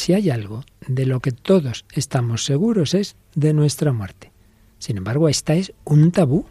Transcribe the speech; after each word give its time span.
si 0.00 0.14
hay 0.14 0.30
algo 0.30 0.64
de 0.86 1.04
lo 1.04 1.20
que 1.20 1.30
todos 1.30 1.84
estamos 1.92 2.46
seguros 2.46 2.94
es 2.94 3.16
de 3.34 3.52
nuestra 3.52 3.92
muerte. 3.92 4.32
Sin 4.78 4.96
embargo, 4.96 5.28
esta 5.28 5.54
es 5.54 5.74
un 5.84 6.10
tabú 6.10 6.46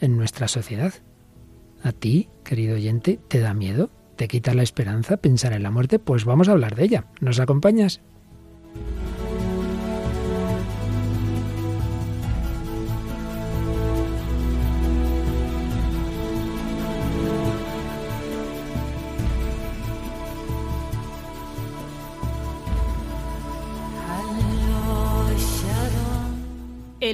en 0.00 0.16
nuestra 0.16 0.48
sociedad. 0.48 0.94
¿A 1.82 1.92
ti, 1.92 2.30
querido 2.44 2.76
oyente, 2.76 3.20
te 3.28 3.40
da 3.40 3.52
miedo? 3.52 3.90
¿Te 4.16 4.26
quita 4.26 4.54
la 4.54 4.62
esperanza 4.62 5.18
pensar 5.18 5.52
en 5.52 5.64
la 5.64 5.70
muerte? 5.70 5.98
Pues 5.98 6.24
vamos 6.24 6.48
a 6.48 6.52
hablar 6.52 6.76
de 6.76 6.84
ella. 6.84 7.06
¿Nos 7.20 7.40
acompañas? 7.40 8.00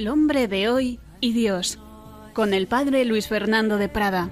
El 0.01 0.07
hombre 0.07 0.47
de 0.47 0.67
hoy 0.67 0.99
y 1.19 1.31
Dios, 1.31 1.77
con 2.33 2.55
el 2.55 2.65
padre 2.65 3.05
Luis 3.05 3.27
Fernando 3.27 3.77
de 3.77 3.87
Prada. 3.87 4.31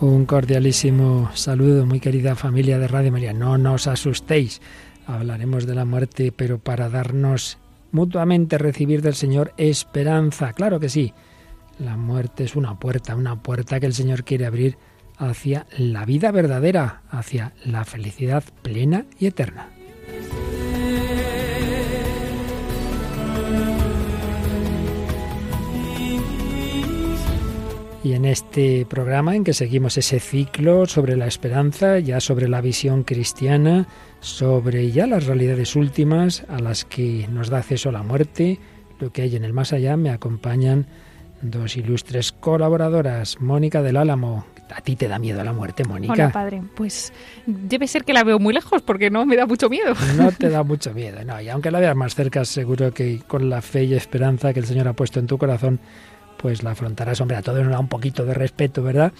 Un 0.00 0.24
cordialísimo 0.24 1.30
saludo, 1.34 1.84
muy 1.84 2.00
querida 2.00 2.34
familia 2.34 2.78
de 2.78 2.88
Radio 2.88 3.12
María. 3.12 3.34
No 3.34 3.58
nos 3.58 3.86
asustéis, 3.88 4.62
hablaremos 5.06 5.66
de 5.66 5.74
la 5.74 5.84
muerte, 5.84 6.32
pero 6.32 6.58
para 6.58 6.88
darnos 6.88 7.58
mutuamente 7.92 8.56
recibir 8.56 9.02
del 9.02 9.14
Señor 9.14 9.52
esperanza. 9.58 10.54
Claro 10.54 10.80
que 10.80 10.88
sí, 10.88 11.12
la 11.78 11.98
muerte 11.98 12.44
es 12.44 12.56
una 12.56 12.78
puerta, 12.78 13.16
una 13.16 13.42
puerta 13.42 13.78
que 13.78 13.84
el 13.84 13.92
Señor 13.92 14.24
quiere 14.24 14.46
abrir 14.46 14.78
hacia 15.18 15.66
la 15.76 16.06
vida 16.06 16.30
verdadera, 16.30 17.02
hacia 17.10 17.52
la 17.66 17.84
felicidad 17.84 18.42
plena 18.62 19.04
y 19.18 19.26
eterna. 19.26 19.68
Y 28.02 28.14
en 28.14 28.24
este 28.24 28.86
programa 28.86 29.36
en 29.36 29.44
que 29.44 29.52
seguimos 29.52 29.98
ese 29.98 30.20
ciclo 30.20 30.86
sobre 30.86 31.16
la 31.16 31.26
esperanza, 31.26 31.98
ya 31.98 32.18
sobre 32.18 32.48
la 32.48 32.60
visión 32.60 33.04
cristiana, 33.04 33.86
sobre 34.20 34.90
ya 34.90 35.06
las 35.06 35.26
realidades 35.26 35.76
últimas 35.76 36.44
a 36.48 36.58
las 36.58 36.84
que 36.84 37.28
nos 37.30 37.50
da 37.50 37.58
acceso 37.58 37.92
la 37.92 38.02
muerte, 38.02 38.58
lo 38.98 39.12
que 39.12 39.22
hay 39.22 39.36
en 39.36 39.44
el 39.44 39.52
más 39.52 39.72
allá, 39.72 39.96
me 39.96 40.10
acompañan 40.10 40.86
dos 41.42 41.76
ilustres 41.76 42.32
colaboradoras, 42.32 43.40
Mónica 43.40 43.82
del 43.82 43.98
Álamo. 43.98 44.46
¿A 44.74 44.80
ti 44.80 44.96
te 44.96 45.08
da 45.08 45.18
miedo 45.18 45.42
la 45.42 45.52
muerte, 45.52 45.84
Mónica? 45.84 46.12
Hola, 46.12 46.30
padre. 46.30 46.62
Pues 46.74 47.12
debe 47.46 47.86
ser 47.86 48.04
que 48.04 48.12
la 48.12 48.24
veo 48.24 48.38
muy 48.38 48.54
lejos 48.54 48.82
porque 48.82 49.10
no 49.10 49.26
me 49.26 49.36
da 49.36 49.46
mucho 49.46 49.68
miedo. 49.68 49.94
No 50.16 50.32
te 50.32 50.50
da 50.50 50.62
mucho 50.62 50.92
miedo, 50.92 51.24
no. 51.24 51.40
Y 51.40 51.48
aunque 51.48 51.70
la 51.70 51.80
veas 51.80 51.96
más 51.96 52.14
cerca, 52.14 52.44
seguro 52.44 52.92
que 52.92 53.20
con 53.26 53.48
la 53.48 53.62
fe 53.62 53.84
y 53.84 53.94
esperanza 53.94 54.52
que 54.52 54.60
el 54.60 54.66
Señor 54.66 54.88
ha 54.88 54.92
puesto 54.92 55.18
en 55.18 55.26
tu 55.26 55.38
corazón, 55.38 55.80
pues 56.36 56.62
la 56.62 56.72
afrontarás. 56.72 57.20
Hombre, 57.20 57.36
a 57.36 57.42
todos 57.42 57.62
nos 57.62 57.72
da 57.72 57.78
un 57.78 57.88
poquito 57.88 58.24
de 58.24 58.34
respeto, 58.34 58.82
¿verdad? 58.82 59.12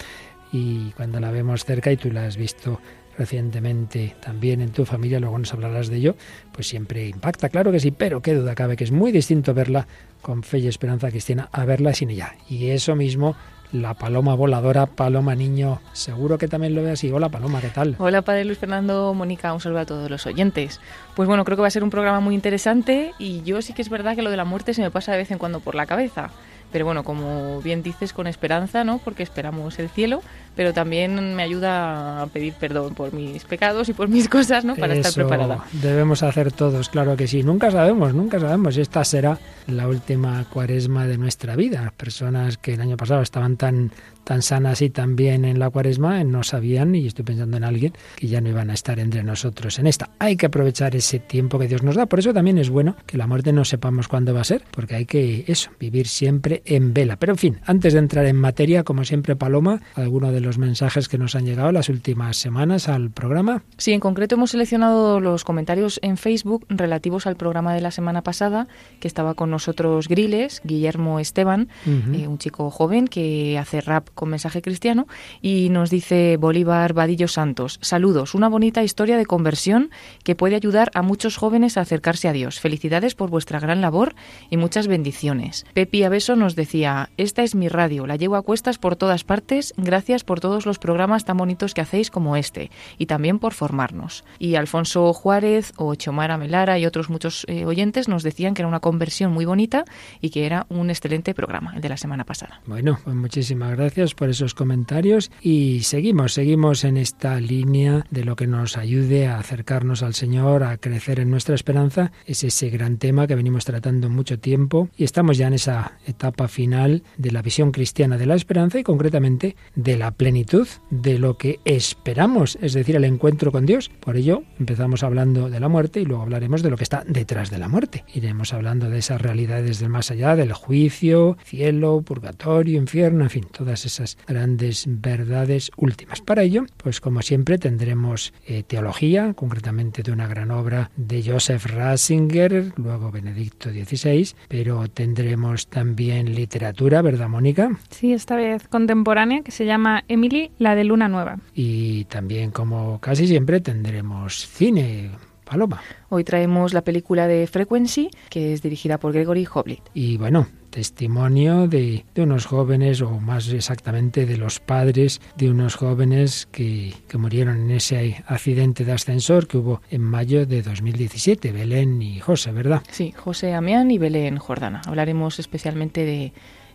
Y 0.53 0.91
cuando 0.93 1.21
la 1.21 1.31
vemos 1.31 1.65
cerca 1.65 1.93
y 1.93 1.97
tú 1.97 2.11
la 2.11 2.27
has 2.27 2.37
visto 2.37 2.81
recientemente 3.17 4.17
también 4.21 4.63
en 4.63 4.71
tu 4.71 4.85
familia, 4.85 5.21
luego 5.21 5.39
nos 5.39 5.53
hablarás 5.53 5.89
de 5.89 5.97
ello, 5.97 6.17
pues 6.53 6.67
siempre 6.69 7.07
impacta, 7.07 7.51
claro 7.51 7.71
que 7.71 7.79
sí, 7.79 7.91
pero 7.91 8.23
qué 8.23 8.35
duda 8.35 8.55
cabe 8.55 8.77
que 8.77 8.85
es 8.85 8.93
muy 8.93 9.13
distinto 9.13 9.53
verla 9.53 9.87
con 10.23 10.43
fe 10.43 10.59
y 10.59 10.69
esperanza 10.69 11.11
cristiana 11.11 11.49
a 11.53 11.65
verla 11.65 11.93
sin 11.93 12.11
ella. 12.11 12.35
Y 12.49 12.69
eso 12.69 12.97
mismo 12.97 13.37
la 13.73 13.95
paloma 13.95 14.35
voladora, 14.35 14.87
paloma 14.87 15.35
niño, 15.35 15.81
seguro 15.93 16.39
que 16.39 16.49
también 16.49 16.75
lo 16.75 16.83
ve 16.83 16.93
así. 16.93 17.11
Hola 17.13 17.29
paloma, 17.29 17.61
¿qué 17.61 17.69
tal? 17.69 17.97
Hola 17.99 18.23
padre 18.23 18.45
Luis 18.45 18.59
Fernando, 18.59 19.15
Mónica, 19.15 19.53
un 19.53 19.61
saludo 19.61 19.81
a 19.81 19.87
todos 19.87 20.11
los 20.11 20.27
oyentes. 20.27 20.81
Pues 21.15 21.29
bueno, 21.29 21.45
creo 21.45 21.57
que 21.57 21.63
va 21.63 21.69
a 21.69 21.71
ser 21.71 21.85
un 21.85 21.91
programa 21.91 22.21
muy 22.21 22.35
interesante 22.35 23.13
y 23.19 23.43
yo 23.43 23.63
sí 23.63 23.73
que 23.73 23.83
es 23.83 23.89
verdad 23.89 24.17
que 24.17 24.23
lo 24.23 24.31
de 24.31 24.37
la 24.37 24.45
muerte 24.45 24.75
se 24.75 24.83
me 24.83 24.91
pasa 24.91 25.13
de 25.13 25.19
vez 25.19 25.31
en 25.31 25.39
cuando 25.39 25.61
por 25.61 25.75
la 25.75 25.87
cabeza 25.87 26.31
pero 26.73 26.85
bueno, 26.85 27.05
como 27.05 27.61
bien 27.63 27.83
dices, 27.83 28.13
con 28.13 28.27
esperanza, 28.27 28.85
¿no? 28.85 28.99
Porque 28.99 29.23
esperamos 29.23 29.79
el 29.79 29.89
cielo, 29.89 30.23
pero 30.57 30.73
también 30.73 31.35
me 31.35 31.43
ayuda 31.43 32.23
a 32.23 32.27
pedir 32.27 32.55
perdón 32.55 32.95
por 32.95 33.13
mis 33.13 33.45
pecados 33.45 33.89
y 33.89 33.93
por 33.93 34.09
mis 34.09 34.29
cosas, 34.29 34.65
¿no? 34.65 34.77
Para 34.77 34.95
estar 34.95 35.13
preparada. 35.13 35.65
Debemos 35.73 36.23
hacer 36.23 36.53
todos, 36.53 36.89
claro 36.89 37.17
que 37.17 37.27
sí. 37.27 37.43
Nunca 37.43 37.71
sabemos, 37.71 38.15
nunca 38.15 38.39
sabemos 38.39 38.77
esta 38.77 39.05
será 39.05 39.39
la 39.67 39.89
última 39.89 40.45
cuaresma 40.53 41.07
de 41.07 41.19
nuestra 41.19 41.57
vida. 41.57 41.93
Personas 41.97 42.57
que 42.57 42.75
el 42.75 42.81
año 42.81 42.97
pasado 42.97 43.23
estaban 43.23 43.57
tan 43.57 43.91
tan 44.31 44.43
sanas 44.43 44.81
y 44.81 44.91
tan 44.91 45.17
bien 45.17 45.45
en 45.45 45.59
la 45.59 45.71
cuaresma, 45.71 46.23
no 46.23 46.45
sabían, 46.45 46.95
y 46.95 47.09
estoy 47.09 47.25
pensando 47.25 47.57
en 47.57 47.65
alguien, 47.65 47.95
que 48.15 48.29
ya 48.29 48.41
no 48.41 48.49
iban 48.49 48.71
a 48.71 48.75
estar 48.75 49.01
entre 49.01 49.25
nosotros 49.25 49.81
en 49.81 49.89
esta. 49.89 50.11
Hay 50.21 50.37
que 50.37 50.47
aprovechar 50.47 50.95
ese 50.95 51.19
tiempo 51.19 51.59
que 51.59 51.67
Dios 51.67 51.83
nos 51.83 51.97
da. 51.97 52.07
Por 52.07 52.21
eso 52.21 52.33
también 52.33 52.57
es 52.57 52.71
bueno 52.71 52.95
que 53.07 53.19
la 53.19 53.27
muerte 53.27 53.53
no 53.53 53.65
sepamos 53.65 54.07
cuándo 54.07 54.33
va 54.33 54.43
a 54.43 54.45
ser, 54.45 54.63
porque 54.71 54.95
hay 54.95 55.05
que, 55.05 55.43
eso, 55.49 55.73
vivir 55.81 56.07
siempre 56.07 56.63
en 56.65 56.95
vela. 56.95 57.17
Pero 57.17 57.33
en 57.33 57.39
fin, 57.39 57.61
antes 57.65 57.93
de 57.93 57.99
entrar 57.99 58.25
en 58.25 58.37
materia, 58.37 58.85
como 58.85 59.05
siempre, 59.05 59.35
Paloma, 59.35 59.81
alguno 59.97 60.31
de 60.31 60.41
los 60.41 60.59
mensajes 60.59 61.09
que 61.09 61.19
nos 61.19 61.35
han 61.35 61.45
llegado 61.45 61.73
las 61.73 61.89
últimas 61.89 62.37
semanas 62.37 62.89
al 62.89 63.11
programa. 63.11 63.65
Sí, 63.79 63.93
en 63.93 63.99
concreto 63.99 64.37
hemos 64.37 64.53
seleccionado 64.53 65.19
los 65.19 65.43
comentarios 65.43 65.99
en 66.05 66.17
Facebook 66.17 66.67
relativos 66.69 67.27
al 67.27 67.35
programa 67.35 67.75
de 67.75 67.81
la 67.81 67.91
semana 67.91 68.23
pasada, 68.23 68.69
que 69.01 69.09
estaba 69.09 69.35
con 69.35 69.51
nosotros 69.51 70.07
Griles, 70.07 70.63
Guillermo 70.63 71.19
Esteban, 71.19 71.69
eh, 71.85 72.29
un 72.29 72.39
chico 72.39 72.71
joven 72.71 73.09
que 73.09 73.59
hace 73.59 73.81
rap 73.81 74.07
con 74.21 74.29
mensaje 74.29 74.61
cristiano 74.61 75.09
y 75.41 75.71
nos 75.71 75.89
dice 75.89 76.37
Bolívar 76.37 76.93
Vadillo 76.93 77.27
Santos, 77.27 77.79
saludos, 77.81 78.35
una 78.35 78.51
bonita 78.51 78.83
historia 78.83 79.17
de 79.17 79.25
conversión 79.25 79.91
que 80.25 80.35
puede 80.35 80.57
ayudar 80.57 80.91
a 80.93 81.01
muchos 81.01 81.39
jóvenes 81.39 81.79
a 81.79 81.81
acercarse 81.81 82.29
a 82.29 82.35
Dios. 82.35 82.61
Felicidades 82.61 83.15
por 83.15 83.31
vuestra 83.31 83.61
gran 83.61 83.81
labor 83.81 84.15
y 84.51 84.59
muchas 84.59 84.89
bendiciones. 84.89 85.65
Pepi 85.73 86.05
Abeso 86.05 86.37
nos 86.37 86.55
decía, 86.55 87.09
esta 87.17 87.43
es 87.43 87.55
mi 87.55 87.69
radio, 87.69 88.07
la 88.07 88.17
llevo 88.17 88.37
a 88.37 88.43
cuestas 88.43 88.77
por 88.77 88.95
todas 88.95 89.25
partes, 89.25 89.73
gracias 89.79 90.23
por 90.23 90.39
todos 90.39 90.67
los 90.67 90.79
programas 90.79 91.25
tan 91.25 91.39
bonitos 91.39 91.73
que 91.73 91.81
hacéis 91.81 92.11
como 92.11 92.37
este 92.37 92.71
y 92.99 93.07
también 93.07 93.39
por 93.39 93.55
formarnos. 93.55 94.25
Y 94.39 94.57
Alfonso 94.57 95.15
Juárez 95.15 95.73
o 95.79 95.95
Chomara 95.95 96.37
Melara 96.37 96.79
y 96.79 96.85
otros 96.85 97.09
muchos 97.09 97.47
eh, 97.49 97.65
oyentes 97.65 98.07
nos 98.07 98.23
decían 98.23 98.53
que 98.53 98.61
era 98.61 98.69
una 98.69 98.81
conversión 98.81 99.33
muy 99.33 99.47
bonita 99.47 99.87
y 100.21 100.29
que 100.29 100.45
era 100.45 100.67
un 100.69 100.91
excelente 100.91 101.33
programa, 101.33 101.73
el 101.75 101.81
de 101.81 101.89
la 101.89 101.97
semana 101.97 102.25
pasada. 102.25 102.61
Bueno, 102.67 102.99
pues 103.03 103.17
muchísimas 103.17 103.71
gracias 103.71 104.00
por 104.01 104.31
esos 104.31 104.55
comentarios 104.55 105.31
y 105.43 105.83
seguimos, 105.83 106.33
seguimos 106.33 106.85
en 106.85 106.97
esta 106.97 107.39
línea 107.39 108.07
de 108.11 108.25
lo 108.25 108.35
que 108.35 108.47
nos 108.47 108.79
ayude 108.79 109.27
a 109.27 109.39
acercarnos 109.39 110.03
al 110.03 110.15
Señor, 110.15 110.65
a 110.65 110.79
crecer 110.79 111.21
en 111.21 111.31
nuestra 111.31 111.55
esperanza. 111.55 112.13
Es 112.25 112.43
ese 112.43 112.71
gran 112.71 112.97
tema 112.97 113.27
que 113.27 113.35
venimos 113.35 113.67
tratando 113.67 114.09
mucho 114.09 114.39
tiempo 114.39 114.89
y 114.97 115.05
estamos 115.05 115.37
ya 115.37 115.49
en 115.49 115.55
esa 115.55 115.99
etapa 116.07 116.49
final 116.49 117.03
de 117.19 117.31
la 117.31 117.43
visión 117.43 117.73
cristiana 117.73 118.17
de 118.17 118.27
la 118.27 118.37
esperanza 118.37 118.79
y 118.79 118.85
concretamente 118.85 119.55
de 119.75 119.99
la 119.99 120.13
plenitud 120.13 120.67
de 120.91 121.19
lo 121.19 121.37
que 121.37 121.61
esperamos, 121.67 122.57
es 122.63 122.73
decir, 122.73 122.97
el 122.97 123.05
encuentro 123.05 123.53
con 123.53 123.67
Dios. 123.67 123.91
Por 124.01 124.17
ello 124.17 124.45
empezamos 124.59 125.03
hablando 125.03 125.51
de 125.51 125.61
la 125.61 125.69
muerte 125.69 126.01
y 126.01 126.07
luego 126.07 126.23
hablaremos 126.23 126.63
de 126.63 126.71
lo 126.71 126.79
que 126.79 126.85
está 126.85 127.05
detrás 127.07 127.51
de 127.51 127.59
la 127.59 127.69
muerte. 127.69 128.05
Iremos 128.15 128.55
hablando 128.55 128.89
de 128.89 128.99
esas 128.99 129.21
realidades 129.21 129.79
del 129.79 129.91
más 129.91 130.11
allá, 130.11 130.37
del 130.37 130.55
juicio, 130.55 131.37
cielo, 131.45 132.01
purgatorio, 132.03 132.79
infierno, 132.79 133.25
en 133.25 133.31
fin, 133.31 133.47
todas 133.51 133.81
esas 133.81 133.90
esas 133.95 134.19
grandes 134.27 134.85
verdades 134.87 135.71
últimas. 135.77 136.21
Para 136.21 136.43
ello, 136.43 136.65
pues 136.77 137.01
como 137.01 137.23
siempre 137.23 137.59
tendremos 137.59 138.33
eh, 138.47 138.63
teología, 138.63 139.35
concretamente 139.35 140.03
de 140.03 140.13
una 140.13 140.27
gran 140.27 140.51
obra 140.51 140.91
de 140.97 141.23
Joseph 141.23 141.67
Ratzinger, 141.67 142.73
luego 142.77 143.11
Benedicto 143.11 143.71
XVI, 143.71 144.35
pero 144.49 144.89
tendremos 144.89 145.69
también 145.69 146.35
literatura, 146.35 147.03
¿verdad, 147.03 147.29
Mónica? 147.29 147.71
Sí, 147.91 148.13
esta 148.13 148.37
vez 148.37 148.69
contemporánea, 148.69 149.43
que 149.43 149.51
se 149.51 149.67
llama 149.67 150.05
Emily, 150.09 150.51
la 150.59 150.75
de 150.75 150.85
Luna 150.85 151.09
Nueva. 151.09 151.39
Y 151.55 152.05
también, 152.05 152.51
como 152.51 153.01
casi 153.01 153.27
siempre, 153.27 153.61
tendremos 153.61 154.47
cine. 154.49 155.11
Paloma. 155.51 155.83
Hoy 156.11 156.23
traemos 156.23 156.73
la 156.73 156.83
película 156.83 157.27
de 157.27 157.49
Frequency, 157.49 158.09
que 158.29 158.53
es 158.53 158.63
dirigida 158.63 159.01
por 159.01 159.13
Gregory 159.13 159.49
Hoblit. 159.53 159.81
Y 159.95 160.17
bueno, 160.17 160.47
testimonio 160.71 161.67
de, 161.67 162.05
unos 162.17 162.47
jóvenes, 162.47 163.03
o 163.03 163.19
más 163.19 163.49
exactamente 163.49 164.27
de 164.27 164.37
los 164.37 164.61
padres 164.61 165.21
de 165.37 165.51
unos 165.51 165.75
jóvenes 165.75 166.47
que, 166.53 166.95
que, 167.09 167.19
murieron 167.19 167.63
en 167.63 167.73
ese 167.73 168.23
accidente 168.29 168.85
de 168.85 168.93
ascensor 168.93 169.49
que 169.49 169.59
hubo 169.59 169.83
en 169.91 170.03
mayo 170.03 170.47
de 170.47 170.63
2017, 170.63 171.51
Belén 171.51 172.01
y 172.01 172.21
José, 172.21 172.53
¿verdad? 172.53 172.85
Sí, 172.89 173.11
José 173.11 173.53
Amián 173.53 173.91
y 173.91 173.99
Belén 173.99 174.37
Jordana. 174.39 174.83
Hablaremos 174.87 175.41
especialmente 175.41 176.05
de, 176.05 176.33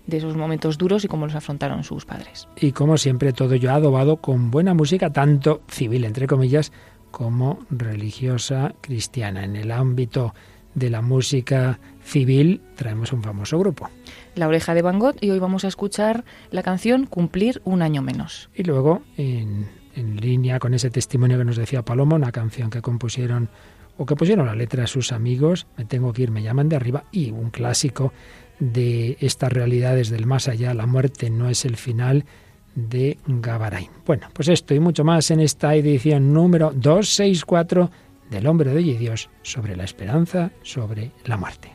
de 0.08 0.18
esos 0.18 0.36
momentos 0.36 0.78
duros 0.78 1.04
y 1.04 1.08
cómo 1.08 1.26
los 1.26 1.36
afrontaron 1.36 1.84
sus 1.84 2.06
padres. 2.06 2.48
Y 2.60 2.72
como 2.72 2.98
siempre, 2.98 3.34
todo 3.34 3.54
ello 3.54 3.72
adobado 3.72 4.18
con 4.18 4.52
buena 4.52 4.74
música, 4.74 5.12
tanto 5.12 5.62
civil, 5.68 6.06
entre 6.06 6.28
comillas, 6.28 6.72
como 7.16 7.60
religiosa 7.70 8.76
cristiana. 8.82 9.46
En 9.46 9.56
el 9.56 9.72
ámbito 9.72 10.36
de 10.74 10.90
la 10.90 11.02
música 11.02 11.80
civil 12.04 12.60
traemos 12.76 13.14
un 13.14 13.24
famoso 13.24 13.58
grupo. 13.58 13.90
La 14.36 14.50
oreja 14.50 14.74
de 14.74 14.82
Van 14.82 15.00
Gogh 15.00 15.16
y 15.22 15.30
hoy 15.30 15.40
vamos 15.40 15.64
a 15.64 15.70
escuchar 15.70 16.26
la 16.52 16.62
canción 16.62 17.06
Cumplir 17.06 17.62
un 17.64 17.82
año 17.82 18.02
menos. 18.02 18.50
Y 18.54 18.64
luego 18.64 19.02
en 19.16 19.70
en 19.96 20.18
línea 20.18 20.60
con 20.60 20.74
ese 20.74 20.90
testimonio 20.90 21.38
que 21.38 21.46
nos 21.46 21.56
decía 21.56 21.84
Paloma, 21.84 22.16
una 22.16 22.32
canción 22.32 22.70
que 22.70 22.82
compusieron 22.82 23.50
o 23.98 24.06
que 24.06 24.16
pusieron 24.16 24.46
la 24.46 24.56
letra 24.56 24.84
a 24.84 24.88
sus 24.88 25.14
amigos, 25.14 25.68
Me 25.78 25.86
tengo 25.86 26.12
que 26.12 26.24
ir, 26.24 26.32
me 26.32 26.44
llaman 26.44 26.68
de 26.68 26.76
arriba, 26.76 27.06
y 27.14 27.32
un 27.32 27.50
clásico 27.50 28.12
de 28.60 29.18
estas 29.22 29.54
realidades 29.54 30.10
del 30.10 30.26
más 30.26 30.50
allá, 30.50 30.74
la 30.74 30.86
muerte 30.86 31.30
no 31.30 31.50
es 31.50 31.64
el 31.64 31.78
final 31.78 32.26
de 32.76 33.18
Gabarain. 33.26 33.90
Bueno, 34.06 34.28
pues 34.34 34.50
esto 34.50 34.74
y 34.74 34.80
mucho 34.80 35.04
más 35.04 35.32
en 35.32 35.40
esta 35.40 35.74
edición 35.76 36.34
número 36.34 36.72
264 36.76 37.90
del 38.30 38.48
Hombre 38.48 38.74
de 38.74 38.82
Dios 38.82 39.30
sobre 39.42 39.76
la 39.76 39.84
esperanza, 39.84 40.52
sobre 40.62 41.12
la 41.26 41.38
muerte. 41.38 41.75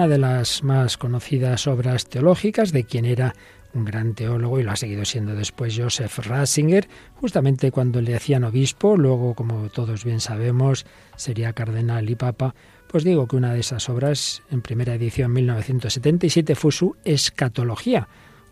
Una 0.00 0.08
de 0.08 0.16
las 0.16 0.62
más 0.62 0.96
conocidas 0.96 1.66
obras 1.66 2.06
teológicas 2.06 2.72
de 2.72 2.84
quien 2.84 3.04
era 3.04 3.34
un 3.74 3.84
gran 3.84 4.14
teólogo 4.14 4.58
y 4.58 4.62
lo 4.62 4.70
ha 4.70 4.76
seguido 4.76 5.04
siendo 5.04 5.34
después 5.34 5.76
Joseph 5.76 6.20
Ratzinger, 6.20 6.88
justamente 7.16 7.70
cuando 7.70 8.00
le 8.00 8.16
hacían 8.16 8.44
obispo, 8.44 8.96
luego 8.96 9.34
como 9.34 9.68
todos 9.68 10.02
bien 10.02 10.20
sabemos 10.20 10.86
sería 11.16 11.52
cardenal 11.52 12.08
y 12.08 12.14
papa, 12.14 12.54
pues 12.88 13.04
digo 13.04 13.28
que 13.28 13.36
una 13.36 13.52
de 13.52 13.60
esas 13.60 13.90
obras 13.90 14.42
en 14.50 14.62
primera 14.62 14.94
edición 14.94 15.34
1977 15.34 16.54
fue 16.54 16.72
su 16.72 16.96
escatología, 17.04 18.08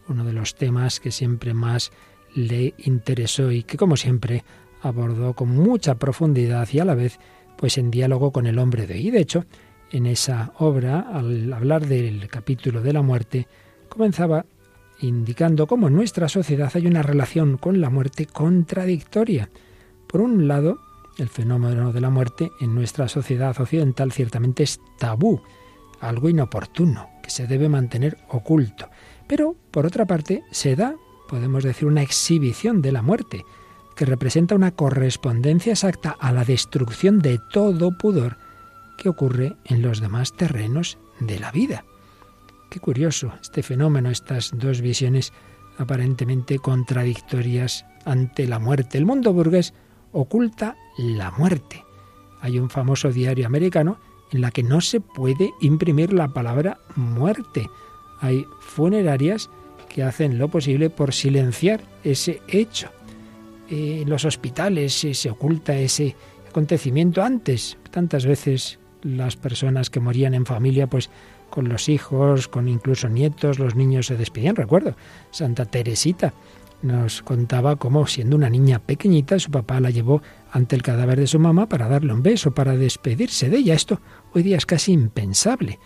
uno 0.06 0.26
de 0.26 0.34
los 0.34 0.54
temas 0.54 1.00
que 1.00 1.12
siempre 1.12 1.54
más 1.54 1.92
le 2.34 2.74
interesó 2.76 3.50
y 3.52 3.62
que 3.62 3.78
como 3.78 3.96
siempre 3.96 4.44
abordó 4.82 5.32
con 5.32 5.48
mucha 5.48 5.94
profundidad 5.94 6.68
y 6.72 6.80
a 6.80 6.84
la 6.84 6.94
vez 6.94 7.18
pues 7.56 7.78
en 7.78 7.90
diálogo 7.90 8.32
con 8.32 8.46
el 8.46 8.58
hombre 8.58 8.86
de 8.86 8.96
hoy. 8.96 9.10
De 9.10 9.20
hecho, 9.20 9.46
en 9.90 10.06
esa 10.06 10.52
obra, 10.58 11.00
al 11.00 11.52
hablar 11.52 11.86
del 11.86 12.28
capítulo 12.28 12.82
de 12.82 12.92
la 12.92 13.02
muerte, 13.02 13.46
comenzaba 13.88 14.44
indicando 15.00 15.66
cómo 15.66 15.88
en 15.88 15.94
nuestra 15.94 16.28
sociedad 16.28 16.70
hay 16.74 16.86
una 16.86 17.02
relación 17.02 17.56
con 17.56 17.80
la 17.80 17.90
muerte 17.90 18.26
contradictoria. 18.26 19.50
Por 20.06 20.20
un 20.20 20.48
lado, 20.48 20.78
el 21.18 21.28
fenómeno 21.28 21.92
de 21.92 22.00
la 22.00 22.10
muerte 22.10 22.50
en 22.60 22.74
nuestra 22.74 23.08
sociedad 23.08 23.58
occidental 23.60 24.12
ciertamente 24.12 24.62
es 24.62 24.80
tabú, 24.98 25.40
algo 26.00 26.28
inoportuno, 26.28 27.08
que 27.22 27.30
se 27.30 27.46
debe 27.46 27.68
mantener 27.68 28.18
oculto. 28.28 28.88
Pero, 29.26 29.56
por 29.70 29.86
otra 29.86 30.06
parte, 30.06 30.42
se 30.50 30.76
da, 30.76 30.94
podemos 31.28 31.64
decir, 31.64 31.86
una 31.86 32.02
exhibición 32.02 32.82
de 32.82 32.92
la 32.92 33.02
muerte, 33.02 33.44
que 33.96 34.04
representa 34.04 34.54
una 34.54 34.70
correspondencia 34.72 35.72
exacta 35.72 36.16
a 36.18 36.32
la 36.32 36.44
destrucción 36.44 37.18
de 37.18 37.40
todo 37.52 37.96
pudor 37.98 38.36
que 38.98 39.08
ocurre 39.08 39.56
en 39.64 39.80
los 39.80 40.00
demás 40.00 40.36
terrenos 40.36 40.98
de 41.20 41.38
la 41.38 41.50
vida. 41.50 41.84
Qué 42.68 42.80
curioso 42.80 43.32
este 43.40 43.62
fenómeno, 43.62 44.10
estas 44.10 44.50
dos 44.54 44.82
visiones 44.82 45.32
aparentemente 45.78 46.58
contradictorias 46.58 47.86
ante 48.04 48.46
la 48.46 48.58
muerte. 48.58 48.98
El 48.98 49.06
mundo 49.06 49.32
burgués 49.32 49.72
oculta 50.12 50.76
la 50.98 51.30
muerte. 51.30 51.84
Hay 52.40 52.58
un 52.58 52.68
famoso 52.68 53.10
diario 53.10 53.46
americano 53.46 53.98
en 54.32 54.42
la 54.42 54.50
que 54.50 54.62
no 54.62 54.80
se 54.80 55.00
puede 55.00 55.52
imprimir 55.60 56.12
la 56.12 56.28
palabra 56.28 56.78
muerte. 56.96 57.70
Hay 58.20 58.44
funerarias 58.60 59.48
que 59.88 60.02
hacen 60.02 60.38
lo 60.38 60.48
posible 60.48 60.90
por 60.90 61.14
silenciar 61.14 61.80
ese 62.04 62.42
hecho. 62.48 62.90
En 63.70 64.08
los 64.10 64.24
hospitales 64.24 64.92
se 64.92 65.30
oculta 65.30 65.76
ese 65.76 66.16
acontecimiento 66.48 67.22
antes. 67.22 67.78
Tantas 67.90 68.26
veces 68.26 68.78
las 69.02 69.36
personas 69.36 69.90
que 69.90 70.00
morían 70.00 70.34
en 70.34 70.46
familia, 70.46 70.86
pues 70.86 71.10
con 71.50 71.68
los 71.68 71.88
hijos, 71.88 72.48
con 72.48 72.68
incluso 72.68 73.08
nietos, 73.08 73.58
los 73.58 73.74
niños 73.74 74.06
se 74.06 74.16
despedían. 74.16 74.56
Recuerdo, 74.56 74.94
Santa 75.30 75.64
Teresita 75.64 76.34
nos 76.82 77.22
contaba 77.22 77.76
cómo 77.76 78.06
siendo 78.06 78.36
una 78.36 78.48
niña 78.48 78.78
pequeñita 78.78 79.38
su 79.38 79.50
papá 79.50 79.80
la 79.80 79.90
llevó 79.90 80.22
ante 80.52 80.76
el 80.76 80.82
cadáver 80.82 81.18
de 81.18 81.26
su 81.26 81.38
mamá 81.38 81.68
para 81.68 81.88
darle 81.88 82.12
un 82.12 82.22
beso, 82.22 82.52
para 82.52 82.76
despedirse 82.76 83.50
de 83.50 83.58
ella. 83.58 83.74
Esto 83.74 84.00
hoy 84.32 84.42
día 84.42 84.56
es 84.56 84.66
casi 84.66 84.92
impensable. 84.92 85.78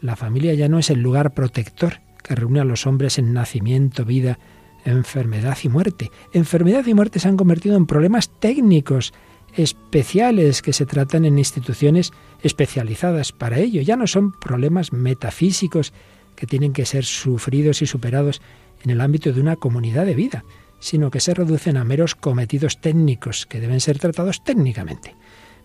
La 0.00 0.16
familia 0.16 0.52
ya 0.54 0.68
no 0.68 0.78
es 0.78 0.90
el 0.90 1.00
lugar 1.00 1.32
protector 1.32 2.00
que 2.22 2.34
reúne 2.34 2.60
a 2.60 2.64
los 2.64 2.86
hombres 2.86 3.18
en 3.18 3.32
nacimiento, 3.32 4.04
vida, 4.04 4.38
enfermedad 4.84 5.56
y 5.62 5.68
muerte. 5.68 6.10
Enfermedad 6.32 6.86
y 6.86 6.94
muerte 6.94 7.20
se 7.20 7.28
han 7.28 7.36
convertido 7.36 7.76
en 7.76 7.86
problemas 7.86 8.28
técnicos 8.28 9.14
especiales 9.56 10.62
que 10.62 10.72
se 10.72 10.86
tratan 10.86 11.24
en 11.24 11.38
instituciones 11.38 12.12
especializadas 12.42 13.32
para 13.32 13.58
ello. 13.58 13.82
Ya 13.82 13.96
no 13.96 14.06
son 14.06 14.32
problemas 14.32 14.92
metafísicos 14.92 15.92
que 16.36 16.46
tienen 16.46 16.72
que 16.72 16.86
ser 16.86 17.04
sufridos 17.04 17.82
y 17.82 17.86
superados 17.86 18.42
en 18.82 18.90
el 18.90 19.00
ámbito 19.00 19.32
de 19.32 19.40
una 19.40 19.56
comunidad 19.56 20.06
de 20.06 20.14
vida, 20.14 20.44
sino 20.78 21.10
que 21.10 21.20
se 21.20 21.34
reducen 21.34 21.76
a 21.76 21.84
meros 21.84 22.14
cometidos 22.14 22.80
técnicos 22.80 23.46
que 23.46 23.60
deben 23.60 23.80
ser 23.80 23.98
tratados 23.98 24.42
técnicamente. 24.44 25.14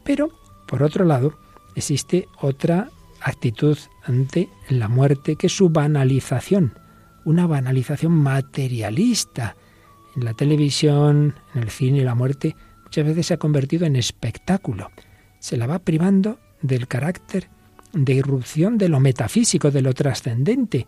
Pero, 0.04 0.30
por 0.68 0.84
otro 0.84 1.06
lado, 1.06 1.38
existe 1.76 2.28
otra 2.40 2.90
actitud 3.22 3.78
ante 4.04 4.50
la 4.70 4.88
muerte 4.88 5.36
que 5.36 5.48
es 5.48 5.56
su 5.56 5.70
banalización, 5.70 6.74
una 7.26 7.48
banalización 7.48 8.14
materialista. 8.14 9.56
En 10.16 10.26
la 10.26 10.34
televisión, 10.34 11.36
en 11.54 11.64
el 11.64 11.70
cine, 11.70 12.04
la 12.04 12.16
muerte 12.16 12.56
muchas 12.90 13.06
veces 13.06 13.28
se 13.28 13.34
ha 13.36 13.38
convertido 13.38 13.86
en 13.86 13.96
espectáculo. 13.96 14.90
Se 15.38 15.58
la 15.58 15.68
va 15.68 15.78
privando 15.78 16.40
del 16.64 16.88
carácter 16.88 17.48
de 17.94 18.14
irrupción 18.14 18.80
de 18.80 18.90
lo 18.90 19.00
metafísico, 19.00 19.70
de 19.70 19.84
lo 19.84 19.94
trascendente. 19.94 20.88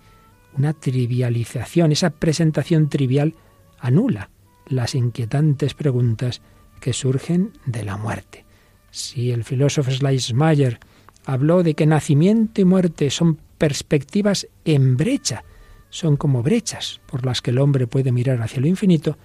Una 0.58 0.74
trivialización, 0.74 1.92
esa 1.92 2.10
presentación 2.10 2.90
trivial 2.90 3.36
anula 3.80 4.32
las 4.66 4.96
inquietantes 4.96 5.76
preguntas 5.76 6.42
que 6.80 6.92
surgen 6.92 7.52
de 7.68 7.84
la 7.84 7.98
muerte. 7.98 8.46
Si 8.90 9.30
el 9.30 9.44
filósofo 9.44 9.92
Schleiermacher 9.92 10.80
habló 11.24 11.62
de 11.62 11.76
que 11.76 11.86
nacimiento 11.86 12.62
y 12.62 12.66
muerte 12.66 13.12
son 13.12 13.38
perspectivas 13.60 14.48
en 14.66 14.98
brecha, 14.98 15.44
son 15.92 16.18
como 16.18 16.42
brechas 16.42 17.00
por 17.06 17.28
las 17.28 17.44
que 17.44 17.52
el 17.52 17.60
hombre 17.60 17.86
puede 17.86 18.12
mirar 18.12 18.42
hacia 18.42 18.60
lo 18.60 18.66
infinito, 18.66 19.20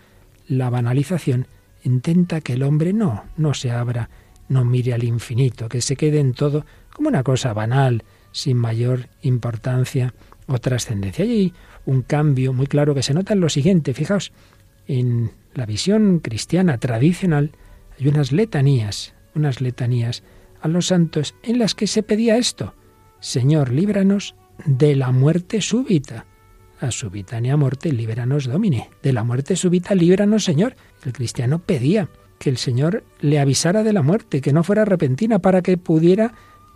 la 0.47 0.68
banalización 0.68 1.47
intenta 1.87 2.40
que 2.40 2.55
el 2.55 2.62
hombre 2.62 2.93
no, 2.93 3.25
no 3.37 3.55
se 3.55 3.71
abra, 3.71 4.11
no 4.49 4.64
mire 4.64 4.93
al 4.93 5.05
infinito, 5.05 5.69
que 5.69 5.81
se 5.81 5.97
quede 5.97 6.21
en 6.21 6.35
todo 6.35 6.66
como 6.93 7.09
una 7.09 7.23
cosa 7.23 7.52
banal, 7.52 8.05
sin 8.33 8.57
mayor 8.57 9.09
importancia 9.23 10.12
o 10.47 10.59
trascendencia. 10.59 11.25
Hay 11.25 11.55
un 11.87 12.02
cambio 12.02 12.52
muy 12.52 12.66
claro 12.66 12.95
que 12.95 13.02
se 13.02 13.14
nota 13.14 13.35
en 13.35 13.40
lo 13.40 13.49
siguiente. 13.49 13.95
Fijaos, 13.95 14.33
en 14.88 15.31
la 15.55 15.66
visión 15.66 16.19
cristiana 16.19 16.78
tradicional 16.78 17.52
hay 17.99 18.09
unas 18.09 18.33
letanías, 18.33 19.14
unas 19.35 19.61
letanías 19.61 20.23
a 20.61 20.69
los 20.69 20.88
santos 20.88 21.35
en 21.43 21.59
las 21.59 21.75
que 21.75 21.87
se 21.87 22.02
pedía 22.02 22.37
esto, 22.37 22.75
Señor, 23.21 23.73
líbranos 23.73 24.35
de 24.64 24.97
la 24.97 25.11
muerte 25.12 25.61
súbita 25.61 26.26
a 26.80 26.90
subitánea 26.90 27.56
muerte, 27.56 27.92
líbranos 27.92 28.47
domine. 28.47 28.90
De 29.02 29.12
la 29.12 29.25
muerte 29.25 29.56
súbita, 29.56 29.95
líbranos 29.95 30.45
Señor. 30.45 30.76
El 31.04 31.12
cristiano 31.12 31.59
pedía 31.59 32.09
que 32.38 32.50
el 32.50 32.59
Señor 32.59 33.04
le 33.21 33.38
avisara 33.38 33.83
de 33.83 33.92
la 33.92 34.02
muerte, 34.02 34.40
que 34.40 34.52
no 34.52 34.62
fuera 34.62 34.85
repentina, 34.85 35.38
para 35.38 35.62
que 35.62 35.78
pudiera 35.78 36.35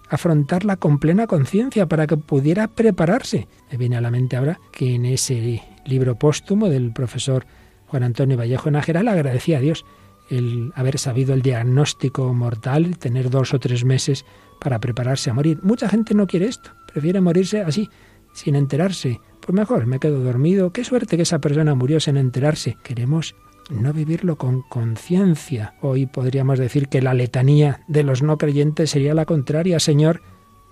afrontarla 0.08 0.76
con 0.76 0.98
plena 0.98 1.26
conciencia, 1.26 1.86
para 1.86 2.06
que 2.06 2.16
pudiera 2.16 2.68
prepararse. 2.68 3.46
Me 3.70 3.78
viene 3.78 3.96
a 3.96 4.00
la 4.00 4.10
mente 4.10 4.36
ahora 4.36 4.58
que 4.72 4.94
en 4.94 5.04
ese 5.06 5.62
libro 5.86 6.16
póstumo 6.16 6.68
del 6.68 6.92
profesor 6.92 7.46
Juan 7.86 8.02
Antonio 8.02 8.36
Vallejo 8.36 8.70
Nájera 8.70 9.02
le 9.02 9.10
agradecía 9.10 9.58
a 9.58 9.60
Dios 9.60 9.84
el 10.30 10.72
haber 10.76 10.98
sabido 10.98 11.34
el 11.34 11.42
diagnóstico 11.42 12.32
mortal, 12.32 12.98
tener 12.98 13.30
dos 13.30 13.52
o 13.52 13.58
tres 13.58 13.84
meses 13.84 14.24
para 14.60 14.78
prepararse 14.78 15.30
a 15.30 15.34
morir. 15.34 15.58
Mucha 15.62 15.88
gente 15.88 16.14
no 16.14 16.26
quiere 16.26 16.46
esto, 16.46 16.70
prefiere 16.92 17.20
morirse 17.20 17.62
así, 17.62 17.88
sin 18.32 18.54
enterarse, 18.54 19.20
pues 19.40 19.54
mejor, 19.54 19.86
me 19.86 19.98
quedo 19.98 20.22
dormido. 20.22 20.72
Qué 20.72 20.84
suerte 20.84 21.16
que 21.16 21.22
esa 21.22 21.40
persona 21.40 21.74
murió 21.74 21.98
sin 22.00 22.16
enterarse. 22.16 22.76
Queremos 22.82 23.34
no 23.70 23.92
vivirlo 23.92 24.36
con 24.36 24.62
conciencia. 24.62 25.74
Hoy 25.80 26.06
podríamos 26.06 26.58
decir 26.58 26.88
que 26.88 27.02
la 27.02 27.14
letanía 27.14 27.82
de 27.88 28.02
los 28.02 28.22
no 28.22 28.38
creyentes 28.38 28.90
sería 28.90 29.14
la 29.14 29.24
contraria. 29.24 29.80
Señor, 29.80 30.22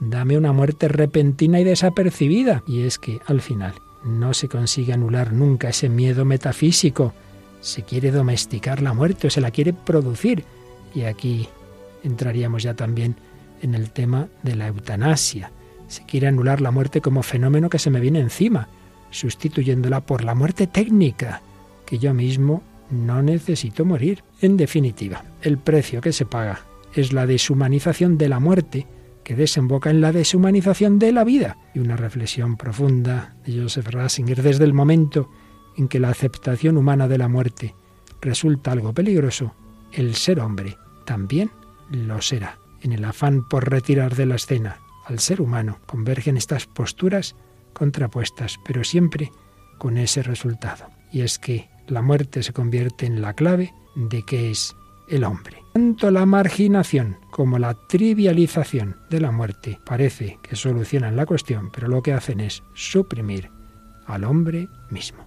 dame 0.01 0.37
una 0.37 0.53
muerte 0.53 0.89
repentina 0.89 1.61
y 1.61 1.65
desapercibida. 1.65 2.63
Y 2.67 2.83
es 2.83 2.99
que 2.99 3.21
al 3.27 3.41
final 3.41 3.75
no 4.05 4.35
se 4.35 4.49
consigue 4.49 4.93
anular 4.93 5.33
nunca 5.33 5.71
ese 5.71 5.89
miedo 5.89 6.25
metafísico. 6.25 7.15
Se 7.61 7.83
quiere 7.83 8.11
domesticar 8.11 8.83
la 8.83 8.93
muerte 8.93 9.29
o 9.29 9.31
se 9.31 9.41
la 9.41 9.51
quiere 9.51 9.73
producir. 9.73 10.45
Y 10.95 11.03
aquí 11.03 11.49
entraríamos 12.05 12.63
ya 12.63 12.75
también 12.75 13.17
en 13.63 13.75
el 13.75 13.91
tema 13.91 14.29
de 14.43 14.57
la 14.57 14.69
eutanasia. 14.69 15.53
Se 15.89 16.05
quiere 16.05 16.29
anular 16.29 16.61
la 16.61 16.71
muerte 16.71 17.01
como 17.01 17.23
fenómeno 17.23 17.69
que 17.69 17.79
se 17.79 17.91
me 17.91 18.01
viene 18.01 18.21
encima, 18.21 18.69
sustituyéndola 19.11 20.03
por 20.03 20.23
la 20.23 20.35
muerte 20.35 20.67
técnica, 20.67 21.43
que 21.87 21.99
yo 21.99 22.15
mismo 22.15 22.63
no 22.91 23.23
necesito 23.23 23.85
morir. 23.85 24.23
En 24.41 24.57
definitiva, 24.57 25.25
el 25.43 25.59
precio 25.59 26.01
que 26.01 26.13
se 26.13 26.27
paga 26.27 26.61
es 26.95 27.13
la 27.13 27.27
deshumanización 27.27 28.19
de 28.19 28.29
la 28.29 28.39
muerte, 28.39 28.87
que 29.25 29.35
desemboca 29.35 29.91
en 29.91 30.01
la 30.01 30.13
deshumanización 30.13 30.99
de 30.99 31.13
la 31.13 31.25
vida. 31.25 31.57
Y 31.75 31.81
una 31.81 31.97
reflexión 31.97 32.57
profunda 32.57 33.35
de 33.47 33.63
Joseph 33.63 33.89
Ratzinger 33.89 34.43
desde 34.43 34.65
el 34.65 34.75
momento 34.75 35.31
en 35.77 35.89
que 35.89 36.01
la 36.01 36.11
aceptación 36.11 36.77
humana 36.77 37.09
de 37.09 37.19
la 37.19 37.29
muerte 37.29 37.75
resulta 38.21 38.73
algo 38.73 38.93
peligroso, 38.93 39.55
el 39.93 40.15
ser 40.15 40.41
hombre 40.41 40.77
también 41.05 41.51
lo 41.91 42.21
será. 42.21 42.59
En 42.81 42.93
el 42.93 43.05
afán 43.05 43.49
por 43.49 43.69
retirar 43.71 44.15
de 44.15 44.27
la 44.27 44.37
escena 44.37 44.79
al 45.09 45.19
ser 45.19 45.41
humano 45.41 45.79
convergen 45.87 46.37
estas 46.37 46.67
posturas 46.67 47.35
contrapuestas, 47.73 48.59
pero 48.65 48.85
siempre 48.85 49.33
con 49.79 49.97
ese 49.97 50.23
resultado. 50.23 50.87
Y 51.11 51.23
es 51.23 51.39
que 51.39 51.71
la 51.87 52.03
muerte 52.03 52.43
se 52.43 52.53
convierte 52.53 53.07
en 53.07 53.23
la 53.23 53.33
clave 53.33 53.73
de 53.97 54.23
qué 54.23 54.51
es 54.51 54.77
el 55.09 55.25
hombre. 55.25 55.63
Tanto 55.73 56.11
la 56.11 56.27
marginación 56.27 57.17
como 57.31 57.59
la 57.59 57.75
trivialización 57.89 58.97
de 59.09 59.21
la 59.21 59.31
muerte 59.31 59.79
parece 59.87 60.39
que 60.43 60.57
solucionan 60.57 61.17
la 61.17 61.25
cuestión, 61.25 61.71
pero 61.71 61.89
lo 61.89 62.03
que 62.03 62.13
hacen 62.13 62.41
es 62.41 62.63
suprimir 62.75 63.51
al 64.07 64.25
hombre 64.25 64.69
mismo. 64.91 65.25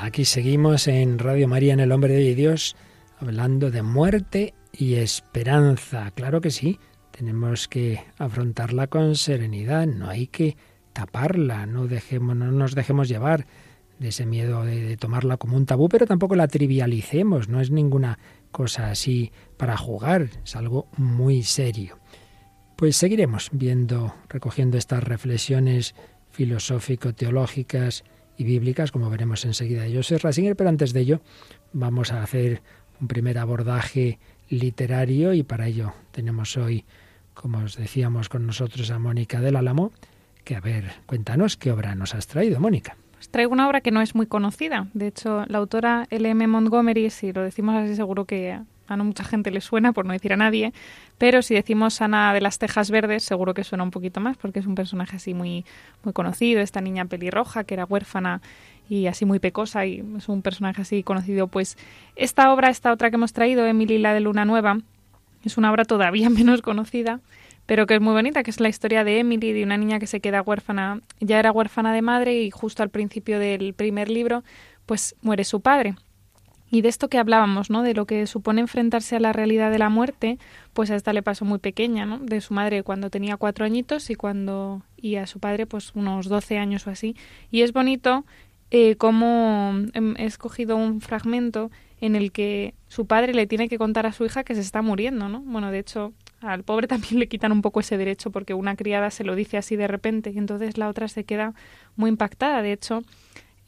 Aquí 0.00 0.24
seguimos 0.24 0.88
en 0.88 1.18
Radio 1.18 1.48
María 1.48 1.74
en 1.74 1.80
el 1.80 1.92
Hombre 1.92 2.14
de 2.14 2.34
Dios, 2.34 2.76
hablando 3.18 3.70
de 3.70 3.82
muerte 3.82 4.54
y 4.72 4.94
esperanza. 4.94 6.10
Claro 6.12 6.40
que 6.40 6.50
sí, 6.50 6.78
tenemos 7.10 7.68
que 7.68 8.02
afrontarla 8.18 8.86
con 8.86 9.16
serenidad, 9.16 9.86
no 9.86 10.08
hay 10.08 10.28
que 10.28 10.56
taparla, 10.92 11.66
no, 11.66 11.86
dejemos, 11.86 12.36
no 12.36 12.50
nos 12.52 12.74
dejemos 12.74 13.08
llevar 13.08 13.46
de 13.98 14.08
ese 14.08 14.26
miedo 14.26 14.64
de, 14.64 14.82
de, 14.82 14.96
tomarla 14.96 15.36
como 15.36 15.56
un 15.56 15.66
tabú, 15.66 15.88
pero 15.88 16.06
tampoco 16.06 16.36
la 16.36 16.48
trivialicemos, 16.48 17.48
no 17.48 17.60
es 17.60 17.70
ninguna 17.70 18.18
cosa 18.50 18.90
así 18.90 19.32
para 19.56 19.76
jugar, 19.76 20.28
es 20.44 20.56
algo 20.56 20.88
muy 20.96 21.42
serio. 21.42 21.98
Pues 22.76 22.96
seguiremos 22.96 23.50
viendo, 23.52 24.14
recogiendo 24.28 24.78
estas 24.78 25.04
reflexiones 25.04 25.94
filosófico-teológicas 26.30 28.04
y 28.36 28.44
bíblicas, 28.44 28.92
como 28.92 29.10
veremos 29.10 29.44
enseguida 29.44 29.82
de 29.82 29.94
Joseph 29.94 30.22
Ratzinger, 30.22 30.56
pero 30.56 30.70
antes 30.70 30.92
de 30.92 31.00
ello 31.00 31.20
vamos 31.72 32.12
a 32.12 32.22
hacer 32.22 32.62
un 33.00 33.08
primer 33.08 33.38
abordaje 33.38 34.18
literario 34.48 35.32
y 35.32 35.42
para 35.42 35.66
ello 35.66 35.92
tenemos 36.10 36.56
hoy, 36.56 36.84
como 37.34 37.58
os 37.58 37.76
decíamos 37.76 38.28
con 38.28 38.46
nosotros, 38.46 38.90
a 38.90 38.98
Mónica 38.98 39.40
del 39.40 39.56
Álamo, 39.56 39.92
que 40.44 40.56
a 40.56 40.60
ver, 40.60 40.92
cuéntanos 41.06 41.56
qué 41.56 41.72
obra 41.72 41.94
nos 41.94 42.14
has 42.14 42.26
traído, 42.26 42.60
Mónica. 42.60 42.96
Pues 43.12 43.28
traigo 43.28 43.52
una 43.52 43.68
obra 43.68 43.80
que 43.80 43.92
no 43.92 44.02
es 44.02 44.14
muy 44.14 44.26
conocida. 44.26 44.88
De 44.94 45.06
hecho, 45.06 45.44
la 45.46 45.58
autora 45.58 46.06
L.M. 46.10 46.46
Montgomery, 46.48 47.10
si 47.10 47.32
lo 47.32 47.42
decimos 47.42 47.76
así, 47.76 47.94
seguro 47.94 48.24
que 48.24 48.58
a 48.88 48.96
no 48.96 49.04
mucha 49.04 49.24
gente 49.24 49.50
le 49.50 49.60
suena, 49.60 49.92
por 49.92 50.06
no 50.06 50.12
decir 50.12 50.32
a 50.32 50.36
nadie, 50.36 50.72
pero 51.22 51.40
si 51.40 51.54
decimos 51.54 52.02
Ana 52.02 52.34
de 52.34 52.40
las 52.40 52.58
Tejas 52.58 52.90
Verdes, 52.90 53.22
seguro 53.22 53.54
que 53.54 53.62
suena 53.62 53.84
un 53.84 53.92
poquito 53.92 54.18
más, 54.18 54.36
porque 54.36 54.58
es 54.58 54.66
un 54.66 54.74
personaje 54.74 55.18
así 55.18 55.34
muy, 55.34 55.64
muy 56.02 56.12
conocido, 56.12 56.60
esta 56.60 56.80
niña 56.80 57.04
pelirroja 57.04 57.62
que 57.62 57.74
era 57.74 57.84
huérfana 57.84 58.42
y 58.88 59.06
así 59.06 59.24
muy 59.24 59.38
pecosa 59.38 59.86
y 59.86 60.02
es 60.16 60.28
un 60.28 60.42
personaje 60.42 60.82
así 60.82 61.04
conocido. 61.04 61.46
Pues 61.46 61.78
esta 62.16 62.52
obra, 62.52 62.70
esta 62.70 62.92
otra 62.92 63.08
que 63.08 63.14
hemos 63.14 63.32
traído, 63.32 63.64
Emily 63.64 63.98
la 63.98 64.14
de 64.14 64.18
Luna 64.18 64.44
Nueva, 64.44 64.78
es 65.44 65.56
una 65.56 65.70
obra 65.70 65.84
todavía 65.84 66.28
menos 66.28 66.60
conocida, 66.60 67.20
pero 67.66 67.86
que 67.86 67.94
es 67.94 68.00
muy 68.00 68.14
bonita, 68.14 68.42
que 68.42 68.50
es 68.50 68.58
la 68.58 68.68
historia 68.68 69.04
de 69.04 69.20
Emily, 69.20 69.52
de 69.52 69.62
una 69.62 69.76
niña 69.76 70.00
que 70.00 70.08
se 70.08 70.18
queda 70.18 70.42
huérfana, 70.42 71.02
ya 71.20 71.38
era 71.38 71.52
huérfana 71.52 71.94
de 71.94 72.02
madre 72.02 72.42
y 72.42 72.50
justo 72.50 72.82
al 72.82 72.90
principio 72.90 73.38
del 73.38 73.74
primer 73.74 74.10
libro, 74.10 74.42
pues 74.86 75.14
muere 75.22 75.44
su 75.44 75.60
padre. 75.60 75.94
Y 76.72 76.80
de 76.80 76.88
esto 76.88 77.08
que 77.08 77.18
hablábamos, 77.18 77.68
¿no? 77.68 77.82
De 77.82 77.92
lo 77.92 78.06
que 78.06 78.26
supone 78.26 78.62
enfrentarse 78.62 79.14
a 79.14 79.20
la 79.20 79.34
realidad 79.34 79.70
de 79.70 79.78
la 79.78 79.90
muerte, 79.90 80.38
pues 80.72 80.90
a 80.90 80.96
esta 80.96 81.12
le 81.12 81.22
pasó 81.22 81.44
muy 81.44 81.58
pequeña, 81.58 82.06
¿no? 82.06 82.18
De 82.18 82.40
su 82.40 82.54
madre 82.54 82.82
cuando 82.82 83.10
tenía 83.10 83.36
cuatro 83.36 83.66
añitos 83.66 84.08
y 84.08 84.14
cuando 84.14 84.80
y 84.96 85.16
a 85.16 85.26
su 85.26 85.38
padre 85.38 85.66
pues 85.66 85.92
unos 85.94 86.30
doce 86.30 86.56
años 86.56 86.86
o 86.86 86.90
así. 86.90 87.14
Y 87.50 87.60
es 87.60 87.74
bonito 87.74 88.24
eh, 88.70 88.96
cómo 88.96 89.74
he 90.16 90.24
escogido 90.24 90.78
un 90.78 91.02
fragmento 91.02 91.70
en 92.00 92.16
el 92.16 92.32
que 92.32 92.72
su 92.88 93.06
padre 93.06 93.34
le 93.34 93.46
tiene 93.46 93.68
que 93.68 93.76
contar 93.76 94.06
a 94.06 94.12
su 94.12 94.24
hija 94.24 94.42
que 94.42 94.54
se 94.54 94.62
está 94.62 94.80
muriendo, 94.80 95.28
¿no? 95.28 95.40
Bueno, 95.40 95.70
de 95.70 95.78
hecho, 95.78 96.14
al 96.40 96.62
pobre 96.64 96.86
también 96.88 97.18
le 97.18 97.28
quitan 97.28 97.52
un 97.52 97.60
poco 97.60 97.80
ese 97.80 97.98
derecho 97.98 98.30
porque 98.30 98.54
una 98.54 98.76
criada 98.76 99.10
se 99.10 99.24
lo 99.24 99.34
dice 99.34 99.58
así 99.58 99.76
de 99.76 99.88
repente 99.88 100.30
y 100.30 100.38
entonces 100.38 100.78
la 100.78 100.88
otra 100.88 101.08
se 101.08 101.24
queda 101.24 101.52
muy 101.96 102.08
impactada. 102.08 102.62
De 102.62 102.72
hecho, 102.72 103.02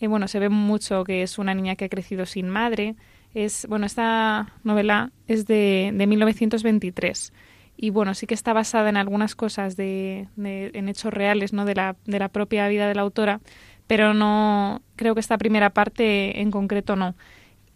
eh, 0.00 0.06
bueno, 0.06 0.28
se 0.28 0.38
ve 0.38 0.48
mucho 0.48 1.04
que 1.04 1.22
es 1.22 1.38
una 1.38 1.54
niña 1.54 1.76
que 1.76 1.86
ha 1.86 1.88
crecido 1.88 2.26
sin 2.26 2.48
madre. 2.48 2.96
Es, 3.34 3.66
bueno, 3.68 3.86
esta 3.86 4.52
novela 4.62 5.10
es 5.26 5.46
de, 5.46 5.90
de 5.94 6.06
1923 6.06 7.32
y 7.76 7.90
bueno, 7.90 8.14
sí 8.14 8.26
que 8.26 8.34
está 8.34 8.52
basada 8.52 8.88
en 8.88 8.96
algunas 8.96 9.34
cosas 9.34 9.76
de, 9.76 10.28
de, 10.36 10.70
en 10.74 10.88
hechos 10.88 11.12
reales, 11.12 11.52
¿no? 11.52 11.64
De 11.64 11.74
la, 11.74 11.96
de 12.06 12.18
la 12.18 12.28
propia 12.28 12.68
vida 12.68 12.86
de 12.86 12.94
la 12.94 13.02
autora, 13.02 13.40
pero 13.86 14.14
no 14.14 14.82
creo 14.96 15.14
que 15.14 15.20
esta 15.20 15.38
primera 15.38 15.70
parte 15.70 16.40
en 16.40 16.50
concreto 16.50 16.96
no. 16.96 17.14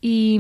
Y, 0.01 0.39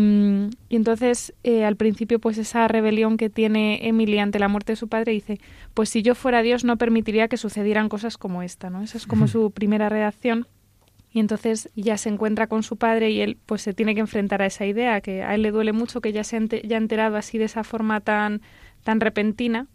y 0.68 0.76
entonces 0.76 1.35
eh, 1.42 1.64
al 1.64 1.75
principio 1.75 2.20
pues 2.20 2.38
esa 2.38 2.68
rebelión 2.68 3.16
que 3.16 3.28
tiene 3.28 3.88
Emily 3.88 4.20
ante 4.20 4.38
la 4.38 4.47
muerte 4.47 4.73
de 4.73 4.76
su 4.76 4.87
padre 4.87 5.11
dice 5.11 5.40
pues 5.75 5.88
si 5.88 6.02
yo 6.02 6.14
fuera 6.14 6.42
Dios 6.42 6.62
no 6.62 6.76
permitiría 6.76 7.26
que 7.26 7.37
sucedieran 7.37 7.88
cosas 7.88 8.18
como 8.18 8.44
esta, 8.44 8.70
¿no? 8.70 8.82
Esa 8.82 8.99
es 8.99 9.08
como 9.08 9.26
su 9.26 9.50
primera 9.50 9.88
reacción 9.88 10.47
y 11.18 11.20
entonces 11.20 11.68
ya 11.75 11.98
se 11.98 12.10
encuentra 12.10 12.46
con 12.46 12.62
su 12.62 12.76
padre 12.76 13.10
y 13.10 13.20
él 13.20 13.38
pues 13.44 13.62
se 13.62 13.75
tiene 13.75 13.96
que 13.96 14.00
enfrentar 14.00 14.40
a 14.40 14.46
esa 14.46 14.66
idea 14.66 15.00
que 15.00 15.25
a 15.25 15.34
él 15.34 15.42
le 15.42 15.50
duele 15.50 15.72
mucho 15.72 16.00
que 16.00 16.12
ya 16.12 16.22
se 16.22 16.37
haya 16.37 16.76
enterado 16.76 17.16
así 17.16 17.38
de 17.38 17.46
esa 17.46 17.64
forma 17.64 18.00
tan 18.00 18.40
tan 18.84 19.00
repentina 19.00 19.66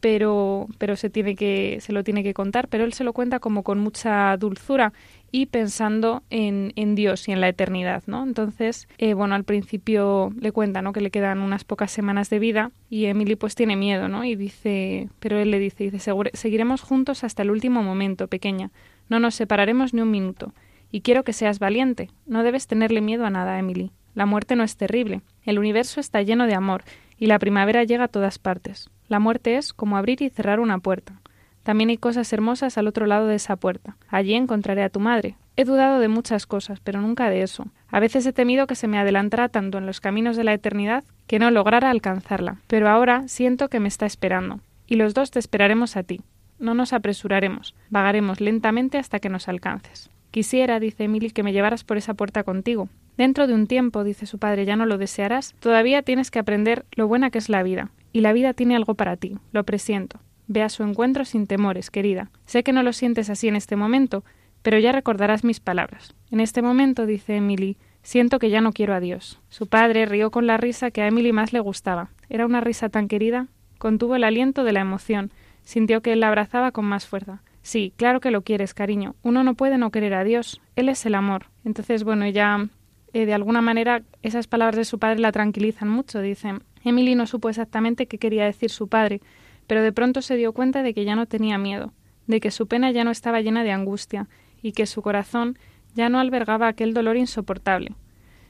pero 0.00 0.66
pero 0.78 0.96
se 0.96 1.08
tiene 1.08 1.36
que 1.36 1.78
se 1.80 1.92
lo 1.92 2.02
tiene 2.02 2.24
que 2.24 2.34
contar. 2.34 2.66
Pero 2.66 2.82
él 2.82 2.92
se 2.92 3.04
lo 3.04 3.12
cuenta 3.12 3.38
como 3.38 3.62
con 3.62 3.78
mucha 3.78 4.36
dulzura 4.36 4.92
y 5.30 5.46
pensando 5.46 6.24
en, 6.28 6.72
en 6.74 6.96
Dios 6.96 7.28
y 7.28 7.32
en 7.32 7.40
la 7.40 7.48
eternidad 7.48 8.02
no 8.08 8.24
entonces 8.24 8.88
eh, 8.98 9.14
bueno 9.14 9.36
al 9.36 9.44
principio 9.44 10.32
le 10.40 10.50
cuenta 10.50 10.82
no 10.82 10.92
que 10.92 11.00
le 11.00 11.12
quedan 11.12 11.38
unas 11.38 11.62
pocas 11.62 11.92
semanas 11.92 12.30
de 12.30 12.40
vida 12.40 12.72
y 12.88 13.04
Emily 13.04 13.36
pues 13.36 13.54
tiene 13.54 13.76
miedo 13.76 14.08
no 14.08 14.24
y 14.24 14.34
dice 14.34 15.08
pero 15.20 15.38
él 15.38 15.52
le 15.52 15.60
dice 15.60 15.88
dice 15.88 16.12
seguiremos 16.32 16.80
juntos 16.80 17.22
hasta 17.22 17.42
el 17.42 17.52
último 17.52 17.84
momento 17.84 18.26
pequeña. 18.26 18.72
No 19.08 19.20
nos 19.20 19.36
separaremos 19.36 19.94
ni 19.94 20.00
un 20.00 20.10
minuto 20.10 20.52
y 20.90 21.02
quiero 21.02 21.24
que 21.24 21.32
seas 21.32 21.58
valiente. 21.58 22.10
No 22.26 22.42
debes 22.42 22.66
tenerle 22.66 23.00
miedo 23.00 23.26
a 23.26 23.30
nada, 23.30 23.58
Emily. 23.58 23.92
La 24.14 24.26
muerte 24.26 24.56
no 24.56 24.64
es 24.64 24.76
terrible. 24.76 25.22
El 25.44 25.58
universo 25.58 26.00
está 26.00 26.22
lleno 26.22 26.46
de 26.46 26.54
amor, 26.54 26.84
y 27.18 27.26
la 27.26 27.38
primavera 27.38 27.84
llega 27.84 28.04
a 28.04 28.08
todas 28.08 28.38
partes. 28.38 28.90
La 29.08 29.18
muerte 29.18 29.56
es 29.56 29.72
como 29.72 29.96
abrir 29.96 30.22
y 30.22 30.30
cerrar 30.30 30.60
una 30.60 30.78
puerta. 30.78 31.20
También 31.62 31.90
hay 31.90 31.98
cosas 31.98 32.32
hermosas 32.32 32.78
al 32.78 32.86
otro 32.86 33.06
lado 33.06 33.26
de 33.26 33.36
esa 33.36 33.56
puerta. 33.56 33.96
Allí 34.08 34.34
encontraré 34.34 34.82
a 34.82 34.88
tu 34.88 34.98
madre. 35.00 35.36
He 35.56 35.64
dudado 35.64 36.00
de 36.00 36.08
muchas 36.08 36.46
cosas, 36.46 36.80
pero 36.80 37.00
nunca 37.00 37.28
de 37.28 37.42
eso. 37.42 37.66
A 37.88 38.00
veces 38.00 38.24
he 38.24 38.32
temido 38.32 38.66
que 38.66 38.74
se 38.74 38.88
me 38.88 38.98
adelantara 38.98 39.48
tanto 39.50 39.78
en 39.78 39.86
los 39.86 40.00
caminos 40.00 40.36
de 40.36 40.44
la 40.44 40.54
eternidad 40.54 41.04
que 41.26 41.38
no 41.38 41.50
lograra 41.50 41.90
alcanzarla. 41.90 42.56
Pero 42.66 42.88
ahora 42.88 43.28
siento 43.28 43.68
que 43.68 43.80
me 43.80 43.88
está 43.88 44.06
esperando. 44.06 44.60
Y 44.86 44.96
los 44.96 45.12
dos 45.12 45.30
te 45.30 45.38
esperaremos 45.38 45.96
a 45.96 46.02
ti. 46.02 46.22
No 46.58 46.74
nos 46.74 46.92
apresuraremos. 46.92 47.74
Vagaremos 47.90 48.40
lentamente 48.40 48.96
hasta 48.96 49.18
que 49.18 49.28
nos 49.28 49.48
alcances. 49.48 50.10
Quisiera, 50.30 50.78
dice 50.78 51.04
Emily, 51.04 51.30
que 51.30 51.42
me 51.42 51.52
llevaras 51.52 51.84
por 51.84 51.96
esa 51.96 52.14
puerta 52.14 52.44
contigo. 52.44 52.88
Dentro 53.16 53.46
de 53.46 53.54
un 53.54 53.66
tiempo, 53.66 54.04
dice 54.04 54.26
su 54.26 54.38
padre, 54.38 54.64
ya 54.64 54.76
no 54.76 54.86
lo 54.86 54.96
desearás. 54.96 55.54
Todavía 55.60 56.02
tienes 56.02 56.30
que 56.30 56.38
aprender 56.38 56.86
lo 56.92 57.08
buena 57.08 57.30
que 57.30 57.38
es 57.38 57.48
la 57.48 57.62
vida. 57.62 57.90
Y 58.12 58.20
la 58.20 58.32
vida 58.32 58.54
tiene 58.54 58.76
algo 58.76 58.94
para 58.94 59.16
ti, 59.16 59.36
lo 59.52 59.64
presiento. 59.64 60.20
Ve 60.46 60.62
a 60.62 60.68
su 60.68 60.82
encuentro 60.82 61.24
sin 61.24 61.46
temores, 61.46 61.90
querida. 61.90 62.30
Sé 62.46 62.62
que 62.62 62.72
no 62.72 62.82
lo 62.82 62.92
sientes 62.92 63.30
así 63.30 63.48
en 63.48 63.56
este 63.56 63.76
momento, 63.76 64.24
pero 64.62 64.78
ya 64.78 64.92
recordarás 64.92 65.44
mis 65.44 65.60
palabras. 65.60 66.14
En 66.30 66.40
este 66.40 66.62
momento, 66.62 67.06
dice 67.06 67.36
Emily, 67.36 67.76
siento 68.02 68.38
que 68.38 68.50
ya 68.50 68.60
no 68.60 68.72
quiero 68.72 68.94
a 68.94 69.00
Dios. 69.00 69.40
Su 69.48 69.66
padre 69.66 70.06
rió 70.06 70.30
con 70.30 70.46
la 70.46 70.56
risa 70.56 70.90
que 70.90 71.02
a 71.02 71.06
Emily 71.06 71.32
más 71.32 71.52
le 71.52 71.60
gustaba. 71.60 72.10
Era 72.28 72.46
una 72.46 72.60
risa 72.60 72.88
tan 72.88 73.06
querida. 73.06 73.48
Contuvo 73.78 74.16
el 74.16 74.24
aliento 74.24 74.64
de 74.64 74.72
la 74.72 74.80
emoción. 74.80 75.30
Sintió 75.62 76.00
que 76.02 76.12
él 76.12 76.20
la 76.20 76.28
abrazaba 76.28 76.72
con 76.72 76.84
más 76.84 77.06
fuerza. 77.06 77.42
Sí, 77.62 77.92
claro 77.96 78.20
que 78.20 78.30
lo 78.30 78.42
quieres, 78.42 78.74
cariño. 78.74 79.14
Uno 79.22 79.44
no 79.44 79.54
puede 79.54 79.78
no 79.78 79.90
querer 79.90 80.14
a 80.14 80.24
Dios. 80.24 80.60
Él 80.76 80.88
es 80.88 81.04
el 81.06 81.14
amor. 81.14 81.46
Entonces, 81.64 82.04
bueno, 82.04 82.26
ya 82.28 82.68
eh, 83.12 83.26
de 83.26 83.34
alguna 83.34 83.60
manera 83.60 84.02
esas 84.22 84.46
palabras 84.46 84.76
de 84.76 84.84
su 84.84 84.98
padre 84.98 85.20
la 85.20 85.32
tranquilizan 85.32 85.88
mucho. 85.88 86.20
Dicen, 86.20 86.62
Emily 86.84 87.14
no 87.14 87.26
supo 87.26 87.48
exactamente 87.48 88.06
qué 88.06 88.18
quería 88.18 88.44
decir 88.44 88.70
su 88.70 88.88
padre, 88.88 89.20
pero 89.66 89.82
de 89.82 89.92
pronto 89.92 90.22
se 90.22 90.36
dio 90.36 90.52
cuenta 90.52 90.82
de 90.82 90.94
que 90.94 91.04
ya 91.04 91.16
no 91.16 91.26
tenía 91.26 91.58
miedo, 91.58 91.92
de 92.26 92.40
que 92.40 92.50
su 92.50 92.66
pena 92.66 92.90
ya 92.90 93.04
no 93.04 93.10
estaba 93.10 93.40
llena 93.40 93.64
de 93.64 93.72
angustia 93.72 94.28
y 94.62 94.72
que 94.72 94.86
su 94.86 95.02
corazón 95.02 95.58
ya 95.94 96.08
no 96.08 96.18
albergaba 96.20 96.68
aquel 96.68 96.94
dolor 96.94 97.16
insoportable. 97.16 97.94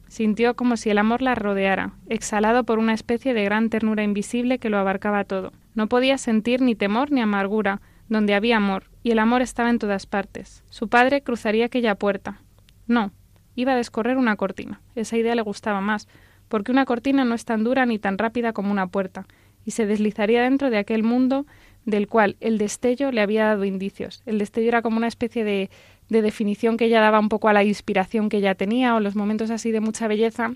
Sintió 0.08 0.54
como 0.54 0.76
si 0.76 0.90
el 0.90 0.98
amor 0.98 1.22
la 1.22 1.34
rodeara, 1.34 1.92
exhalado 2.08 2.64
por 2.64 2.78
una 2.78 2.94
especie 2.94 3.32
de 3.32 3.44
gran 3.44 3.70
ternura 3.70 4.02
invisible 4.02 4.58
que 4.58 4.68
lo 4.68 4.78
abarcaba 4.78 5.24
todo. 5.24 5.52
No 5.74 5.88
podía 5.88 6.18
sentir 6.18 6.60
ni 6.60 6.74
temor 6.74 7.12
ni 7.12 7.20
amargura, 7.20 7.80
donde 8.08 8.34
había 8.34 8.56
amor, 8.56 8.89
y 9.02 9.10
el 9.10 9.18
amor 9.18 9.42
estaba 9.42 9.70
en 9.70 9.78
todas 9.78 10.06
partes. 10.06 10.62
Su 10.70 10.88
padre 10.88 11.22
cruzaría 11.22 11.66
aquella 11.66 11.94
puerta. 11.94 12.40
No, 12.86 13.12
iba 13.54 13.72
a 13.72 13.76
descorrer 13.76 14.16
una 14.16 14.36
cortina. 14.36 14.80
Esa 14.94 15.16
idea 15.16 15.34
le 15.34 15.42
gustaba 15.42 15.80
más, 15.80 16.08
porque 16.48 16.72
una 16.72 16.84
cortina 16.84 17.24
no 17.24 17.34
es 17.34 17.44
tan 17.44 17.64
dura 17.64 17.86
ni 17.86 17.98
tan 17.98 18.18
rápida 18.18 18.52
como 18.52 18.70
una 18.70 18.88
puerta, 18.88 19.26
y 19.64 19.72
se 19.72 19.86
deslizaría 19.86 20.42
dentro 20.42 20.70
de 20.70 20.78
aquel 20.78 21.02
mundo 21.02 21.46
del 21.84 22.08
cual 22.08 22.36
el 22.40 22.58
destello 22.58 23.10
le 23.12 23.20
había 23.20 23.46
dado 23.46 23.64
indicios. 23.64 24.22
El 24.26 24.38
destello 24.38 24.68
era 24.68 24.82
como 24.82 24.96
una 24.96 25.06
especie 25.06 25.44
de, 25.44 25.70
de 26.08 26.22
definición 26.22 26.76
que 26.76 26.86
ella 26.86 27.00
daba 27.00 27.20
un 27.20 27.28
poco 27.28 27.48
a 27.48 27.52
la 27.52 27.64
inspiración 27.64 28.28
que 28.28 28.38
ella 28.38 28.54
tenía 28.54 28.94
o 28.94 29.00
los 29.00 29.16
momentos 29.16 29.50
así 29.50 29.70
de 29.70 29.80
mucha 29.80 30.08
belleza. 30.08 30.52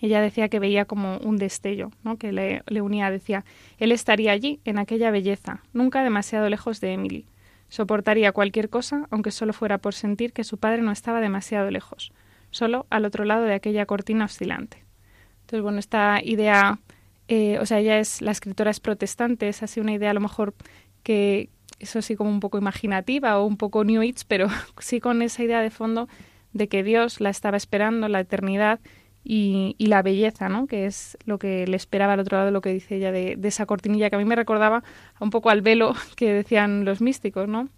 Ella 0.00 0.20
decía 0.20 0.48
que 0.48 0.58
veía 0.58 0.84
como 0.84 1.18
un 1.18 1.36
destello, 1.36 1.90
¿no? 2.04 2.16
que 2.16 2.32
le, 2.32 2.62
le 2.66 2.80
unía, 2.80 3.10
decía, 3.10 3.44
él 3.78 3.92
estaría 3.92 4.32
allí, 4.32 4.60
en 4.64 4.78
aquella 4.78 5.10
belleza, 5.10 5.62
nunca 5.72 6.02
demasiado 6.02 6.48
lejos 6.48 6.80
de 6.80 6.92
Emily. 6.92 7.26
Soportaría 7.70 8.32
cualquier 8.32 8.68
cosa, 8.68 9.06
aunque 9.10 9.30
solo 9.30 9.54
fuera 9.54 9.78
por 9.78 9.94
sentir 9.94 10.32
que 10.32 10.44
su 10.44 10.58
padre 10.58 10.82
no 10.82 10.92
estaba 10.92 11.20
demasiado 11.20 11.70
lejos, 11.70 12.12
solo 12.50 12.86
al 12.90 13.06
otro 13.06 13.24
lado 13.24 13.44
de 13.44 13.54
aquella 13.54 13.86
cortina 13.86 14.26
oscilante. 14.26 14.84
Entonces, 15.42 15.62
bueno, 15.62 15.78
esta 15.78 16.20
idea, 16.22 16.80
eh, 17.28 17.58
o 17.58 17.66
sea, 17.66 17.78
ella 17.78 17.98
es, 17.98 18.20
la 18.20 18.32
escritora 18.32 18.70
es 18.70 18.80
protestante, 18.80 19.48
es 19.48 19.62
así 19.62 19.80
una 19.80 19.92
idea 19.92 20.10
a 20.10 20.14
lo 20.14 20.20
mejor 20.20 20.54
que, 21.02 21.48
eso 21.78 22.02
sí 22.02 22.14
como 22.14 22.30
un 22.30 22.40
poco 22.40 22.58
imaginativa 22.58 23.38
o 23.38 23.46
un 23.46 23.56
poco 23.56 23.84
New 23.84 24.02
Age, 24.02 24.24
pero 24.28 24.48
sí 24.78 25.00
con 25.00 25.22
esa 25.22 25.42
idea 25.42 25.60
de 25.60 25.70
fondo 25.70 26.08
de 26.52 26.68
que 26.68 26.82
Dios 26.82 27.20
la 27.20 27.30
estaba 27.30 27.56
esperando, 27.56 28.08
la 28.08 28.20
eternidad 28.20 28.80
y, 29.22 29.74
y, 29.78 29.86
la 29.86 30.02
belleza, 30.02 30.48
¿no? 30.48 30.66
Que 30.66 30.86
es 30.86 31.18
lo 31.24 31.38
que 31.38 31.66
le 31.66 31.76
esperaba 31.76 32.14
al 32.14 32.20
otro 32.20 32.38
lado, 32.38 32.50
lo 32.50 32.62
que 32.62 32.72
dice 32.72 32.96
ella 32.96 33.12
de, 33.12 33.36
de, 33.36 33.48
esa 33.48 33.66
cortinilla, 33.66 34.08
que 34.08 34.16
a 34.16 34.18
mí 34.18 34.24
me 34.24 34.36
recordaba 34.36 34.82
un 35.20 35.30
poco 35.30 35.50
al 35.50 35.60
velo 35.62 35.94
que 36.16 36.32
decían 36.32 36.84
los 36.84 37.00
místicos, 37.00 37.48
¿no? 37.48 37.68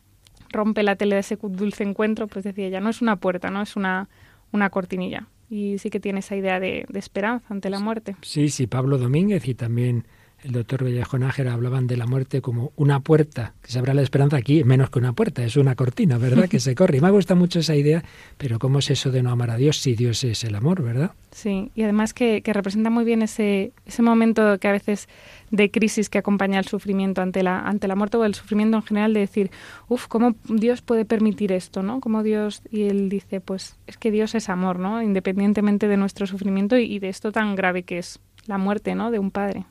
Rompe 0.51 0.83
la 0.83 0.97
tele 0.97 1.17
de 1.17 1.21
ese 1.21 1.39
dulce 1.41 1.83
encuentro, 1.83 2.29
pues 2.29 2.45
decía 2.45 2.67
ella, 2.67 2.81
no 2.81 2.91
es 2.91 3.03
una 3.03 3.17
puerta, 3.17 3.51
¿no? 3.51 3.63
Es 3.63 3.77
una, 3.77 4.09
una 4.53 4.71
cortinilla. 4.71 5.27
Y 5.51 5.79
sí 5.79 5.91
que 5.91 6.01
tiene 6.01 6.21
esa 6.21 6.37
idea 6.37 6.61
de, 6.61 6.87
de 6.89 6.99
esperanza 6.99 7.47
ante 7.51 7.71
la 7.71 7.79
muerte. 7.79 8.17
Sí, 8.23 8.49
sí, 8.49 8.67
Pablo 8.67 8.97
Domínguez 8.97 9.47
y 9.49 9.55
también 9.55 10.07
el 10.43 10.53
doctor 10.53 10.85
Vallejo 10.85 11.19
Nájera 11.19 11.53
hablaban 11.53 11.87
de 11.87 11.97
la 11.97 12.07
muerte 12.07 12.41
como 12.41 12.73
una 12.77 13.01
puerta, 13.01 13.55
que 13.63 13.71
se 13.71 13.79
abre 13.79 13.95
la 13.95 14.03
esperanza 14.03 14.37
aquí, 14.37 14.65
menos 14.65 14.91
que 14.91 14.99
una 14.99 15.13
puerta, 15.13 15.45
es 15.45 15.57
una 15.57 15.75
cortina, 15.75 16.19
¿verdad? 16.19 16.49
que 16.49 16.61
se 16.61 16.75
corre. 16.75 16.99
Y 16.99 17.01
me 17.01 17.11
gusta 17.11 17.35
mucho 17.35 17.61
esa 17.61 17.77
idea, 17.77 18.03
pero 18.39 18.59
¿cómo 18.59 18.81
es 18.81 18.91
eso 18.91 19.11
de 19.11 19.23
no 19.23 19.31
amar 19.31 19.51
a 19.51 19.57
Dios 19.57 19.79
si 19.79 19.95
Dios 19.95 20.25
es 20.25 20.45
el 20.45 20.55
amor, 20.55 20.83
¿verdad? 20.83 21.13
Sí, 21.31 21.71
y 21.75 21.83
además 21.83 22.13
que, 22.13 22.43
representa 22.45 22.91
muy 22.91 23.05
bien 23.05 23.23
ese, 23.23 23.73
ese 23.87 24.03
momento 24.03 24.59
que 24.59 24.69
a 24.69 24.73
veces 24.73 25.09
de 25.51 25.71
crisis 25.71 26.11
que 26.11 26.19
acompaña 26.19 26.59
el 26.59 26.67
sufrimiento 26.67 27.23
ante 27.23 27.43
la, 27.43 27.61
ante 27.61 27.89
la 27.89 27.95
muerte 27.95 28.17
o 28.17 28.25
el 28.25 28.35
sufrimiento 28.35 28.77
en 28.77 28.83
general, 28.83 29.15
de 29.15 29.21
decir, 29.21 29.51
uff, 29.89 30.09
¿cómo 30.09 30.35
Dios 30.49 30.83
puede 30.83 31.05
permitir 31.05 31.53
esto, 31.53 31.83
no? 31.83 32.01
Como 32.01 32.23
Dios, 32.23 32.63
y 32.71 32.83
él 32.83 33.09
dice, 33.09 33.41
pues 33.41 33.77
es 33.87 33.97
que 33.97 34.11
Dios 34.11 34.35
es 34.35 34.49
amor, 34.49 34.79
¿no? 34.79 35.03
Independientemente 35.03 35.89
de 35.89 35.97
nuestro 35.97 36.27
sufrimiento 36.27 36.77
y 36.77 36.99
de 36.99 37.09
esto 37.09 37.33
tan 37.33 37.55
grave 37.55 37.85
que 37.85 37.99
es 37.99 38.19
la 38.47 38.59
muerte, 38.59 38.95
¿no? 38.95 39.11
De 39.11 39.19
un 39.19 39.31
padre. 39.31 39.65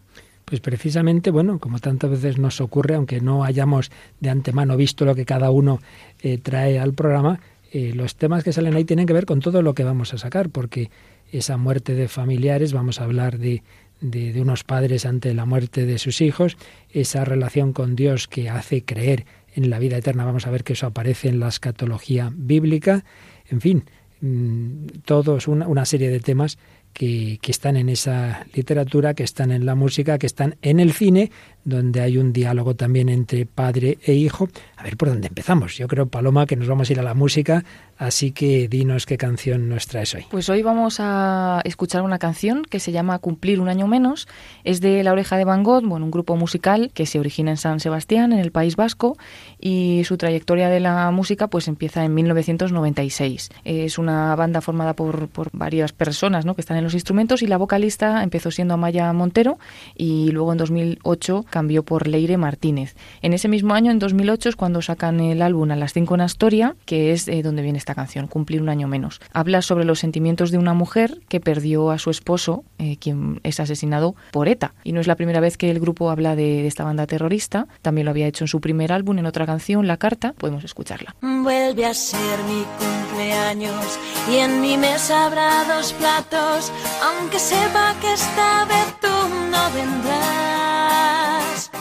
Pues 0.51 0.59
precisamente, 0.59 1.31
bueno, 1.31 1.59
como 1.59 1.79
tantas 1.79 2.09
veces 2.09 2.37
nos 2.37 2.59
ocurre, 2.59 2.95
aunque 2.95 3.21
no 3.21 3.45
hayamos 3.45 3.89
de 4.19 4.29
antemano 4.29 4.75
visto 4.75 5.05
lo 5.05 5.15
que 5.15 5.23
cada 5.23 5.49
uno 5.49 5.79
eh, 6.21 6.39
trae 6.39 6.77
al 6.77 6.91
programa, 6.91 7.39
eh, 7.71 7.93
los 7.95 8.17
temas 8.17 8.43
que 8.43 8.51
salen 8.51 8.75
ahí 8.75 8.83
tienen 8.83 9.05
que 9.05 9.13
ver 9.13 9.25
con 9.25 9.39
todo 9.39 9.61
lo 9.61 9.73
que 9.73 9.85
vamos 9.85 10.13
a 10.13 10.17
sacar, 10.17 10.49
porque 10.49 10.91
esa 11.31 11.55
muerte 11.55 11.95
de 11.95 12.09
familiares, 12.09 12.73
vamos 12.73 12.99
a 12.99 13.05
hablar 13.05 13.37
de, 13.37 13.63
de, 14.01 14.41
unos 14.41 14.65
padres 14.65 15.05
ante 15.05 15.33
la 15.33 15.45
muerte 15.45 15.85
de 15.85 15.97
sus 15.97 16.19
hijos, 16.19 16.57
esa 16.89 17.23
relación 17.23 17.71
con 17.71 17.95
Dios 17.95 18.27
que 18.27 18.49
hace 18.49 18.83
creer 18.83 19.25
en 19.55 19.69
la 19.69 19.79
vida 19.79 19.95
eterna, 19.95 20.25
vamos 20.25 20.47
a 20.47 20.51
ver 20.51 20.65
que 20.65 20.73
eso 20.73 20.85
aparece 20.85 21.29
en 21.29 21.39
la 21.39 21.47
escatología 21.47 22.29
bíblica, 22.35 23.05
en 23.49 23.61
fin, 23.61 23.85
mmm, 24.19 24.87
todos 25.05 25.47
una 25.47 25.85
serie 25.85 26.09
de 26.09 26.19
temas 26.19 26.57
que, 26.93 27.39
que, 27.41 27.51
están 27.51 27.77
en 27.77 27.89
esa 27.89 28.45
literatura, 28.54 29.13
que 29.13 29.23
están 29.23 29.51
en 29.51 29.65
la 29.65 29.75
música, 29.75 30.17
que 30.17 30.27
están 30.27 30.56
en 30.62 30.80
el 30.80 30.93
cine, 30.93 31.32
donde 31.63 32.01
hay 32.01 32.17
un 32.17 32.34
diálogo 32.34 32.75
también 32.75 33.10
entre 33.10 33.45
padre 33.45 33.97
e 34.04 34.13
hijo. 34.13 34.49
A 34.77 34.84
ver 34.84 34.97
por 34.97 35.10
dónde 35.10 35.27
empezamos. 35.27 35.77
Yo 35.77 35.88
creo, 35.88 36.08
Paloma, 36.08 36.45
que 36.45 36.56
nos 36.56 36.67
vamos 36.67 36.89
a 36.89 36.93
ir 36.93 36.99
a 36.99 37.04
la 37.04 37.13
música, 37.13 37.63
así 37.97 38.32
que 38.32 38.67
dinos 38.67 39.06
qué 39.06 39.17
canción 39.17 39.69
nos 39.69 39.88
traes 39.88 40.15
hoy. 40.15 40.25
Pues 40.32 40.49
hoy 40.49 40.63
vamos 40.63 40.97
a 40.99 41.62
escuchar 41.63 42.01
una 42.01 42.17
canción 42.17 42.63
que 42.63 42.80
se 42.80 42.91
llama 42.91 43.19
Cumplir 43.19 43.60
un 43.60 43.69
año 43.69 43.88
menos. 43.88 44.27
Es 44.63 44.82
de 44.82 45.04
La 45.04 45.12
Oreja 45.12 45.38
de 45.38 45.45
Van 45.45 45.63
Gogh, 45.63 45.86
bueno, 45.86 46.06
un 46.06 46.12
grupo 46.12 46.36
musical 46.36 46.91
que 46.93 47.06
se 47.06 47.19
origina 47.19 47.51
en 47.51 47.58
San 47.58 47.80
Sebastián, 47.80 48.34
en 48.34 48.39
el 48.39 48.51
País 48.51 48.75
Vasco, 48.75 49.17
y 49.60 50.04
su 50.06 50.17
trayectoria 50.17 50.69
de 50.69 50.80
la 50.80 51.12
música 51.12 51.47
pues 51.47 51.67
empieza 51.67 52.04
en 52.04 52.13
1996. 52.15 53.49
Es 53.65 53.97
una 53.99 54.36
banda 54.36 54.62
formada 54.62 54.95
por, 54.95 55.27
por 55.30 55.49
varias 55.54 55.93
personas 55.93 56.45
¿no? 56.45 56.56
que 56.56 56.62
están 56.62 56.77
en 56.77 56.81
los 56.84 56.94
instrumentos 56.94 57.41
y 57.41 57.48
la 57.48 57.58
vocalista 57.58 58.24
empezó 58.24 58.52
siendo 58.52 58.74
Amaya 58.74 59.12
Montero 59.13 59.58
y 59.96 60.32
luego 60.32 60.52
en 60.52 60.58
2008 60.58 61.46
cambió 61.50 61.84
por 61.84 62.08
Leire 62.08 62.38
Martínez. 62.38 62.96
En 63.22 63.34
ese 63.34 63.48
mismo 63.48 63.74
año, 63.74 63.91
en 63.91 64.00
2008, 64.00 64.50
es 64.50 64.56
cuando 64.56 64.82
sacan 64.82 65.20
el 65.20 65.41
álbum 65.41 65.72
A 65.72 65.76
las 65.76 65.94
5 65.94 66.15
en 66.15 66.22
Astoria, 66.22 66.76
que 66.86 67.12
es 67.12 67.28
eh, 67.28 67.41
donde 67.44 67.62
viene 67.62 67.78
esta 67.78 67.96
canción, 67.96 68.28
Cumplir 68.28 68.62
un 68.62 68.70
año 68.70 68.88
menos. 68.88 69.22
Habla 69.34 69.62
sobre 69.62 69.86
los 69.86 70.00
sentimientos 70.00 70.52
de 70.52 70.58
una 70.58 70.74
mujer 70.74 71.20
que 71.28 71.39
perdió 71.39 71.91
a 71.91 72.00
su 72.00 72.10
esposo, 72.10 72.63
eh, 72.80 72.98
quien 72.98 73.39
es 73.44 73.60
asesinado 73.60 74.15
por 74.32 74.48
ETA. 74.48 74.74
Y 74.84 74.94
no 74.94 75.02
es 75.02 75.08
la 75.08 75.15
primera 75.15 75.39
vez 75.39 75.58
que 75.58 75.70
el 75.70 75.80
grupo 75.80 76.10
habla 76.10 76.36
de, 76.36 76.62
de, 76.62 76.67
esta 76.67 76.84
banda 76.84 77.08
terrorista, 77.08 77.67
también 77.82 78.06
lo 78.06 78.12
había 78.12 78.28
hecho 78.28 78.44
en 78.44 78.48
su 78.48 78.62
primer 78.62 78.91
álbum, 78.91 79.20
en 79.20 79.26
otra 79.26 79.46
canción, 79.46 79.88
La 79.88 79.98
Carta, 79.98 80.34
podemos 80.34 80.63
escucharla. 80.63 81.15
Vuelve 81.22 81.86
a 81.86 81.94
ser 81.94 82.39
mi 82.48 82.63
cumpleaños 82.80 84.00
y 84.32 84.38
en 84.38 84.62
mi 84.62 84.78
mesa 84.78 85.26
habrá 85.26 85.63
dos 85.65 85.94
platos, 85.94 86.70
aunque 87.03 87.39
sepa 87.39 87.95
que 88.01 88.13
esta 88.13 88.65
vez 88.65 88.88
tú 88.99 89.15
no 89.53 89.71
vendrás. 89.71 91.71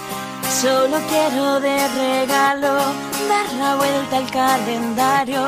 Solo 0.60 0.98
quiero 1.08 1.60
de 1.60 1.88
regalo 1.88 2.74
dar 3.28 3.52
la 3.58 3.76
vuelta 3.76 4.16
al 4.18 4.30
calendario 4.30 5.46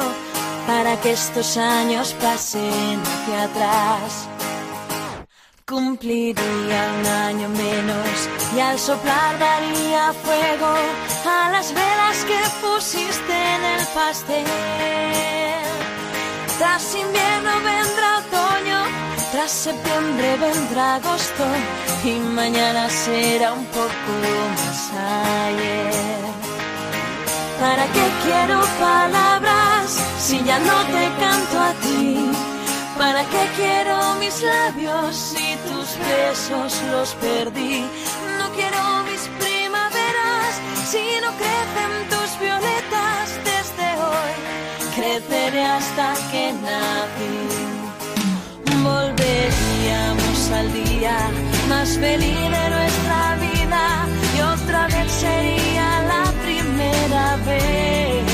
para 0.67 1.01
que 1.01 1.13
estos 1.13 1.57
años 1.57 2.15
pasen 2.21 3.01
hacia 3.03 3.45
atrás. 3.45 4.29
Cumpliría 5.67 6.91
un 7.01 7.07
año 7.07 7.49
menos 7.49 8.29
y 8.55 8.61
al 8.61 8.79
soplar 8.79 9.39
daría 9.39 10.13
fuego 10.13 10.75
a 11.27 11.51
las 11.51 11.73
velas 11.73 12.25
que 12.25 12.39
pusiste 12.61 13.33
en 13.33 13.65
el 13.65 13.87
pastel. 13.95 14.45
Tras 16.59 16.95
invierno 16.95 17.51
vendrá 17.65 18.12
tras 19.33 19.51
septiembre 19.51 20.37
vendrá 20.37 20.97
agosto 20.97 21.45
y 22.05 22.19
mañana 22.21 22.89
será 22.91 23.55
un 23.55 23.65
poco 23.67 24.11
más 24.55 24.91
ayer. 25.49 26.23
¿Para 27.59 27.85
qué 27.95 28.07
quiero 28.25 28.61
palabras 28.79 29.91
si 30.19 30.43
ya 30.45 30.59
no 30.59 30.79
te 30.95 31.05
canto 31.19 31.59
a 31.61 31.73
ti? 31.83 32.31
¿Para 32.99 33.25
qué 33.25 33.49
quiero 33.57 34.15
mis 34.17 34.43
labios 34.43 35.17
si 35.17 35.57
tus 35.67 35.89
besos 36.07 36.83
los 36.93 37.15
perdí? 37.15 37.87
No 38.39 38.51
quiero 38.55 38.83
mis 39.11 39.23
primaveras 39.41 40.53
si 40.91 41.05
no 41.23 41.31
crecen 41.41 41.93
tus 42.13 42.39
violetas 42.39 43.27
desde 43.49 43.89
hoy. 44.05 44.33
Creceré 44.95 45.65
hasta 45.65 46.13
que 46.31 46.53
nací. 46.53 47.72
Volveríamos 48.83 50.51
al 50.51 50.73
día 50.73 51.17
más 51.69 51.97
feliz 51.99 52.35
de 52.35 52.71
nuestra 52.77 53.37
vida 53.37 54.07
y 54.37 54.41
otra 54.41 54.87
vez 54.89 55.11
sería 55.13 56.03
la 56.09 56.33
vez. 57.47 58.25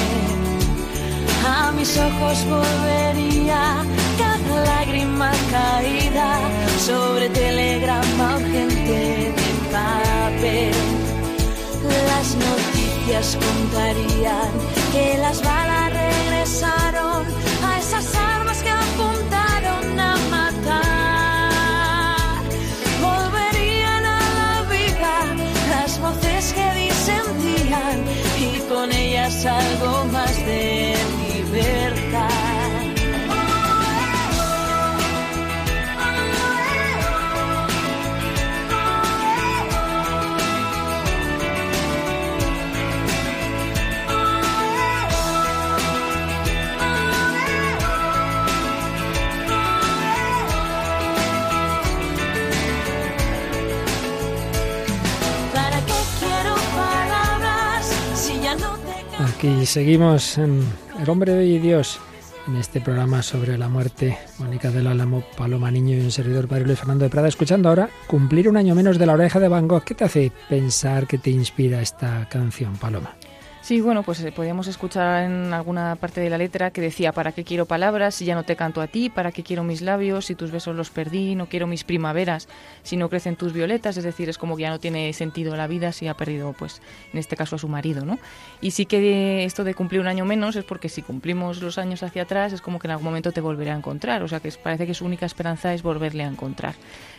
A 1.47 1.73
mis 1.73 1.97
ojos 1.97 2.45
volvería 2.49 3.85
cada 4.19 4.65
lágrima 4.65 5.31
caída 5.51 6.39
sobre 6.79 7.29
telegrama 7.31 8.37
urgente 8.37 9.33
de 9.37 9.51
papel. 9.73 10.75
Las 12.09 12.35
noticias 12.35 13.37
contarían 13.37 14.51
que 14.93 15.19
las 15.19 15.43
balas 15.43 15.93
regresaron 15.93 17.25
Aquí 59.39 59.67
seguimos 59.67 60.37
en 60.37 60.65
El 61.01 61.09
hombre 61.09 61.47
y 61.47 61.61
Dios, 61.61 62.01
en 62.49 62.57
este 62.57 62.81
programa 62.81 63.23
sobre 63.23 63.57
la 63.57 63.69
muerte. 63.69 64.19
Mónica 64.39 64.73
del 64.73 64.89
Álamo, 64.89 65.23
Paloma 65.37 65.71
Niño 65.71 65.97
y 65.97 66.01
un 66.01 66.11
servidor 66.11 66.49
Padre 66.49 66.65
Luis 66.65 66.81
Fernando 66.81 67.05
de 67.05 67.09
Prada. 67.09 67.29
Escuchando 67.29 67.69
ahora 67.69 67.89
cumplir 68.09 68.49
un 68.49 68.57
año 68.57 68.75
menos 68.75 68.99
de 68.99 69.07
la 69.07 69.13
oreja 69.13 69.39
de 69.39 69.47
Van 69.47 69.69
Gogh. 69.69 69.85
¿Qué 69.85 69.95
te 69.95 70.03
hace 70.03 70.33
pensar 70.49 71.07
que 71.07 71.19
te 71.19 71.31
inspira 71.31 71.81
esta 71.81 72.29
canción, 72.29 72.77
Paloma? 72.79 73.15
Sí, 73.69 73.83
bueno, 73.83 74.03
pues 74.03 74.25
eh, 74.25 74.33
podíamos 74.33 74.67
escuchar 74.67 75.25
en 75.25 75.53
alguna 75.53 75.95
parte 75.97 76.23
de 76.23 76.31
la 76.31 76.39
letra 76.39 76.71
que 76.71 76.81
decía, 76.81 77.13
¿para 77.13 77.33
qué 77.33 77.45
quiero 77.45 77.67
palabras 77.67 78.15
si 78.15 78.25
ya 78.25 78.35
no 78.35 78.43
te 78.43 78.57
canto 78.57 78.81
a 78.81 78.87
ti? 78.87 79.11
¿Para 79.11 79.31
qué 79.31 79.43
quiero 79.43 79.63
mis 79.63 79.83
labios 79.83 80.25
si 80.25 80.35
tus 80.35 80.51
besos 80.51 80.75
los 80.75 80.89
perdí? 80.89 81.35
No 81.35 81.51
quiero 81.51 81.67
mis 81.67 81.85
primaveras 81.85 82.49
si 82.83 82.97
no 82.97 83.11
crecen 83.11 83.37
tus 83.37 83.53
violetas. 83.53 83.99
Es 83.99 84.05
decir, 84.05 84.31
es 84.31 84.39
como 84.39 84.57
que 84.57 84.63
ya 84.63 84.71
no 84.71 84.79
tiene 84.81 85.13
sentido 85.13 85.55
la 85.55 85.67
vida 85.67 85.93
si 85.93 86.09
ha 86.09 86.15
perdido, 86.15 86.55
pues, 86.59 86.81
en 87.13 87.19
este 87.19 87.37
caso 87.37 87.57
a 87.57 87.59
su 87.59 87.69
marido, 87.69 88.07
¿no? 88.07 88.19
Y 88.63 88.71
sí 88.71 88.87
que 88.87 89.45
esto 89.45 89.65
de 89.65 89.75
cumplir 89.75 90.01
un 90.01 90.07
año 90.07 90.25
menos 90.25 90.57
es 90.57 90.65
porque 90.65 90.89
si 90.89 91.03
cumplimos 91.03 91.61
los 91.61 91.77
años 91.77 92.03
hacia 92.03 92.23
atrás 92.23 92.55
es 92.55 92.63
como 92.63 92.79
que 92.79 92.87
en 92.87 92.93
algún 92.93 93.05
momento 93.05 93.33
te 93.33 93.43
volverá 93.43 93.75
a 93.75 93.77
encontrar. 93.77 94.23
O 94.23 94.29
sea, 94.29 94.41
que 94.41 94.51
parece 94.63 94.87
que 94.87 94.95
su 94.95 95.05
única 95.05 95.27
esperanza 95.27 95.75
es 95.75 95.83
volverle 95.83 96.25
a 96.25 96.29
encontrar. 96.29 96.75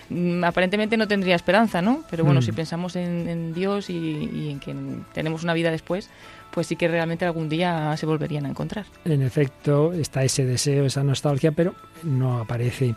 Mm, 0.10 0.44
Aparentemente 0.44 0.98
no 0.98 1.08
tendría 1.08 1.36
esperanza, 1.36 1.84
¿no? 1.84 2.04
Pero 2.10 2.24
bueno, 2.26 2.40
Mm. 2.40 2.44
si 2.44 2.52
pensamos 2.54 2.96
en, 2.96 3.30
en 3.30 3.54
Dios 3.54 3.92
y, 3.92 3.94
y 3.94 4.50
en 4.50 4.60
que 4.60 4.76
tenemos 5.14 5.44
una 5.44 5.54
vida 5.54 5.70
después, 5.70 6.10
pues 6.52 6.68
sí 6.68 6.76
que 6.76 6.88
realmente 6.88 7.26
algún 7.26 7.50
día 7.50 7.96
se 7.98 8.06
volverían 8.06 8.46
a 8.46 8.50
encontrar. 8.50 8.86
En 9.06 9.22
efecto, 9.22 9.94
está 9.94 10.24
ese 10.24 10.46
deseo, 10.46 10.86
esa 10.86 11.04
nostalgia, 11.04 11.52
pero 11.52 11.76
no 12.04 12.40
aparece 12.40 12.96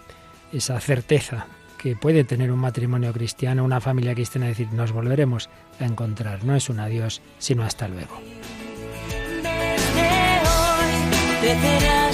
esa 0.52 0.78
certeza 0.80 1.46
que 1.78 1.96
puede 1.96 2.22
tener 2.22 2.52
un 2.52 2.60
matrimonio 2.60 3.12
cristiano, 3.12 3.64
una 3.64 3.80
familia 3.80 4.14
cristiana, 4.14 4.46
decir, 4.46 4.68
nos 4.72 4.92
volveremos 4.92 5.50
a 5.80 5.84
encontrar. 5.84 6.44
No 6.44 6.54
es 6.54 6.68
un 6.68 6.78
adiós, 6.78 7.20
sino 7.38 7.64
hasta 7.64 7.88
luego. 7.88 8.20
Desde 11.42 11.90
hoy 11.90 12.11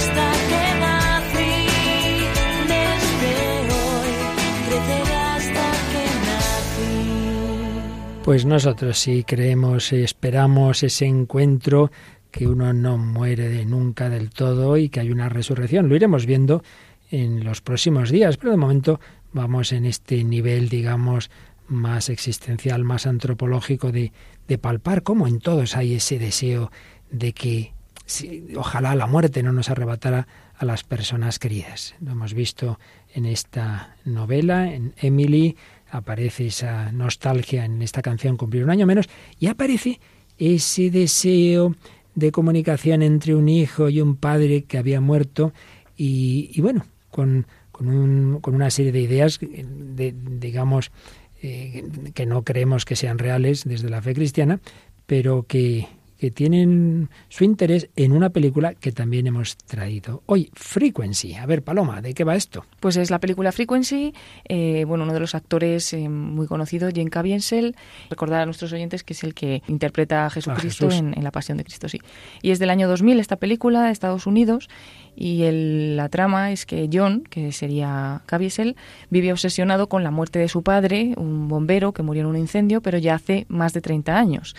Pues 8.28 8.44
nosotros 8.44 8.98
sí 8.98 9.24
creemos 9.26 9.90
y 9.90 10.02
esperamos 10.02 10.82
ese 10.82 11.06
encuentro, 11.06 11.90
que 12.30 12.46
uno 12.46 12.74
no 12.74 12.98
muere 12.98 13.48
de 13.48 13.64
nunca 13.64 14.10
del 14.10 14.28
todo 14.28 14.76
y 14.76 14.90
que 14.90 15.00
hay 15.00 15.10
una 15.10 15.30
resurrección. 15.30 15.88
Lo 15.88 15.96
iremos 15.96 16.26
viendo 16.26 16.62
en 17.10 17.42
los 17.42 17.62
próximos 17.62 18.10
días, 18.10 18.36
pero 18.36 18.50
de 18.50 18.58
momento 18.58 19.00
vamos 19.32 19.72
en 19.72 19.86
este 19.86 20.24
nivel, 20.24 20.68
digamos, 20.68 21.30
más 21.68 22.10
existencial, 22.10 22.84
más 22.84 23.06
antropológico 23.06 23.92
de, 23.92 24.12
de 24.46 24.58
palpar 24.58 25.02
cómo 25.02 25.26
en 25.26 25.38
todos 25.38 25.74
hay 25.74 25.94
ese 25.94 26.18
deseo 26.18 26.70
de 27.10 27.32
que 27.32 27.72
si- 28.04 28.46
ojalá 28.58 28.94
la 28.94 29.06
muerte 29.06 29.42
no 29.42 29.52
nos 29.52 29.70
arrebatara 29.70 30.28
a 30.54 30.66
las 30.66 30.84
personas 30.84 31.38
queridas. 31.38 31.94
Lo 32.02 32.12
hemos 32.12 32.34
visto 32.34 32.78
en 33.14 33.24
esta 33.24 33.96
novela, 34.04 34.70
en 34.70 34.92
Emily, 34.98 35.56
aparece 35.90 36.46
esa 36.46 36.92
nostalgia 36.92 37.64
en 37.64 37.82
esta 37.82 38.02
canción 38.02 38.36
Cumplir 38.36 38.64
un 38.64 38.70
año 38.70 38.86
menos, 38.86 39.08
y 39.38 39.46
aparece 39.46 40.00
ese 40.38 40.90
deseo 40.90 41.74
de 42.14 42.32
comunicación 42.32 43.02
entre 43.02 43.34
un 43.34 43.48
hijo 43.48 43.88
y 43.88 44.00
un 44.00 44.16
padre 44.16 44.64
que 44.64 44.78
había 44.78 45.00
muerto, 45.00 45.52
y, 45.96 46.50
y 46.52 46.60
bueno, 46.60 46.84
con, 47.10 47.46
con, 47.72 47.88
un- 47.88 48.40
con 48.40 48.54
una 48.54 48.70
serie 48.70 48.92
de 48.92 49.00
ideas, 49.00 49.38
de, 49.40 50.14
digamos, 50.40 50.90
eh, 51.42 51.84
que 52.14 52.26
no 52.26 52.42
creemos 52.42 52.84
que 52.84 52.96
sean 52.96 53.18
reales 53.18 53.64
desde 53.64 53.88
la 53.88 54.02
fe 54.02 54.14
cristiana, 54.14 54.60
pero 55.06 55.44
que, 55.46 55.86
que 56.18 56.30
tienen 56.30 57.08
su 57.28 57.44
interés 57.44 57.88
en 57.96 58.12
una 58.12 58.30
película 58.30 58.74
que 58.74 58.90
también 58.92 59.26
hemos 59.28 59.56
traído 59.56 60.22
hoy, 60.26 60.50
Frequency. 60.52 61.34
A 61.34 61.46
ver, 61.46 61.62
Paloma, 61.62 62.02
¿de 62.02 62.12
qué 62.14 62.24
va 62.24 62.34
esto? 62.34 62.64
Pues 62.80 62.96
es 62.96 63.10
la 63.10 63.20
película 63.20 63.52
Frequency, 63.52 64.12
eh, 64.48 64.84
bueno, 64.86 65.04
uno 65.04 65.12
de 65.14 65.20
los 65.20 65.34
actores 65.34 65.92
eh, 65.92 66.08
muy 66.08 66.46
conocido, 66.46 66.88
Jane 66.94 67.10
Caviezel, 67.10 67.76
recordar 68.10 68.42
a 68.42 68.44
nuestros 68.46 68.72
oyentes 68.72 69.04
que 69.04 69.12
es 69.12 69.22
el 69.24 69.34
que 69.34 69.62
interpreta 69.68 70.26
a 70.26 70.30
Jesucristo 70.30 70.86
Jesús. 70.86 70.98
en, 71.00 71.14
en 71.16 71.24
La 71.24 71.30
Pasión 71.30 71.56
de 71.58 71.64
Cristo, 71.64 71.88
sí. 71.88 72.00
Y 72.42 72.50
es 72.50 72.58
del 72.58 72.70
año 72.70 72.88
2000 72.88 73.20
esta 73.20 73.36
película, 73.36 73.84
de 73.84 73.92
Estados 73.92 74.26
Unidos, 74.26 74.68
y 75.14 75.42
el- 75.44 75.96
la 75.96 76.08
trama 76.08 76.50
es 76.52 76.66
que 76.66 76.88
John, 76.92 77.22
que 77.30 77.52
sería 77.52 78.22
Caviezel, 78.26 78.76
vive 79.10 79.32
obsesionado 79.32 79.88
con 79.88 80.02
la 80.02 80.10
muerte 80.10 80.38
de 80.38 80.48
su 80.48 80.62
padre, 80.62 81.14
un 81.16 81.48
bombero 81.48 81.92
que 81.92 82.02
murió 82.02 82.22
en 82.22 82.26
un 82.28 82.36
incendio, 82.36 82.80
pero 82.80 82.98
ya 82.98 83.14
hace 83.14 83.46
más 83.48 83.72
de 83.72 83.80
30 83.80 84.18
años. 84.18 84.54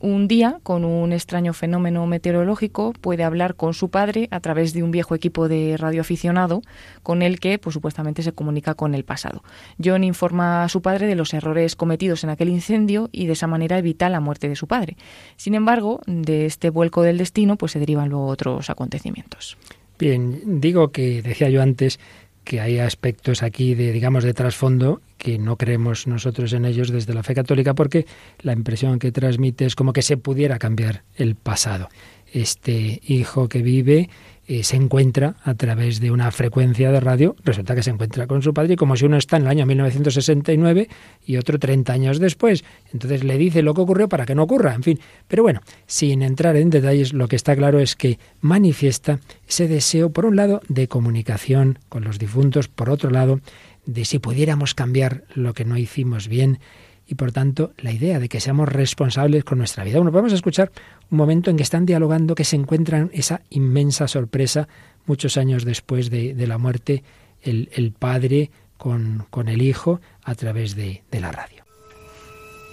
Un 0.00 0.28
día, 0.28 0.58
con 0.62 0.84
un 0.84 1.12
extraño 1.12 1.52
fenómeno 1.52 2.06
meteorológico, 2.06 2.92
puede 3.00 3.24
hablar 3.24 3.54
con 3.54 3.74
su 3.74 3.90
padre 3.90 4.28
a 4.30 4.40
través 4.40 4.74
de 4.74 4.82
un 4.82 4.90
viejo 4.90 5.14
equipo 5.14 5.48
de 5.48 5.76
radioaficionado 5.78 6.62
con 7.02 7.22
el 7.22 7.40
que, 7.40 7.58
pues, 7.58 7.74
supuestamente 7.74 8.22
se 8.22 8.32
comunica 8.32 8.74
con 8.74 8.94
el 8.94 9.04
pasado. 9.04 9.42
John 9.82 10.04
informa 10.04 10.64
a 10.64 10.68
su 10.68 10.82
padre 10.82 11.06
de 11.06 11.14
los 11.14 11.32
errores 11.32 11.76
cometidos 11.76 12.24
en 12.24 12.30
aquel 12.30 12.48
incendio 12.48 13.08
y 13.12 13.26
de 13.26 13.32
esa 13.32 13.46
manera 13.46 13.78
evita 13.78 14.08
la 14.08 14.20
muerte 14.20 14.48
de 14.48 14.56
su 14.56 14.66
padre. 14.66 14.96
Sin 15.36 15.54
embargo, 15.54 16.00
de 16.06 16.46
este 16.46 16.70
vuelco 16.70 17.02
del 17.02 17.18
destino, 17.18 17.56
pues 17.56 17.72
se 17.72 17.78
derivan 17.78 18.08
luego 18.08 18.26
otros 18.26 18.70
acontecimientos. 18.70 19.56
Bien, 19.98 20.60
digo 20.60 20.90
que 20.90 21.22
decía 21.22 21.48
yo 21.48 21.62
antes 21.62 22.00
que 22.44 22.60
hay 22.60 22.78
aspectos 22.78 23.42
aquí 23.42 23.74
de, 23.74 23.92
digamos, 23.92 24.22
de 24.24 24.34
trasfondo 24.34 25.00
que 25.18 25.38
no 25.38 25.56
creemos 25.56 26.06
nosotros 26.06 26.52
en 26.52 26.64
ellos 26.64 26.90
desde 26.90 27.14
la 27.14 27.22
fe 27.22 27.34
católica 27.34 27.74
porque 27.74 28.06
la 28.40 28.52
impresión 28.52 28.98
que 28.98 29.10
transmite 29.10 29.64
es 29.64 29.74
como 29.74 29.92
que 29.92 30.02
se 30.02 30.16
pudiera 30.16 30.58
cambiar 30.58 31.02
el 31.16 31.34
pasado. 31.34 31.88
Este 32.32 33.00
hijo 33.06 33.48
que 33.48 33.62
vive 33.62 34.10
eh, 34.46 34.62
se 34.62 34.76
encuentra 34.76 35.36
a 35.42 35.54
través 35.54 36.00
de 36.00 36.10
una 36.10 36.30
frecuencia 36.30 36.92
de 36.92 37.00
radio, 37.00 37.34
resulta 37.44 37.74
que 37.74 37.82
se 37.82 37.90
encuentra 37.90 38.26
con 38.26 38.42
su 38.42 38.52
padre 38.52 38.76
como 38.76 38.96
si 38.96 39.06
uno 39.06 39.16
está 39.16 39.36
en 39.36 39.44
el 39.44 39.48
año 39.48 39.66
1969 39.66 40.88
y 41.24 41.36
otro 41.36 41.58
30 41.58 41.92
años 41.92 42.18
después. 42.18 42.64
Entonces 42.92 43.24
le 43.24 43.38
dice 43.38 43.62
lo 43.62 43.74
que 43.74 43.80
ocurrió 43.80 44.08
para 44.08 44.26
que 44.26 44.34
no 44.34 44.42
ocurra, 44.42 44.74
en 44.74 44.82
fin. 44.82 45.00
Pero 45.28 45.42
bueno, 45.42 45.60
sin 45.86 46.22
entrar 46.22 46.56
en 46.56 46.70
detalles, 46.70 47.12
lo 47.12 47.28
que 47.28 47.36
está 47.36 47.56
claro 47.56 47.78
es 47.78 47.96
que 47.96 48.18
manifiesta 48.40 49.20
ese 49.48 49.66
deseo, 49.66 50.10
por 50.10 50.26
un 50.26 50.36
lado, 50.36 50.60
de 50.68 50.88
comunicación 50.88 51.78
con 51.88 52.04
los 52.04 52.18
difuntos, 52.18 52.68
por 52.68 52.90
otro 52.90 53.10
lado, 53.10 53.40
de 53.86 54.04
si 54.04 54.18
pudiéramos 54.18 54.74
cambiar 54.74 55.24
lo 55.34 55.54
que 55.54 55.64
no 55.64 55.76
hicimos 55.76 56.28
bien 56.28 56.58
y 57.06 57.14
por 57.14 57.32
tanto 57.32 57.72
la 57.78 57.92
idea 57.92 58.18
de 58.18 58.28
que 58.28 58.40
seamos 58.40 58.68
responsables 58.68 59.44
con 59.44 59.58
nuestra 59.58 59.84
vida. 59.84 59.98
Bueno, 59.98 60.12
vamos 60.12 60.32
a 60.32 60.36
escuchar 60.36 60.72
un 61.10 61.18
momento 61.18 61.50
en 61.50 61.56
que 61.56 61.62
están 61.62 61.86
dialogando, 61.86 62.34
que 62.34 62.44
se 62.44 62.56
encuentran 62.56 63.10
esa 63.12 63.42
inmensa 63.50 64.08
sorpresa 64.08 64.68
muchos 65.06 65.36
años 65.36 65.64
después 65.64 66.10
de, 66.10 66.34
de 66.34 66.46
la 66.46 66.58
muerte, 66.58 67.04
el, 67.42 67.68
el 67.72 67.92
padre 67.92 68.50
con, 68.76 69.26
con, 69.30 69.48
el 69.48 69.62
hijo 69.62 70.00
a 70.24 70.34
través 70.34 70.74
de, 70.74 71.02
de 71.10 71.20
la 71.20 71.30
radio. 71.30 71.64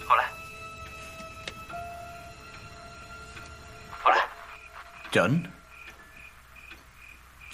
Hola. 0.09 0.31
Hola. 4.05 4.29
¿John? 5.13 5.51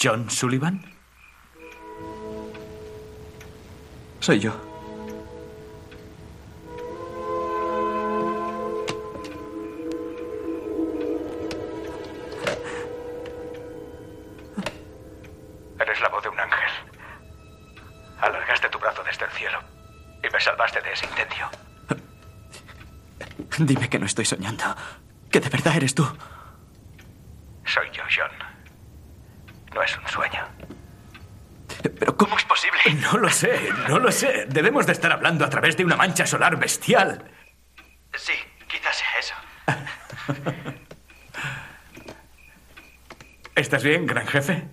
¿John 0.02 0.30
Sullivan? 0.30 0.82
Soy 4.20 4.40
yo. 4.40 4.67
Estoy 24.22 24.38
soñando. 24.38 24.64
Que 25.30 25.40
de 25.40 25.50
verdad 25.50 25.76
eres 25.76 25.94
tú. 25.94 26.04
Soy 27.66 27.88
yo, 27.92 28.04
John. 28.16 28.32
No 29.74 29.84
es 29.84 29.98
un 29.98 30.08
sueño. 30.08 30.44
Pero 32.00 32.18
¿cómo 32.18 32.38
es 32.38 32.46
posible? 32.46 32.80
No 33.02 33.18
lo 33.18 33.30
sé, 33.30 33.70
no 33.88 34.00
lo 34.00 34.12
sé. 34.12 34.48
Debemos 34.50 34.88
de 34.88 34.94
estar 34.94 35.12
hablando 35.12 35.46
a 35.46 35.50
través 35.50 35.78
de 35.78 35.86
una 35.86 35.96
mancha 35.96 36.26
solar 36.26 36.58
bestial. 36.58 37.30
Sí, 38.16 38.34
quizás 38.68 38.96
sea 38.96 39.20
eso. 39.20 39.36
¿Estás 43.56 43.84
bien, 43.84 44.08
gran 44.08 44.26
jefe? 44.26 44.68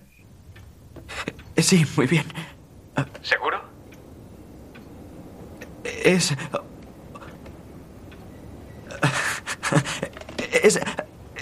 Sí, 1.57 1.85
muy 1.95 2.07
bien. 2.07 2.25
¿Seguro? 3.21 3.63
Es... 5.83 6.31
Es... 6.31 6.37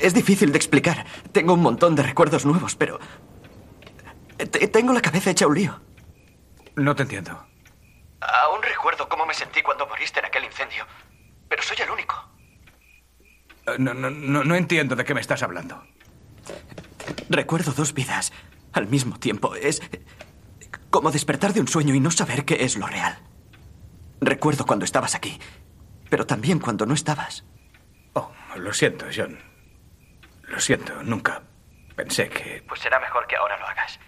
Es 0.03 0.13
difícil 0.13 0.51
de 0.51 0.57
explicar. 0.57 1.05
Tengo 1.31 1.53
un 1.53 1.61
montón 1.61 1.95
de 1.95 2.03
recuerdos 2.03 2.45
nuevos, 2.45 2.75
pero... 2.75 2.99
T- 4.37 4.67
Tengo 4.67 4.91
la 4.93 5.01
cabeza 5.01 5.31
hecha 5.31 5.47
un 5.47 5.55
lío. 5.55 5.79
No 6.75 6.93
te 6.95 7.03
entiendo. 7.03 7.31
Aún 8.19 8.61
recuerdo 8.61 9.07
cómo 9.07 9.25
me 9.25 9.33
sentí 9.33 9.61
cuando 9.61 9.87
moriste 9.87 10.19
en 10.19 10.25
aquel 10.25 10.43
incendio. 10.43 10.85
Pero 11.47 11.63
soy 11.63 11.77
el 11.81 11.89
único. 11.89 12.15
Eh, 13.67 13.75
No, 13.79 13.93
no, 13.93 14.09
no, 14.09 14.43
no 14.43 14.55
entiendo 14.55 14.95
de 14.95 15.05
qué 15.05 15.13
me 15.13 15.21
estás 15.21 15.41
hablando. 15.41 15.81
Recuerdo 17.29 17.71
dos 17.71 17.93
vidas 17.93 18.33
al 18.73 18.87
mismo 18.87 19.17
tiempo. 19.19 19.55
Es 19.55 19.81
como 20.89 21.11
despertar 21.11 21.53
de 21.53 21.61
un 21.61 21.67
sueño 21.69 21.95
y 21.95 21.99
no 22.01 22.11
saber 22.11 22.43
qué 22.43 22.63
es 22.65 22.75
lo 22.77 22.87
real. 22.87 23.19
Recuerdo 24.19 24.65
cuando 24.65 24.83
estabas 24.85 25.15
aquí, 25.15 25.39
pero 26.09 26.25
también 26.25 26.59
cuando 26.59 26.85
no 26.85 26.93
estabas. 26.93 27.45
Oh, 28.13 28.31
lo 28.57 28.73
siento, 28.73 29.05
John. 29.15 29.39
Lo 30.53 30.59
siento, 30.59 31.01
nunca 31.01 31.41
pensé 31.95 32.29
que... 32.29 32.63
Pues 32.67 32.79
será 32.79 32.99
mejor 32.99 33.25
que 33.25 33.35
ahora 33.35 33.57
lo 33.57 33.65
hagas. 33.65 33.99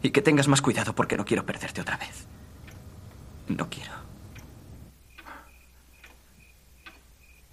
Y 0.00 0.10
que 0.10 0.22
tengas 0.22 0.48
más 0.48 0.62
cuidado 0.62 0.94
porque 0.94 1.18
no 1.18 1.26
quiero 1.26 1.44
perderte 1.44 1.82
otra 1.82 1.98
vez. 1.98 2.26
No 3.48 3.68
quiero. 3.68 3.92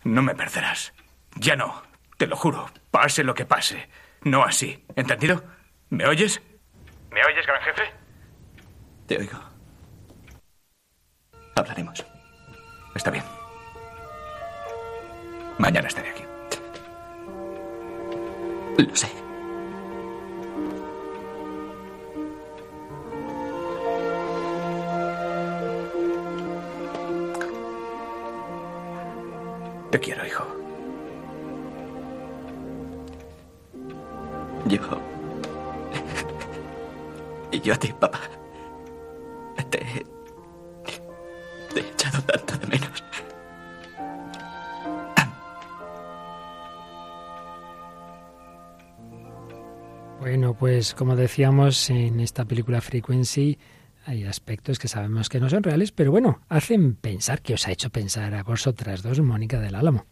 No 0.06 0.22
me 0.22 0.34
perderás. 0.36 0.94
Ya 1.36 1.58
no, 1.58 1.84
te 2.18 2.28
lo 2.28 2.38
juro. 2.38 2.70
Pase 2.92 3.26
lo 3.26 3.34
que 3.34 3.46
pase. 3.46 3.90
No 4.22 4.46
así. 4.46 4.86
¿Entendido? 4.96 5.44
¿Me 5.90 6.08
oyes? 6.08 6.42
¿Me 7.12 7.22
oyes, 7.26 7.46
gran 7.46 7.62
jefe? 7.62 7.92
Te 9.06 9.18
oigo. 9.18 9.38
Hablaremos. 11.58 12.06
Está 12.96 13.12
bien. 13.12 13.26
Mañana 15.58 15.90
estaré 15.90 16.12
aquí. 16.12 16.21
Lo 18.78 18.96
sé. 18.96 19.08
Te 29.92 30.00
quiero, 30.00 30.26
hijo. 30.26 30.46
Yo. 34.68 34.80
Y 37.54 37.60
yo 37.60 37.74
a 37.74 37.78
ti, 37.78 37.92
papá. 37.92 38.41
Pues 50.82 50.96
como 50.96 51.16
decíamos 51.16 51.92
en 51.92 52.20
esta 52.20 52.44
película 52.46 52.82
Frequency, 52.82 53.60
hay 54.08 54.24
aspectos 54.24 54.80
que 54.80 54.88
sabemos 54.88 55.30
que 55.30 55.40
no 55.40 55.48
son 55.48 55.62
reales, 55.62 55.92
pero 55.92 56.10
bueno, 56.10 56.40
hacen 56.50 56.96
pensar, 56.96 57.44
que 57.44 57.54
os 57.54 57.68
ha 57.68 57.72
hecho 57.72 57.92
pensar 57.92 58.34
a 58.34 58.42
vosotras 58.42 59.04
dos, 59.04 59.20
Mónica 59.20 59.60
del 59.60 59.76
Álamo. 59.76 60.08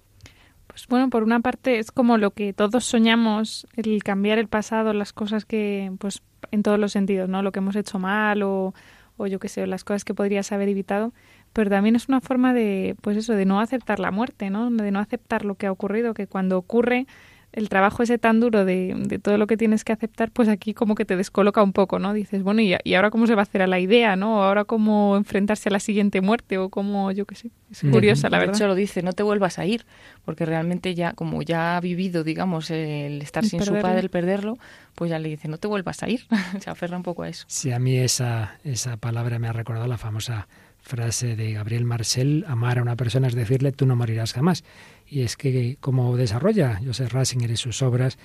Pues 0.67 0.85
bueno, 0.87 1.09
por 1.09 1.23
una 1.23 1.39
parte 1.39 1.79
es 1.79 1.89
como 1.89 2.19
lo 2.19 2.35
que 2.35 2.53
todos 2.53 2.85
soñamos, 2.85 3.65
el 3.77 4.03
cambiar 4.03 4.37
el 4.37 4.47
pasado, 4.47 4.93
las 4.93 5.11
cosas 5.11 5.43
que, 5.43 5.91
pues 5.97 6.21
en 6.51 6.61
todos 6.61 6.77
los 6.77 6.91
sentidos, 6.91 7.27
¿no? 7.27 7.41
Lo 7.41 7.51
que 7.51 7.57
hemos 7.57 7.75
hecho 7.75 7.97
mal 7.97 8.43
o, 8.43 8.75
o 9.17 9.25
yo 9.25 9.39
qué 9.39 9.47
sé, 9.47 9.65
las 9.65 9.83
cosas 9.83 10.05
que 10.05 10.13
podrías 10.13 10.51
haber 10.51 10.69
evitado, 10.69 11.13
pero 11.51 11.71
también 11.71 11.95
es 11.95 12.09
una 12.09 12.21
forma 12.21 12.53
de, 12.53 12.95
pues 13.01 13.17
eso, 13.17 13.33
de 13.33 13.45
no 13.45 13.59
aceptar 13.59 13.99
la 13.99 14.11
muerte, 14.11 14.51
¿no? 14.51 14.69
De 14.69 14.91
no 14.91 14.99
aceptar 14.99 15.45
lo 15.45 15.55
que 15.55 15.65
ha 15.65 15.71
ocurrido, 15.71 16.13
que 16.13 16.27
cuando 16.27 16.59
ocurre 16.59 17.07
el 17.51 17.67
trabajo 17.69 18.03
ese 18.03 18.17
tan 18.17 18.39
duro 18.39 18.63
de, 18.63 18.93
de 18.95 19.19
todo 19.19 19.37
lo 19.37 19.47
que 19.47 19.57
tienes 19.57 19.83
que 19.83 19.91
aceptar, 19.91 20.31
pues 20.31 20.47
aquí 20.49 20.73
como 20.73 20.95
que 20.95 21.05
te 21.05 21.15
descoloca 21.15 21.63
un 21.63 21.73
poco, 21.73 21.97
¿no? 21.97 22.13
Dices, 22.13 22.43
bueno, 22.43 22.61
¿y, 22.61 22.75
y 22.83 22.93
ahora 22.93 23.09
cómo 23.09 23.25
se 23.25 23.35
va 23.35 23.41
a 23.41 23.43
hacer 23.43 23.61
a 23.61 23.67
la 23.67 23.79
idea, 23.79 24.15
¿no? 24.15 24.43
Ahora 24.43 24.65
cómo 24.65 25.17
enfrentarse 25.17 25.69
a 25.69 25.71
la 25.71 25.79
siguiente 25.79 26.21
muerte 26.21 26.57
o 26.57 26.69
cómo, 26.69 27.11
yo 27.11 27.25
qué 27.25 27.35
sé. 27.35 27.51
Es 27.71 27.81
curiosa, 27.81 28.29
la 28.29 28.37
de 28.37 28.45
verdad. 28.45 28.55
hecho, 28.55 28.67
lo 28.67 28.75
dice, 28.75 29.01
no 29.01 29.13
te 29.13 29.23
vuelvas 29.23 29.59
a 29.59 29.65
ir, 29.65 29.85
porque 30.25 30.45
realmente 30.45 30.95
ya, 30.95 31.13
como 31.13 31.41
ya 31.41 31.77
ha 31.77 31.81
vivido, 31.81 32.23
digamos, 32.23 32.69
el 32.71 33.21
estar 33.21 33.43
El 33.43 33.49
sin 33.49 33.63
su 33.63 33.73
padre, 33.73 33.99
el 33.99 34.09
perderlo, 34.09 34.57
pues 34.95 35.09
ya 35.09 35.19
le 35.19 35.29
dice, 35.29 35.47
no 35.47 35.57
te 35.57 35.67
vuelvas 35.67 36.03
a 36.03 36.09
ir. 36.09 36.25
se 36.59 36.69
aferra 36.69 36.97
un 36.97 37.03
poco 37.03 37.23
a 37.23 37.29
eso. 37.29 37.45
Si 37.47 37.71
a 37.71 37.79
mí 37.79 37.97
esa, 37.97 38.57
esa 38.63 38.97
palabra 38.97 39.39
me 39.39 39.47
ha 39.47 39.53
recordado 39.53 39.87
la 39.87 39.97
famosa 39.97 40.47
frase 40.81 41.35
de 41.35 41.53
Gabriel 41.53 41.83
Marcel, 41.83 42.45
amar 42.47 42.79
a 42.79 42.81
una 42.81 42.95
persona 42.95 43.27
es 43.27 43.35
decirle 43.35 43.71
tú 43.71 43.85
no 43.85 43.95
morirás 43.95 44.33
jamás. 44.33 44.63
Y 45.09 45.21
es 45.21 45.35
que 45.35 45.77
como 45.79 46.15
desarrolla 46.15 46.79
Joseph 46.85 47.11
Ratzinger 47.11 47.49
en 47.49 47.57
sus 47.57 47.81
obras, 47.81 48.17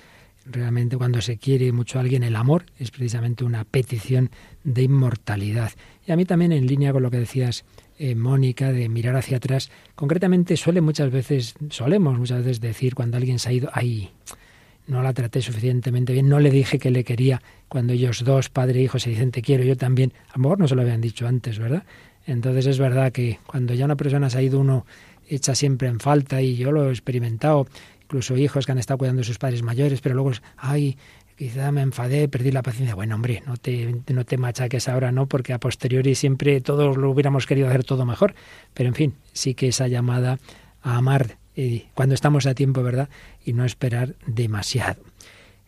realmente 0.45 0.97
cuando 0.97 1.21
se 1.21 1.37
quiere 1.37 1.71
mucho 1.71 1.97
a 1.97 2.01
alguien, 2.01 2.23
el 2.23 2.35
amor 2.35 2.65
es 2.77 2.91
precisamente 2.91 3.43
una 3.43 3.63
petición 3.63 4.29
de 4.63 4.83
inmortalidad. 4.83 5.71
Y 6.05 6.11
a 6.11 6.15
mí 6.15 6.25
también 6.25 6.51
en 6.51 6.67
línea 6.67 6.93
con 6.93 7.01
lo 7.01 7.09
que 7.09 7.19
decías, 7.19 7.65
eh, 7.97 8.13
Mónica, 8.13 8.71
de 8.71 8.87
mirar 8.89 9.15
hacia 9.15 9.37
atrás, 9.37 9.71
concretamente 9.95 10.57
suele 10.57 10.81
muchas 10.81 11.11
veces, 11.11 11.55
solemos 11.69 12.17
muchas 12.19 12.39
veces 12.39 12.61
decir 12.61 12.93
cuando 12.93 13.17
alguien 13.17 13.39
se 13.39 13.49
ha 13.49 13.53
ido, 13.53 13.69
ay, 13.73 14.11
no 14.87 15.01
la 15.01 15.13
traté 15.13 15.41
suficientemente 15.41 16.13
bien, 16.13 16.29
no 16.29 16.39
le 16.39 16.51
dije 16.51 16.77
que 16.77 16.91
le 16.91 17.03
quería 17.03 17.41
cuando 17.67 17.93
ellos 17.93 18.23
dos, 18.23 18.49
padre 18.49 18.79
e 18.79 18.83
hijo, 18.83 18.99
se 18.99 19.09
dicen 19.09 19.31
te 19.31 19.41
quiero, 19.41 19.63
yo 19.63 19.75
también, 19.75 20.13
a 20.29 20.37
lo 20.37 20.43
mejor 20.43 20.59
no 20.59 20.67
se 20.67 20.75
lo 20.75 20.83
habían 20.83 21.01
dicho 21.01 21.27
antes, 21.27 21.57
¿verdad? 21.57 21.83
Entonces 22.27 22.65
es 22.65 22.79
verdad 22.79 23.11
que 23.11 23.39
cuando 23.45 23.73
ya 23.73 23.85
una 23.85 23.95
persona 23.95 24.29
se 24.29 24.37
ha 24.37 24.41
ido, 24.41 24.59
uno 24.59 24.85
echa 25.27 25.55
siempre 25.55 25.87
en 25.87 25.99
falta 25.99 26.41
y 26.41 26.55
yo 26.55 26.71
lo 26.71 26.87
he 26.87 26.91
experimentado, 26.91 27.67
incluso 28.03 28.37
hijos 28.37 28.65
que 28.65 28.71
han 28.71 28.77
estado 28.77 28.97
cuidando 28.97 29.21
de 29.21 29.25
sus 29.25 29.37
padres 29.37 29.63
mayores, 29.63 30.01
pero 30.01 30.15
luego, 30.15 30.31
ay, 30.57 30.97
quizá 31.37 31.71
me 31.71 31.81
enfadé, 31.81 32.27
perdí 32.27 32.51
la 32.51 32.61
paciencia. 32.61 32.95
Bueno, 32.95 33.15
hombre, 33.15 33.43
no 33.45 33.57
te, 33.57 33.95
no 34.07 34.25
te 34.25 34.37
machaques 34.37 34.87
ahora, 34.87 35.11
¿no? 35.11 35.27
Porque 35.27 35.53
a 35.53 35.59
posteriori 35.59 36.15
siempre 36.15 36.61
todos 36.61 36.97
lo 36.97 37.11
hubiéramos 37.11 37.45
querido 37.45 37.67
hacer 37.67 37.83
todo 37.83 38.05
mejor. 38.05 38.35
Pero 38.73 38.89
en 38.89 38.95
fin, 38.95 39.13
sí 39.33 39.53
que 39.53 39.67
esa 39.67 39.87
llamada 39.87 40.39
a 40.81 40.97
amar 40.97 41.37
eh, 41.55 41.87
cuando 41.93 42.15
estamos 42.15 42.45
a 42.45 42.53
tiempo, 42.53 42.83
¿verdad? 42.83 43.09
Y 43.45 43.53
no 43.53 43.65
esperar 43.65 44.15
demasiado. 44.27 45.01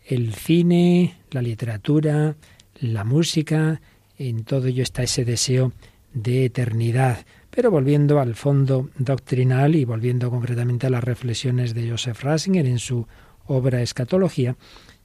El 0.06 0.34
cine, 0.34 1.18
la 1.32 1.42
literatura, 1.42 2.36
la 2.80 3.04
música, 3.04 3.82
en 4.18 4.44
todo 4.44 4.68
ello 4.68 4.84
está 4.84 5.04
ese 5.04 5.26
deseo 5.26 5.74
de 6.14 6.46
eternidad. 6.46 7.26
Pero 7.58 7.72
volviendo 7.72 8.20
al 8.20 8.36
fondo 8.36 8.92
doctrinal 9.00 9.76
y 9.76 9.84
volviendo 9.84 10.30
concretamente 10.30 10.86
a 10.86 10.92
las 10.92 11.04
reflexiones 11.04 11.74
de 11.74 11.90
Joseph 11.90 12.22
Ratzinger 12.22 12.68
en 12.68 12.78
su 12.78 13.08
obra 13.48 13.82
Escatología, 13.82 14.56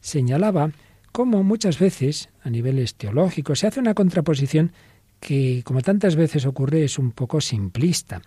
señalaba 0.02 0.70
cómo 1.12 1.44
muchas 1.44 1.78
veces, 1.78 2.28
a 2.42 2.50
niveles 2.50 2.94
teológicos, 2.96 3.60
se 3.60 3.68
hace 3.68 3.80
una 3.80 3.94
contraposición 3.94 4.72
que, 5.18 5.62
como 5.64 5.80
tantas 5.80 6.14
veces 6.14 6.44
ocurre, 6.44 6.84
es 6.84 6.98
un 6.98 7.12
poco 7.12 7.40
simplista. 7.40 8.20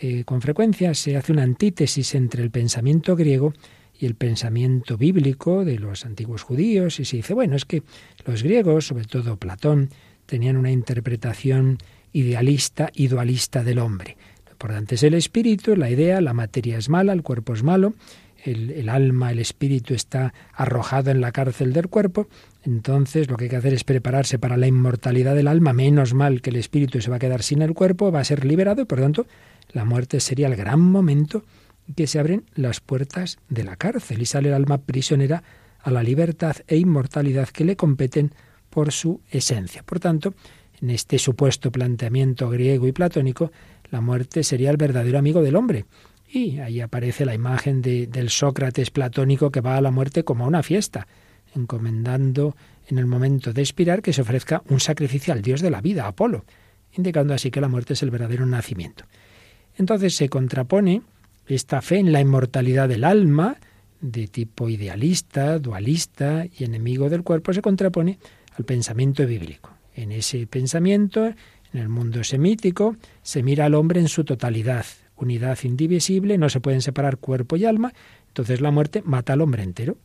Eh, 0.00 0.24
con 0.24 0.42
frecuencia 0.42 0.92
se 0.94 1.16
hace 1.16 1.30
una 1.30 1.44
antítesis 1.44 2.16
entre 2.16 2.42
el 2.42 2.50
pensamiento 2.50 3.14
griego 3.14 3.54
y 3.96 4.06
el 4.06 4.16
pensamiento 4.16 4.96
bíblico 4.96 5.64
de 5.64 5.78
los 5.78 6.04
antiguos 6.04 6.42
judíos, 6.42 6.98
y 6.98 7.04
se 7.04 7.18
dice, 7.18 7.32
bueno, 7.32 7.54
es 7.54 7.64
que 7.64 7.84
los 8.26 8.42
griegos, 8.42 8.88
sobre 8.88 9.04
todo 9.04 9.36
Platón, 9.36 9.90
tenían 10.26 10.56
una 10.56 10.72
interpretación 10.72 11.78
idealista 12.12 12.90
y 12.94 13.08
dualista 13.08 13.62
del 13.62 13.78
hombre. 13.78 14.16
Lo 14.46 14.52
importante 14.52 14.96
es 14.96 15.02
el 15.02 15.14
espíritu, 15.14 15.76
la 15.76 15.90
idea, 15.90 16.20
la 16.20 16.34
materia 16.34 16.78
es 16.78 16.88
mala, 16.88 17.12
el 17.12 17.22
cuerpo 17.22 17.52
es 17.52 17.62
malo, 17.62 17.94
el, 18.44 18.88
alma, 18.88 19.32
el 19.32 19.40
espíritu 19.40 19.94
está 19.94 20.32
arrojado 20.52 21.10
en 21.10 21.20
la 21.20 21.32
cárcel 21.32 21.72
del 21.72 21.88
cuerpo, 21.88 22.28
entonces 22.62 23.28
lo 23.28 23.36
que 23.36 23.44
hay 23.44 23.50
que 23.50 23.56
hacer 23.56 23.74
es 23.74 23.84
prepararse 23.84 24.38
para 24.38 24.56
la 24.56 24.66
inmortalidad 24.66 25.34
del 25.34 25.48
alma, 25.48 25.72
menos 25.72 26.14
mal 26.14 26.40
que 26.40 26.50
el 26.50 26.56
espíritu 26.56 27.00
se 27.00 27.10
va 27.10 27.16
a 27.16 27.20
quedar 27.20 27.42
sin 27.42 27.62
el 27.62 27.74
cuerpo, 27.74 28.12
va 28.12 28.20
a 28.20 28.24
ser 28.24 28.44
liberado 28.44 28.82
y 28.82 28.84
por 28.84 29.00
tanto 29.00 29.26
la 29.72 29.84
muerte 29.84 30.20
sería 30.20 30.46
el 30.46 30.56
gran 30.56 30.80
momento 30.80 31.44
en 31.88 31.94
que 31.94 32.06
se 32.06 32.18
abren 32.18 32.44
las 32.54 32.80
puertas 32.80 33.38
de 33.48 33.64
la 33.64 33.76
cárcel 33.76 34.22
y 34.22 34.26
sale 34.26 34.48
el 34.48 34.54
alma 34.54 34.78
prisionera 34.78 35.42
a 35.80 35.90
la 35.90 36.02
libertad 36.02 36.56
e 36.66 36.76
inmortalidad 36.76 37.48
que 37.48 37.64
le 37.64 37.76
competen 37.76 38.32
por 38.70 38.92
su 38.92 39.20
esencia. 39.30 39.82
Por 39.82 40.00
tanto, 40.00 40.34
en 40.80 40.90
este 40.90 41.18
supuesto 41.18 41.70
planteamiento 41.70 42.48
griego 42.48 42.86
y 42.86 42.92
platónico, 42.92 43.50
la 43.90 44.00
muerte 44.00 44.44
sería 44.44 44.70
el 44.70 44.76
verdadero 44.76 45.18
amigo 45.18 45.42
del 45.42 45.56
hombre. 45.56 45.86
Y 46.30 46.58
ahí 46.58 46.80
aparece 46.80 47.24
la 47.24 47.34
imagen 47.34 47.80
de, 47.80 48.06
del 48.06 48.28
Sócrates 48.28 48.90
platónico 48.90 49.50
que 49.50 49.60
va 49.60 49.76
a 49.76 49.80
la 49.80 49.90
muerte 49.90 50.24
como 50.24 50.44
a 50.44 50.48
una 50.48 50.62
fiesta, 50.62 51.06
encomendando 51.54 52.54
en 52.86 52.98
el 52.98 53.06
momento 53.06 53.52
de 53.52 53.62
expirar 53.62 54.02
que 54.02 54.12
se 54.12 54.22
ofrezca 54.22 54.62
un 54.68 54.80
sacrificio 54.80 55.32
al 55.32 55.42
dios 55.42 55.60
de 55.60 55.70
la 55.70 55.80
vida, 55.80 56.06
Apolo, 56.06 56.44
indicando 56.92 57.34
así 57.34 57.50
que 57.50 57.60
la 57.60 57.68
muerte 57.68 57.94
es 57.94 58.02
el 58.02 58.10
verdadero 58.10 58.46
nacimiento. 58.46 59.04
Entonces 59.76 60.14
se 60.16 60.28
contrapone 60.28 61.02
esta 61.46 61.80
fe 61.80 61.98
en 61.98 62.12
la 62.12 62.20
inmortalidad 62.20 62.88
del 62.88 63.04
alma, 63.04 63.56
de 64.00 64.28
tipo 64.28 64.68
idealista, 64.68 65.58
dualista 65.58 66.44
y 66.46 66.64
enemigo 66.64 67.08
del 67.08 67.24
cuerpo, 67.24 67.52
se 67.52 67.62
contrapone 67.62 68.18
al 68.56 68.64
pensamiento 68.64 69.26
bíblico. 69.26 69.77
En 69.98 70.12
ese 70.12 70.46
pensamiento, 70.46 71.26
en 71.26 71.80
el 71.80 71.88
mundo 71.88 72.22
semítico, 72.22 72.94
se 73.22 73.42
mira 73.42 73.64
al 73.64 73.74
hombre 73.74 73.98
en 73.98 74.06
su 74.06 74.22
totalidad, 74.22 74.86
unidad 75.16 75.58
indivisible, 75.64 76.38
no 76.38 76.48
se 76.48 76.60
pueden 76.60 76.82
separar 76.82 77.16
cuerpo 77.16 77.56
y 77.56 77.64
alma, 77.64 77.92
entonces 78.28 78.60
la 78.60 78.70
muerte 78.70 79.02
mata 79.04 79.32
al 79.32 79.40
hombre 79.40 79.64
entero, 79.64 79.96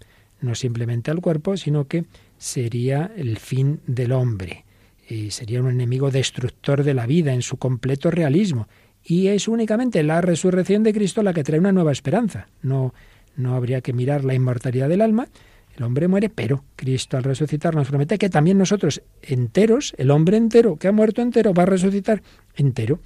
no 0.41 0.56
simplemente 0.56 1.12
al 1.12 1.21
cuerpo, 1.21 1.58
sino 1.58 1.88
que 1.88 2.06
sería 2.39 3.12
el 3.15 3.38
fin 3.38 3.82
del 3.86 4.13
hombre. 4.13 4.65
Y 5.08 5.29
sería 5.29 5.62
un 5.62 5.69
enemigo 5.69 6.10
destructor 6.10 6.84
de 6.84 6.95
la 6.95 7.06
vida 7.06 7.32
en 7.32 7.43
su 7.43 7.58
completo 7.58 8.10
realismo. 8.10 8.67
Y 9.03 9.27
es 9.27 9.47
únicamente 9.47 10.01
la 10.01 10.21
resurrección 10.21 10.82
de 10.82 10.93
Cristo 10.93 11.21
la 11.21 11.34
que 11.34 11.43
trae 11.43 11.60
una 11.60 11.71
nueva 11.71 11.91
esperanza. 11.91 12.47
No, 12.63 12.95
no 13.36 13.53
habría 13.53 13.82
que 13.82 13.93
mirar 13.93 14.25
la 14.25 14.34
inmortalidad 14.34 14.89
del 14.89 15.01
alma. 15.01 15.27
El 15.76 15.84
hombre 15.84 16.08
muere, 16.08 16.30
pero 16.30 16.64
Cristo 16.76 17.18
al 17.18 17.24
resucitar 17.24 17.74
nos 17.74 17.88
promete 17.88 18.18
que 18.18 18.30
también 18.30 18.58
nosotros 18.58 19.02
enteros, 19.22 19.94
el 19.98 20.12
hombre 20.12 20.38
entero 20.38 20.78
que 20.78 20.88
ha 20.88 20.92
muerto 20.92 21.22
entero, 21.22 21.54
va 21.54 21.64
a 21.64 21.68
resucitar 21.68 22.22
entero. 22.56 23.00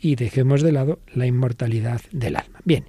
Y 0.00 0.16
dejemos 0.16 0.62
de 0.62 0.72
lado 0.72 1.00
la 1.14 1.26
inmortalidad 1.26 2.00
del 2.12 2.36
alma. 2.36 2.60
Bien, 2.64 2.86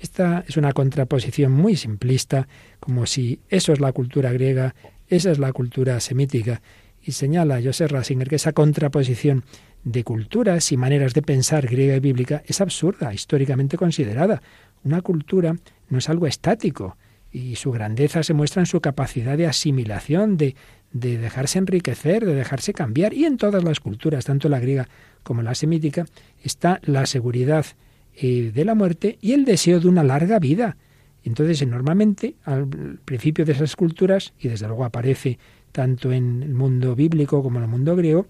esta 0.00 0.44
es 0.46 0.56
una 0.56 0.72
contraposición 0.72 1.52
muy 1.52 1.76
simplista, 1.76 2.48
como 2.80 3.06
si 3.06 3.40
eso 3.48 3.72
es 3.72 3.80
la 3.80 3.92
cultura 3.92 4.32
griega, 4.32 4.74
esa 5.08 5.30
es 5.30 5.38
la 5.38 5.52
cultura 5.52 6.00
semítica. 6.00 6.62
Y 7.02 7.12
señala 7.12 7.60
Joseph 7.62 7.90
Rasinger 7.90 8.28
que 8.28 8.36
esa 8.36 8.52
contraposición 8.52 9.44
de 9.84 10.04
culturas 10.04 10.72
y 10.72 10.76
maneras 10.76 11.14
de 11.14 11.22
pensar 11.22 11.66
griega 11.66 11.96
y 11.96 12.00
bíblica 12.00 12.42
es 12.46 12.60
absurda, 12.60 13.14
históricamente 13.14 13.76
considerada. 13.76 14.42
Una 14.84 15.02
cultura 15.02 15.56
no 15.88 15.98
es 15.98 16.08
algo 16.08 16.26
estático 16.26 16.96
y 17.32 17.56
su 17.56 17.72
grandeza 17.72 18.22
se 18.22 18.34
muestra 18.34 18.62
en 18.62 18.66
su 18.66 18.80
capacidad 18.80 19.36
de 19.36 19.46
asimilación, 19.46 20.36
de, 20.36 20.54
de 20.92 21.18
dejarse 21.18 21.58
enriquecer, 21.58 22.24
de 22.24 22.34
dejarse 22.34 22.72
cambiar. 22.72 23.12
Y 23.12 23.24
en 23.24 23.36
todas 23.36 23.62
las 23.64 23.80
culturas, 23.80 24.24
tanto 24.24 24.48
la 24.48 24.60
griega 24.60 24.88
como 25.22 25.42
la 25.42 25.54
semítica, 25.54 26.06
está 26.42 26.80
la 26.84 27.06
seguridad 27.06 27.66
eh, 28.14 28.50
de 28.54 28.64
la 28.64 28.74
muerte 28.74 29.18
y 29.20 29.32
el 29.32 29.44
deseo 29.44 29.80
de 29.80 29.88
una 29.88 30.02
larga 30.02 30.38
vida. 30.38 30.76
Entonces, 31.24 31.66
normalmente, 31.66 32.36
al 32.44 32.66
principio 33.04 33.44
de 33.44 33.52
esas 33.52 33.76
culturas, 33.76 34.32
y 34.40 34.48
desde 34.48 34.66
luego 34.66 34.84
aparece 34.84 35.38
tanto 35.72 36.12
en 36.12 36.42
el 36.42 36.54
mundo 36.54 36.94
bíblico 36.94 37.42
como 37.42 37.58
en 37.58 37.64
el 37.64 37.70
mundo 37.70 37.94
griego, 37.94 38.26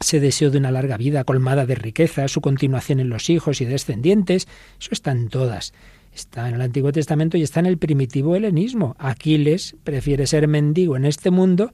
ese 0.00 0.20
deseo 0.20 0.50
de 0.50 0.58
una 0.58 0.70
larga 0.70 0.96
vida 0.96 1.24
colmada 1.24 1.66
de 1.66 1.74
riqueza, 1.74 2.26
su 2.28 2.40
continuación 2.40 3.00
en 3.00 3.08
los 3.08 3.30
hijos 3.30 3.60
y 3.60 3.64
descendientes, 3.64 4.48
eso 4.80 4.90
está 4.92 5.12
en 5.12 5.28
todas. 5.28 5.72
Está 6.14 6.48
en 6.48 6.54
el 6.54 6.60
Antiguo 6.60 6.92
Testamento 6.92 7.36
y 7.36 7.42
está 7.42 7.58
en 7.58 7.66
el 7.66 7.76
primitivo 7.76 8.36
helenismo. 8.36 8.94
Aquiles 8.98 9.74
prefiere 9.82 10.28
ser 10.28 10.46
mendigo 10.46 10.96
en 10.96 11.06
este 11.06 11.32
mundo 11.32 11.72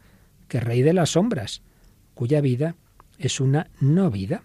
que 0.48 0.60
rey 0.60 0.80
de 0.80 0.94
las 0.94 1.10
sombras, 1.10 1.60
cuya 2.14 2.40
vida 2.40 2.74
es 3.18 3.38
una 3.38 3.68
no 3.80 4.10
vida. 4.10 4.44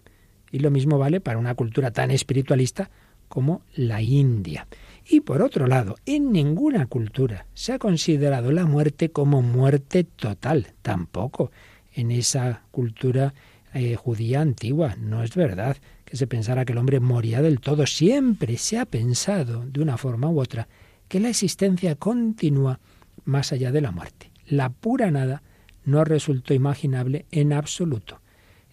Y 0.52 0.60
lo 0.60 0.70
mismo 0.70 0.98
vale 0.98 1.22
para 1.22 1.40
una 1.40 1.56
cultura 1.56 1.92
tan 1.92 2.12
espiritualista 2.12 2.90
como 3.30 3.62
la 3.74 4.02
India. 4.02 4.68
Y 5.08 5.22
por 5.22 5.42
otro 5.42 5.66
lado, 5.66 5.96
en 6.06 6.34
ninguna 6.34 6.88
cultura 6.88 7.46
se 7.54 7.72
ha 7.72 7.80
considerado 7.80 8.52
la 8.52 8.66
muerte 8.66 9.12
como 9.12 9.42
muerte 9.42 10.04
total, 10.04 10.74
tampoco 10.82 11.52
en 11.94 12.12
esa 12.12 12.64
cultura 12.72 13.34
eh, 13.74 13.96
judía 13.96 14.42
antigua. 14.42 14.96
No 15.00 15.24
es 15.24 15.36
verdad 15.36 15.78
se 16.16 16.28
pensara 16.28 16.66
que 16.66 16.74
el 16.74 16.78
hombre 16.78 17.00
moría 17.00 17.42
del 17.42 17.60
todo. 17.60 17.86
Siempre 17.86 18.58
se 18.58 18.78
ha 18.78 18.86
pensado, 18.86 19.66
de 19.66 19.82
una 19.82 19.98
forma 19.98 20.30
u 20.30 20.40
otra, 20.40 20.68
que 21.08 21.20
la 21.20 21.30
existencia 21.30 21.96
continúa 21.96 22.80
más 23.24 23.52
allá 23.52 23.72
de 23.72 23.82
la 23.82 23.92
muerte. 23.92 24.32
La 24.48 24.70
pura 24.70 25.12
nada 25.12 25.44
no 25.84 26.04
resultó 26.04 26.54
imaginable 26.54 27.26
en 27.32 27.54
absoluto. 27.54 28.22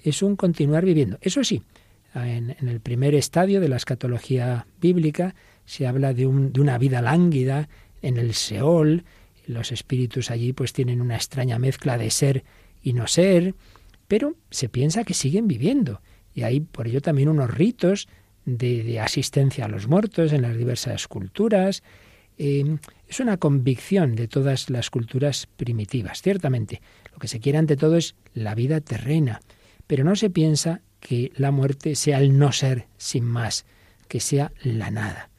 Es 0.03 0.23
un 0.23 0.37
continuar 0.37 0.85
viviendo. 0.85 1.19
Eso 1.21 1.45
sí, 1.45 1.63
en, 2.15 2.57
el 2.61 2.81
primer 2.81 3.15
estadio 3.15 3.61
de 3.61 3.69
la 3.69 3.77
escatología 3.77 4.67
bíblica 4.81 5.35
se 5.65 5.87
habla 5.87 6.13
de, 6.15 6.27
un, 6.27 6.53
de 6.53 6.61
una 6.61 6.79
vida 6.79 7.03
lánguida 7.03 7.69
en 8.03 8.17
el 8.17 8.35
Seol. 8.35 9.05
Los 9.47 9.73
espíritus 9.73 10.31
allí 10.31 10.53
pues 10.53 10.73
tienen 10.73 11.01
una 11.01 11.17
extraña 11.17 11.59
mezcla 11.59 11.99
de 11.99 12.11
ser 12.11 12.45
y 12.83 12.93
no 12.95 13.07
ser 13.07 13.55
pero 14.13 14.35
se 14.51 14.69
piensa 14.69 15.05
que 15.05 15.15
siguen 15.15 15.49
viviendo. 15.49 16.03
Y 16.35 16.43
hay 16.43 16.61
por 16.61 16.87
ello 16.87 17.01
también 17.01 17.29
unos 17.29 17.51
ritos 17.51 18.09
de, 18.45 19.01
asistencia 19.01 19.67
a 19.67 19.69
los 19.69 19.89
muertos 19.89 20.33
en 20.33 20.43
las 20.43 20.57
diversas 20.57 21.09
culturas. 21.09 21.83
Eh, 22.39 22.79
es 23.09 23.21
una 23.21 23.37
convicción 23.37 24.15
de 24.15 24.29
todas 24.29 24.71
las 24.71 24.91
culturas 24.91 25.49
primitivas, 25.57 26.23
ciertamente. 26.23 26.81
Lo 27.13 27.19
que 27.19 27.29
se 27.29 27.41
quiere 27.41 27.59
ante 27.59 27.77
todo 27.77 27.97
es 27.97 28.15
la 28.35 28.55
vida 28.55 28.81
terrena, 28.81 29.41
pero 29.87 30.05
no 30.05 30.17
se 30.17 30.31
piensa 30.31 30.81
que 31.01 31.33
la 31.37 31.51
muerte 31.51 31.95
sea 31.95 32.19
el 32.19 32.39
no 32.39 32.53
ser 32.53 32.87
sin 32.97 33.25
más, 33.25 33.67
que 34.09 34.21
sea 34.21 34.53
la 34.63 34.91
nada. 34.91 35.31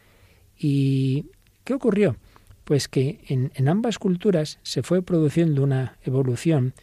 ¿Y 0.58 1.28
qué 1.64 1.74
ocurrió? 1.74 2.18
Pues 2.64 2.88
que 2.88 3.20
en 3.28 3.68
ambas 3.68 4.00
culturas 4.00 4.60
se 4.64 4.84
fue 4.84 5.02
produciendo 5.02 5.64
una 5.64 5.98
evolución 6.04 6.74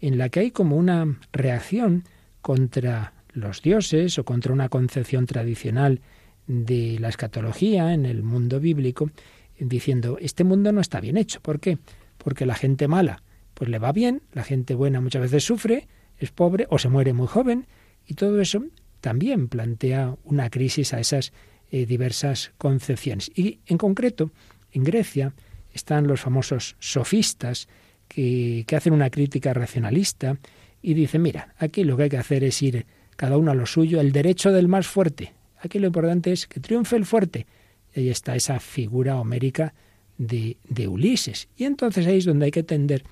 en 0.00 0.18
la 0.18 0.28
que 0.28 0.40
hay 0.40 0.50
como 0.50 0.76
una 0.76 1.18
reacción 1.32 2.04
contra 2.40 3.12
los 3.36 3.62
dioses 3.62 4.18
o 4.18 4.24
contra 4.24 4.52
una 4.52 4.68
concepción 4.68 5.26
tradicional 5.26 6.00
de 6.46 6.98
la 6.98 7.08
escatología 7.08 7.92
en 7.92 8.06
el 8.06 8.22
mundo 8.22 8.60
bíblico, 8.60 9.10
diciendo, 9.58 10.18
este 10.20 10.44
mundo 10.44 10.72
no 10.72 10.80
está 10.80 11.00
bien 11.00 11.16
hecho. 11.16 11.40
¿Por 11.40 11.60
qué? 11.60 11.78
Porque 12.18 12.46
la 12.46 12.54
gente 12.54 12.88
mala 12.88 13.22
pues 13.54 13.70
le 13.70 13.78
va 13.78 13.90
bien, 13.90 14.20
la 14.32 14.44
gente 14.44 14.74
buena 14.74 15.00
muchas 15.00 15.22
veces 15.22 15.44
sufre, 15.44 15.88
es 16.18 16.30
pobre 16.30 16.66
o 16.68 16.78
se 16.78 16.90
muere 16.90 17.14
muy 17.14 17.26
joven, 17.26 17.66
y 18.06 18.12
todo 18.12 18.38
eso 18.42 18.62
también 19.00 19.48
plantea 19.48 20.14
una 20.24 20.50
crisis 20.50 20.92
a 20.92 21.00
esas 21.00 21.32
eh, 21.70 21.86
diversas 21.86 22.52
concepciones. 22.58 23.30
Y 23.34 23.60
en 23.64 23.78
concreto, 23.78 24.30
en 24.72 24.84
Grecia 24.84 25.32
están 25.72 26.06
los 26.06 26.20
famosos 26.20 26.76
sofistas, 26.80 27.66
que, 28.08 28.64
hacen 28.76 28.92
una 28.92 29.10
crítica 29.10 29.54
racionalista 29.54 30.38
y 30.82 30.94
dicen, 30.94 31.22
mira, 31.22 31.54
aquí 31.58 31.82
lo 31.84 31.96
que 31.96 32.04
hay 32.04 32.10
que 32.10 32.18
hacer 32.18 32.44
es 32.44 32.60
ir 32.62 32.86
cada 33.16 33.36
uno 33.36 33.50
a 33.50 33.54
lo 33.54 33.66
suyo, 33.66 34.00
el 34.00 34.12
derecho 34.12 34.52
del 34.52 34.68
más 34.68 34.86
fuerte. 34.86 35.32
Aquí 35.58 35.78
lo 35.78 35.86
importante 35.88 36.32
es 36.32 36.46
que 36.46 36.60
triunfe 36.60 36.96
el 36.96 37.06
fuerte. 37.06 37.46
Y 37.94 38.00
ahí 38.00 38.08
está 38.10 38.36
esa 38.36 38.60
figura 38.60 39.18
homérica 39.18 39.74
de, 40.18 40.56
de 40.68 40.88
Ulises. 40.88 41.48
Y 41.56 41.64
entonces 41.64 42.06
ahí 42.06 42.18
es 42.18 42.24
donde 42.24 42.46
hay 42.46 42.50
que 42.50 42.62
tender 42.62 43.02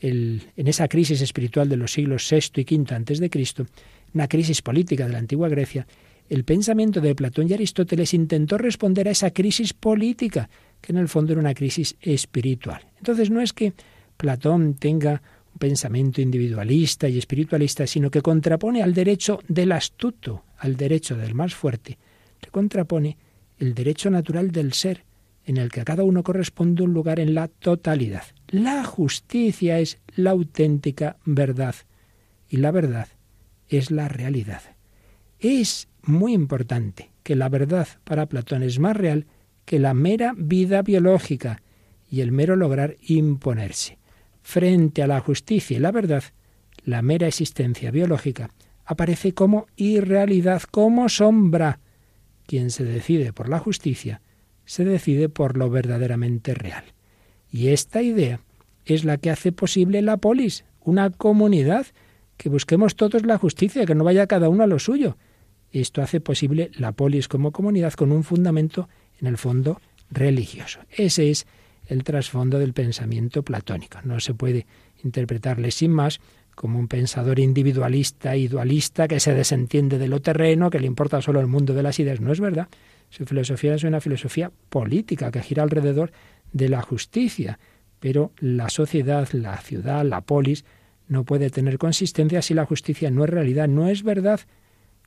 el, 0.00 0.42
en 0.56 0.68
esa 0.68 0.88
crisis 0.88 1.20
espiritual 1.20 1.68
de 1.68 1.76
los 1.76 1.92
siglos 1.92 2.30
VI 2.30 2.62
y 2.62 2.76
V 2.76 2.94
antes 2.94 3.18
de 3.20 3.30
Cristo, 3.30 3.66
una 4.12 4.28
crisis 4.28 4.62
política 4.62 5.06
de 5.06 5.12
la 5.12 5.18
antigua 5.18 5.48
Grecia, 5.48 5.86
el 6.28 6.44
pensamiento 6.44 7.00
de 7.00 7.14
Platón 7.14 7.48
y 7.48 7.52
Aristóteles 7.52 8.14
intentó 8.14 8.56
responder 8.56 9.08
a 9.08 9.10
esa 9.10 9.30
crisis 9.30 9.72
política, 9.74 10.48
que 10.80 10.92
en 10.92 10.98
el 10.98 11.08
fondo 11.08 11.32
era 11.32 11.40
una 11.40 11.54
crisis 11.54 11.96
espiritual. 12.00 12.82
Entonces 12.98 13.30
no 13.30 13.40
es 13.40 13.52
que 13.52 13.74
Platón 14.16 14.74
tenga 14.74 15.22
un 15.54 15.58
pensamiento 15.58 16.20
individualista 16.20 17.08
y 17.08 17.18
espiritualista, 17.18 17.86
sino 17.86 18.10
que 18.10 18.22
contrapone 18.22 18.82
al 18.82 18.92
derecho 18.92 19.40
del 19.48 19.72
astuto, 19.72 20.44
al 20.58 20.76
derecho 20.76 21.16
del 21.16 21.34
más 21.34 21.54
fuerte, 21.54 21.96
le 22.42 22.50
contrapone 22.50 23.16
el 23.58 23.74
derecho 23.74 24.10
natural 24.10 24.50
del 24.50 24.72
ser, 24.72 25.04
en 25.46 25.58
el 25.58 25.70
que 25.70 25.80
a 25.80 25.84
cada 25.84 26.02
uno 26.02 26.22
corresponde 26.22 26.82
un 26.82 26.92
lugar 26.92 27.20
en 27.20 27.34
la 27.34 27.48
totalidad. 27.48 28.24
La 28.48 28.84
justicia 28.84 29.78
es 29.78 29.98
la 30.16 30.30
auténtica 30.30 31.18
verdad 31.24 31.74
y 32.48 32.56
la 32.56 32.70
verdad 32.70 33.08
es 33.68 33.90
la 33.90 34.08
realidad. 34.08 34.62
Es 35.38 35.88
muy 36.02 36.32
importante 36.32 37.10
que 37.22 37.36
la 37.36 37.48
verdad 37.48 37.86
para 38.04 38.26
Platón 38.26 38.62
es 38.62 38.78
más 38.78 38.96
real 38.96 39.26
que 39.64 39.78
la 39.78 39.94
mera 39.94 40.34
vida 40.36 40.82
biológica 40.82 41.62
y 42.10 42.20
el 42.20 42.32
mero 42.32 42.56
lograr 42.56 42.96
imponerse 43.02 43.98
frente 44.44 45.02
a 45.02 45.08
la 45.08 45.18
justicia 45.20 45.76
y 45.76 45.80
la 45.80 45.90
verdad, 45.90 46.22
la 46.84 47.02
mera 47.02 47.26
existencia 47.26 47.90
biológica 47.90 48.50
aparece 48.84 49.32
como 49.32 49.66
irrealidad, 49.74 50.62
como 50.70 51.08
sombra. 51.08 51.80
Quien 52.46 52.70
se 52.70 52.84
decide 52.84 53.32
por 53.32 53.48
la 53.48 53.58
justicia, 53.58 54.20
se 54.66 54.84
decide 54.84 55.30
por 55.30 55.56
lo 55.56 55.70
verdaderamente 55.70 56.54
real. 56.54 56.84
Y 57.50 57.68
esta 57.68 58.02
idea 58.02 58.40
es 58.84 59.04
la 59.04 59.16
que 59.16 59.30
hace 59.30 59.50
posible 59.50 60.02
la 60.02 60.18
polis, 60.18 60.64
una 60.80 61.08
comunidad, 61.10 61.86
que 62.36 62.50
busquemos 62.50 62.96
todos 62.96 63.24
la 63.24 63.38
justicia, 63.38 63.86
que 63.86 63.94
no 63.94 64.04
vaya 64.04 64.26
cada 64.26 64.50
uno 64.50 64.64
a 64.64 64.66
lo 64.66 64.78
suyo. 64.78 65.16
Esto 65.72 66.02
hace 66.02 66.20
posible 66.20 66.70
la 66.74 66.92
polis 66.92 67.28
como 67.28 67.50
comunidad 67.50 67.94
con 67.94 68.12
un 68.12 68.24
fundamento, 68.24 68.90
en 69.20 69.26
el 69.26 69.38
fondo, 69.38 69.80
religioso. 70.10 70.80
Ese 70.90 71.30
es 71.30 71.46
el 71.86 72.04
trasfondo 72.04 72.58
del 72.58 72.72
pensamiento 72.72 73.42
platónico. 73.42 73.98
No 74.04 74.20
se 74.20 74.34
puede 74.34 74.66
interpretarle 75.02 75.70
sin 75.70 75.90
más 75.90 76.20
como 76.54 76.78
un 76.78 76.88
pensador 76.88 77.40
individualista 77.40 78.36
y 78.36 78.48
dualista 78.48 79.08
que 79.08 79.20
se 79.20 79.34
desentiende 79.34 79.98
de 79.98 80.08
lo 80.08 80.20
terreno, 80.20 80.70
que 80.70 80.80
le 80.80 80.86
importa 80.86 81.20
solo 81.20 81.40
el 81.40 81.46
mundo 81.46 81.74
de 81.74 81.82
las 81.82 81.98
ideas. 81.98 82.20
No 82.20 82.32
es 82.32 82.40
verdad. 82.40 82.68
Su 83.10 83.26
filosofía 83.26 83.74
es 83.74 83.84
una 83.84 84.00
filosofía 84.00 84.50
política 84.68 85.30
que 85.30 85.42
gira 85.42 85.62
alrededor 85.62 86.12
de 86.52 86.68
la 86.68 86.82
justicia, 86.82 87.58
pero 88.00 88.32
la 88.38 88.68
sociedad, 88.68 89.28
la 89.32 89.56
ciudad, 89.58 90.04
la 90.04 90.20
polis, 90.20 90.64
no 91.08 91.24
puede 91.24 91.50
tener 91.50 91.78
consistencia 91.78 92.42
si 92.42 92.54
la 92.54 92.64
justicia 92.64 93.10
no 93.10 93.24
es 93.24 93.30
realidad, 93.30 93.68
no 93.68 93.88
es 93.88 94.02
verdad. 94.02 94.40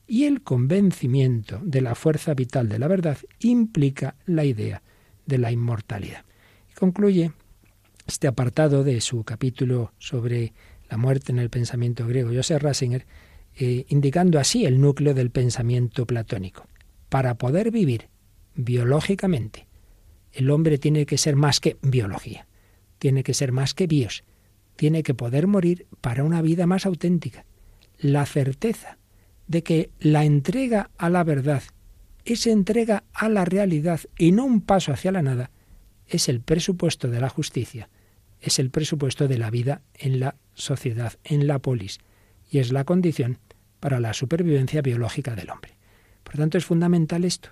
Y 0.06 0.24
el 0.24 0.42
convencimiento 0.42 1.60
de 1.62 1.80
la 1.80 1.94
fuerza 1.94 2.34
vital 2.34 2.68
de 2.68 2.78
la 2.78 2.88
verdad 2.88 3.18
implica 3.40 4.14
la 4.26 4.44
idea 4.44 4.82
de 5.26 5.38
la 5.38 5.52
inmortalidad. 5.52 6.24
Concluye 6.78 7.32
este 8.06 8.28
apartado 8.28 8.84
de 8.84 9.00
su 9.00 9.24
capítulo 9.24 9.92
sobre 9.98 10.52
la 10.88 10.96
muerte 10.96 11.32
en 11.32 11.40
el 11.40 11.50
pensamiento 11.50 12.06
griego, 12.06 12.30
Joseph 12.32 12.62
Ratzinger, 12.62 13.04
eh, 13.56 13.84
indicando 13.88 14.38
así 14.38 14.64
el 14.64 14.80
núcleo 14.80 15.12
del 15.12 15.32
pensamiento 15.32 16.06
platónico. 16.06 16.68
Para 17.08 17.34
poder 17.34 17.72
vivir 17.72 18.10
biológicamente, 18.54 19.66
el 20.32 20.50
hombre 20.50 20.78
tiene 20.78 21.04
que 21.04 21.18
ser 21.18 21.34
más 21.34 21.58
que 21.58 21.78
biología, 21.82 22.46
tiene 23.00 23.24
que 23.24 23.34
ser 23.34 23.50
más 23.50 23.74
que 23.74 23.88
bios, 23.88 24.22
tiene 24.76 25.02
que 25.02 25.14
poder 25.14 25.48
morir 25.48 25.88
para 26.00 26.22
una 26.22 26.42
vida 26.42 26.68
más 26.68 26.86
auténtica. 26.86 27.44
La 27.98 28.24
certeza 28.24 28.98
de 29.48 29.64
que 29.64 29.90
la 29.98 30.24
entrega 30.24 30.90
a 30.96 31.10
la 31.10 31.24
verdad 31.24 31.64
es 32.24 32.46
entrega 32.46 33.02
a 33.12 33.28
la 33.28 33.44
realidad 33.44 33.98
y 34.16 34.30
no 34.30 34.44
un 34.44 34.60
paso 34.60 34.92
hacia 34.92 35.10
la 35.10 35.22
nada, 35.22 35.50
es 36.08 36.28
el 36.28 36.40
presupuesto 36.40 37.08
de 37.08 37.20
la 37.20 37.28
justicia, 37.28 37.88
es 38.40 38.58
el 38.58 38.70
presupuesto 38.70 39.28
de 39.28 39.38
la 39.38 39.50
vida 39.50 39.82
en 39.94 40.20
la 40.20 40.36
sociedad, 40.54 41.14
en 41.24 41.46
la 41.46 41.58
polis, 41.58 41.98
y 42.50 42.58
es 42.58 42.72
la 42.72 42.84
condición 42.84 43.38
para 43.80 44.00
la 44.00 44.12
supervivencia 44.12 44.82
biológica 44.82 45.34
del 45.34 45.50
hombre. 45.50 45.76
Por 46.24 46.36
tanto, 46.36 46.58
es 46.58 46.64
fundamental 46.64 47.24
esto. 47.24 47.50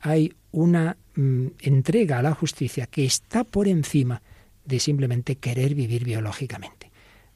Hay 0.00 0.34
una 0.52 0.96
mm, 1.14 1.46
entrega 1.60 2.18
a 2.18 2.22
la 2.22 2.34
justicia 2.34 2.86
que 2.86 3.04
está 3.04 3.44
por 3.44 3.68
encima 3.68 4.22
de 4.64 4.80
simplemente 4.80 5.36
querer 5.36 5.74
vivir 5.74 6.04
biológicamente. 6.04 6.90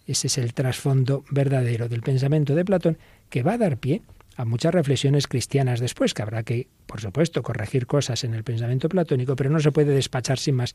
Ese 0.06 0.26
es 0.26 0.38
el 0.38 0.54
trasfondo 0.54 1.24
verdadero 1.30 1.88
del 1.88 2.02
pensamiento 2.02 2.54
de 2.54 2.64
Platón 2.64 2.98
que 3.28 3.42
va 3.42 3.54
a 3.54 3.58
dar 3.58 3.78
pie 3.78 4.02
a 4.40 4.44
muchas 4.46 4.72
reflexiones 4.72 5.26
cristianas 5.26 5.80
después, 5.80 6.14
que 6.14 6.22
habrá 6.22 6.42
que, 6.42 6.68
por 6.86 7.00
supuesto, 7.00 7.42
corregir 7.42 7.86
cosas 7.86 8.24
en 8.24 8.32
el 8.32 8.42
pensamiento 8.42 8.88
platónico, 8.88 9.36
pero 9.36 9.50
no 9.50 9.60
se 9.60 9.70
puede 9.70 9.92
despachar 9.92 10.38
sin 10.38 10.54
más 10.54 10.74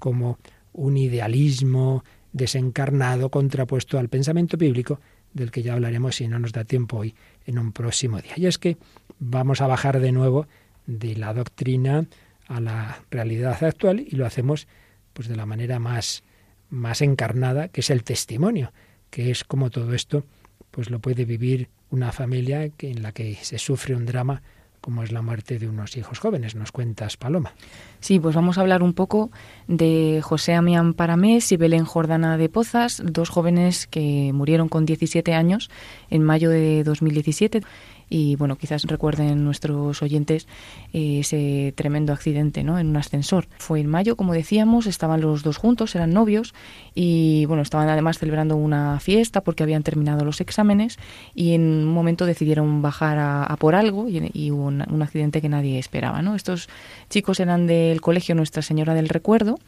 como 0.00 0.38
un 0.72 0.96
idealismo 0.96 2.04
desencarnado 2.32 3.30
contrapuesto 3.30 3.98
al 4.00 4.08
pensamiento 4.08 4.56
bíblico, 4.56 5.00
del 5.32 5.52
que 5.52 5.62
ya 5.62 5.74
hablaremos 5.74 6.16
si 6.16 6.26
no 6.26 6.40
nos 6.40 6.52
da 6.52 6.64
tiempo 6.64 6.98
hoy 6.98 7.14
en 7.46 7.58
un 7.58 7.72
próximo 7.72 8.20
día. 8.20 8.34
Y 8.36 8.46
es 8.46 8.58
que 8.58 8.78
vamos 9.20 9.60
a 9.60 9.68
bajar 9.68 10.00
de 10.00 10.10
nuevo 10.10 10.48
de 10.86 11.14
la 11.14 11.32
doctrina 11.32 12.06
a 12.48 12.60
la 12.60 13.04
realidad 13.10 13.62
actual 13.62 14.00
y 14.00 14.16
lo 14.16 14.26
hacemos 14.26 14.66
pues 15.12 15.28
de 15.28 15.36
la 15.36 15.46
manera 15.46 15.78
más 15.78 16.24
más 16.68 17.02
encarnada, 17.02 17.68
que 17.68 17.80
es 17.80 17.90
el 17.90 18.02
testimonio, 18.02 18.72
que 19.10 19.30
es 19.30 19.44
como 19.44 19.70
todo 19.70 19.94
esto 19.94 20.24
pues 20.72 20.90
lo 20.90 20.98
puede 20.98 21.24
vivir 21.24 21.68
una 21.94 22.12
familia 22.12 22.68
en 22.78 23.02
la 23.02 23.12
que 23.12 23.36
se 23.40 23.58
sufre 23.58 23.94
un 23.94 24.04
drama 24.04 24.42
como 24.80 25.02
es 25.02 25.12
la 25.12 25.22
muerte 25.22 25.58
de 25.58 25.66
unos 25.66 25.96
hijos 25.96 26.18
jóvenes. 26.18 26.54
¿Nos 26.54 26.70
cuentas, 26.70 27.16
Paloma? 27.16 27.54
Sí, 28.00 28.20
pues 28.20 28.34
vamos 28.34 28.58
a 28.58 28.60
hablar 28.60 28.82
un 28.82 28.92
poco 28.92 29.30
de 29.66 30.20
José 30.22 30.52
Amián 30.52 30.92
Paramés 30.92 31.50
y 31.52 31.56
Belén 31.56 31.86
Jordana 31.86 32.36
de 32.36 32.50
Pozas, 32.50 33.00
dos 33.02 33.30
jóvenes 33.30 33.86
que 33.86 34.30
murieron 34.34 34.68
con 34.68 34.84
17 34.84 35.32
años 35.32 35.70
en 36.10 36.22
mayo 36.22 36.50
de 36.50 36.84
2017 36.84 37.62
y 38.08 38.36
bueno, 38.36 38.56
quizás 38.56 38.84
recuerden 38.84 39.44
nuestros 39.44 40.02
oyentes 40.02 40.46
eh, 40.92 41.20
ese 41.20 41.72
tremendo 41.76 42.12
accidente 42.12 42.62
¿no? 42.62 42.78
en 42.78 42.88
un 42.88 42.96
ascensor. 42.96 43.46
Fue 43.58 43.80
en 43.80 43.86
mayo, 43.86 44.16
como 44.16 44.32
decíamos, 44.32 44.86
estaban 44.86 45.20
los 45.20 45.42
dos 45.42 45.56
juntos, 45.56 45.94
eran 45.94 46.12
novios 46.12 46.54
y 46.94 47.44
bueno, 47.46 47.62
estaban 47.62 47.88
además 47.88 48.18
celebrando 48.18 48.56
una 48.56 49.00
fiesta 49.00 49.42
porque 49.42 49.62
habían 49.62 49.82
terminado 49.82 50.24
los 50.24 50.40
exámenes 50.40 50.98
y 51.34 51.54
en 51.54 51.62
un 51.62 51.92
momento 51.92 52.26
decidieron 52.26 52.82
bajar 52.82 53.18
a, 53.18 53.56
por 53.58 53.74
algo 53.74 54.08
y, 54.08 54.50
hubo 54.50 54.64
un, 54.64 54.84
un, 54.90 55.02
accidente 55.02 55.40
que 55.40 55.48
nadie 55.48 55.78
esperaba. 55.78 56.22
¿no? 56.22 56.34
Estos 56.34 56.68
chicos 57.10 57.40
eran 57.40 57.66
del 57.66 58.00
colegio 58.00 58.34
Nuestra 58.34 58.62
Señora 58.62 58.94
del 58.94 59.08
Recuerdo 59.08 59.58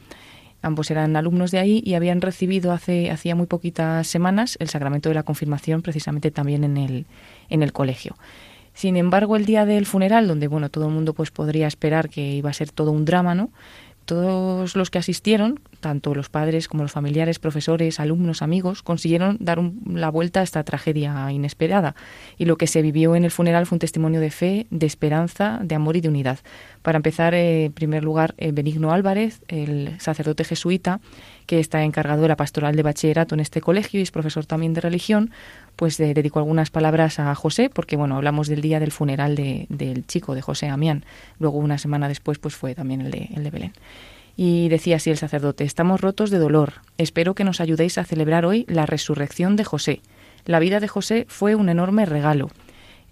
Ambos 0.66 0.90
eran 0.90 1.14
alumnos 1.14 1.52
de 1.52 1.60
ahí 1.60 1.80
y 1.86 1.94
habían 1.94 2.20
recibido 2.20 2.72
hace 2.72 3.12
hacía 3.12 3.36
muy 3.36 3.46
poquitas 3.46 4.04
semanas 4.08 4.56
el 4.58 4.68
sacramento 4.68 5.08
de 5.08 5.14
la 5.14 5.22
confirmación 5.22 5.80
precisamente 5.80 6.32
también 6.32 6.64
en 6.64 6.76
el, 6.76 7.06
en 7.48 7.62
el 7.62 7.72
colegio. 7.72 8.16
Sin 8.74 8.96
embargo, 8.96 9.36
el 9.36 9.46
día 9.46 9.64
del 9.64 9.86
funeral, 9.86 10.26
donde 10.26 10.48
bueno, 10.48 10.68
todo 10.68 10.88
el 10.88 10.92
mundo 10.92 11.14
pues 11.14 11.30
podría 11.30 11.68
esperar 11.68 12.08
que 12.08 12.34
iba 12.34 12.50
a 12.50 12.52
ser 12.52 12.72
todo 12.72 12.90
un 12.90 13.04
drama, 13.04 13.36
¿no? 13.36 13.50
Todos 14.06 14.76
los 14.76 14.90
que 14.90 14.98
asistieron, 14.98 15.58
tanto 15.80 16.14
los 16.14 16.28
padres 16.28 16.68
como 16.68 16.84
los 16.84 16.92
familiares, 16.92 17.40
profesores, 17.40 17.98
alumnos, 17.98 18.40
amigos, 18.40 18.84
consiguieron 18.84 19.36
dar 19.40 19.60
la 19.84 20.10
vuelta 20.10 20.40
a 20.40 20.42
esta 20.44 20.62
tragedia 20.62 21.32
inesperada. 21.32 21.96
Y 22.38 22.44
lo 22.44 22.56
que 22.56 22.68
se 22.68 22.82
vivió 22.82 23.16
en 23.16 23.24
el 23.24 23.32
funeral 23.32 23.66
fue 23.66 23.76
un 23.76 23.80
testimonio 23.80 24.20
de 24.20 24.30
fe, 24.30 24.68
de 24.70 24.86
esperanza, 24.86 25.58
de 25.60 25.74
amor 25.74 25.96
y 25.96 26.02
de 26.02 26.08
unidad. 26.08 26.38
Para 26.82 26.98
empezar, 26.98 27.34
eh, 27.34 27.64
en 27.64 27.72
primer 27.72 28.04
lugar, 28.04 28.36
eh, 28.38 28.52
Benigno 28.52 28.92
Álvarez, 28.92 29.42
el 29.48 30.00
sacerdote 30.00 30.44
jesuita, 30.44 31.00
que 31.46 31.58
está 31.58 31.82
encargado 31.82 32.22
de 32.22 32.28
la 32.28 32.36
pastoral 32.36 32.76
de 32.76 32.84
bachillerato 32.84 33.34
en 33.34 33.40
este 33.40 33.60
colegio 33.60 33.98
y 33.98 34.04
es 34.04 34.12
profesor 34.12 34.46
también 34.46 34.72
de 34.72 34.82
religión, 34.82 35.32
pues 35.76 36.00
eh, 36.00 36.14
dedicó 36.14 36.40
algunas 36.40 36.70
palabras 36.70 37.18
a 37.18 37.34
José, 37.34 37.70
porque 37.70 37.96
bueno, 37.96 38.16
hablamos 38.16 38.48
del 38.48 38.62
día 38.62 38.80
del 38.80 38.92
funeral 38.92 39.36
del 39.36 40.06
chico, 40.06 40.34
de 40.34 40.42
José 40.42 40.68
Amián. 40.68 41.04
Luego, 41.38 41.58
una 41.58 41.78
semana 41.78 42.08
después, 42.08 42.38
pues 42.38 42.56
fue 42.56 42.74
también 42.74 43.02
el 43.02 43.10
de, 43.10 43.28
el 43.34 43.44
de 43.44 43.50
Belén. 43.50 43.72
Y 44.36 44.68
decía 44.68 44.96
así 44.96 45.10
el 45.10 45.16
sacerdote, 45.16 45.64
estamos 45.64 46.00
rotos 46.00 46.30
de 46.30 46.38
dolor. 46.38 46.74
Espero 46.98 47.34
que 47.34 47.44
nos 47.44 47.60
ayudéis 47.60 47.96
a 47.98 48.04
celebrar 48.04 48.44
hoy 48.44 48.64
la 48.68 48.84
resurrección 48.84 49.56
de 49.56 49.64
José. 49.64 50.00
La 50.44 50.58
vida 50.58 50.80
de 50.80 50.88
José 50.88 51.26
fue 51.28 51.54
un 51.54 51.68
enorme 51.68 52.04
regalo. 52.04 52.50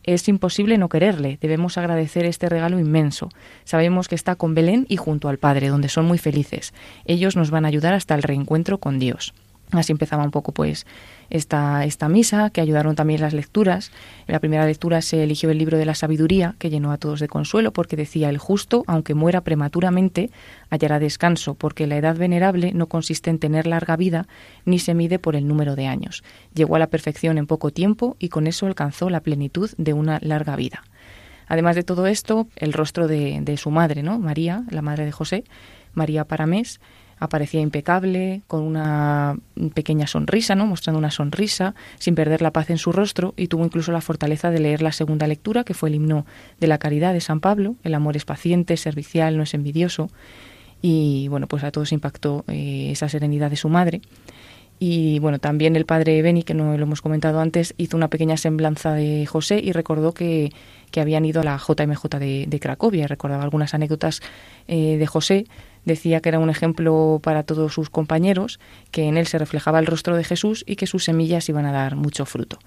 Es 0.04 0.28
imposible 0.28 0.76
no 0.76 0.90
quererle. 0.90 1.38
Debemos 1.40 1.78
agradecer 1.78 2.26
este 2.26 2.50
regalo 2.50 2.78
inmenso. 2.78 3.30
Sabemos 3.64 4.06
que 4.06 4.14
está 4.14 4.36
con 4.36 4.54
Belén 4.54 4.84
y 4.88 4.96
junto 4.96 5.28
al 5.30 5.38
Padre, 5.38 5.68
donde 5.68 5.88
son 5.88 6.04
muy 6.04 6.18
felices. 6.18 6.74
Ellos 7.06 7.36
nos 7.36 7.50
van 7.50 7.64
a 7.64 7.68
ayudar 7.68 7.94
hasta 7.94 8.14
el 8.14 8.22
reencuentro 8.22 8.76
con 8.78 8.98
Dios. 8.98 9.32
Así 9.78 9.92
empezaba 9.92 10.24
un 10.24 10.30
poco 10.30 10.52
pues 10.52 10.86
esta, 11.30 11.84
esta 11.84 12.08
misa, 12.08 12.50
que 12.50 12.60
ayudaron 12.60 12.94
también 12.94 13.20
las 13.20 13.32
lecturas. 13.32 13.90
En 14.26 14.32
la 14.32 14.40
primera 14.40 14.66
lectura 14.66 15.02
se 15.02 15.22
eligió 15.22 15.50
el 15.50 15.58
libro 15.58 15.78
de 15.78 15.84
la 15.84 15.94
sabiduría, 15.94 16.54
que 16.58 16.70
llenó 16.70 16.92
a 16.92 16.98
todos 16.98 17.20
de 17.20 17.28
consuelo, 17.28 17.72
porque 17.72 17.96
decía, 17.96 18.28
el 18.28 18.38
justo, 18.38 18.84
aunque 18.86 19.14
muera 19.14 19.42
prematuramente, 19.42 20.30
hallará 20.70 20.98
descanso, 20.98 21.54
porque 21.54 21.86
la 21.86 21.96
edad 21.96 22.16
venerable 22.16 22.72
no 22.72 22.86
consiste 22.86 23.30
en 23.30 23.38
tener 23.38 23.66
larga 23.66 23.96
vida, 23.96 24.26
ni 24.64 24.78
se 24.78 24.94
mide 24.94 25.18
por 25.18 25.36
el 25.36 25.48
número 25.48 25.76
de 25.76 25.86
años. 25.86 26.22
Llegó 26.54 26.76
a 26.76 26.78
la 26.78 26.88
perfección 26.88 27.38
en 27.38 27.46
poco 27.46 27.70
tiempo 27.70 28.16
y 28.18 28.28
con 28.28 28.46
eso 28.46 28.66
alcanzó 28.66 29.10
la 29.10 29.20
plenitud 29.20 29.70
de 29.76 29.92
una 29.92 30.18
larga 30.22 30.56
vida. 30.56 30.84
Además 31.46 31.76
de 31.76 31.82
todo 31.82 32.06
esto, 32.06 32.48
el 32.56 32.72
rostro 32.72 33.06
de, 33.06 33.38
de 33.42 33.56
su 33.56 33.70
madre, 33.70 34.02
¿no? 34.02 34.18
María, 34.18 34.64
la 34.70 34.82
madre 34.82 35.04
de 35.04 35.12
José, 35.12 35.44
María 35.92 36.24
Paramés, 36.24 36.80
aparecía 37.18 37.60
impecable, 37.60 38.42
con 38.46 38.62
una 38.62 39.36
pequeña 39.74 40.06
sonrisa, 40.06 40.54
¿no? 40.54 40.66
mostrando 40.66 40.98
una 40.98 41.10
sonrisa, 41.10 41.74
sin 41.98 42.14
perder 42.14 42.42
la 42.42 42.52
paz 42.52 42.70
en 42.70 42.78
su 42.78 42.92
rostro, 42.92 43.34
y 43.36 43.48
tuvo 43.48 43.64
incluso 43.64 43.92
la 43.92 44.00
fortaleza 44.00 44.50
de 44.50 44.60
leer 44.60 44.82
la 44.82 44.92
segunda 44.92 45.26
lectura, 45.26 45.64
que 45.64 45.74
fue 45.74 45.88
el 45.88 45.96
himno 45.96 46.26
de 46.60 46.66
la 46.66 46.78
caridad 46.78 47.12
de 47.12 47.20
San 47.20 47.40
Pablo, 47.40 47.76
el 47.82 47.94
amor 47.94 48.16
es 48.16 48.24
paciente, 48.24 48.76
servicial, 48.76 49.36
no 49.36 49.42
es 49.42 49.54
envidioso, 49.54 50.08
y 50.82 51.28
bueno, 51.28 51.46
pues 51.46 51.64
a 51.64 51.70
todos 51.70 51.92
impactó 51.92 52.44
eh, 52.46 52.90
esa 52.90 53.08
serenidad 53.08 53.50
de 53.50 53.56
su 53.56 53.70
madre. 53.70 54.02
Y 54.78 55.18
bueno, 55.20 55.38
también 55.38 55.76
el 55.76 55.86
padre 55.86 56.20
Beni, 56.20 56.42
que 56.42 56.52
no 56.52 56.76
lo 56.76 56.82
hemos 56.82 57.00
comentado 57.00 57.40
antes, 57.40 57.74
hizo 57.78 57.96
una 57.96 58.08
pequeña 58.08 58.36
semblanza 58.36 58.92
de 58.92 59.24
José 59.24 59.60
y 59.64 59.72
recordó 59.72 60.12
que, 60.12 60.52
que 60.90 61.00
habían 61.00 61.24
ido 61.24 61.40
a 61.40 61.44
la 61.44 61.56
JMJ 61.56 62.18
de, 62.18 62.44
de 62.48 62.60
Cracovia. 62.60 63.06
Recordaba 63.06 63.44
algunas 63.44 63.72
anécdotas 63.72 64.20
eh, 64.66 64.96
de 64.98 65.06
José 65.06 65.46
decía 65.84 66.20
que 66.20 66.28
era 66.30 66.38
un 66.38 66.50
ejemplo 66.50 67.20
para 67.22 67.42
todos 67.42 67.74
sus 67.74 67.90
compañeros, 67.90 68.60
que 68.90 69.04
en 69.04 69.16
él 69.16 69.26
se 69.26 69.38
reflejaba 69.38 69.78
el 69.78 69.86
rostro 69.86 70.16
de 70.16 70.24
Jesús 70.24 70.64
y 70.66 70.76
que 70.76 70.86
sus 70.86 71.04
semillas 71.04 71.48
iban 71.48 71.66
a 71.66 71.72
dar 71.72 71.96
mucho 71.96 72.26
fruto. 72.26 72.58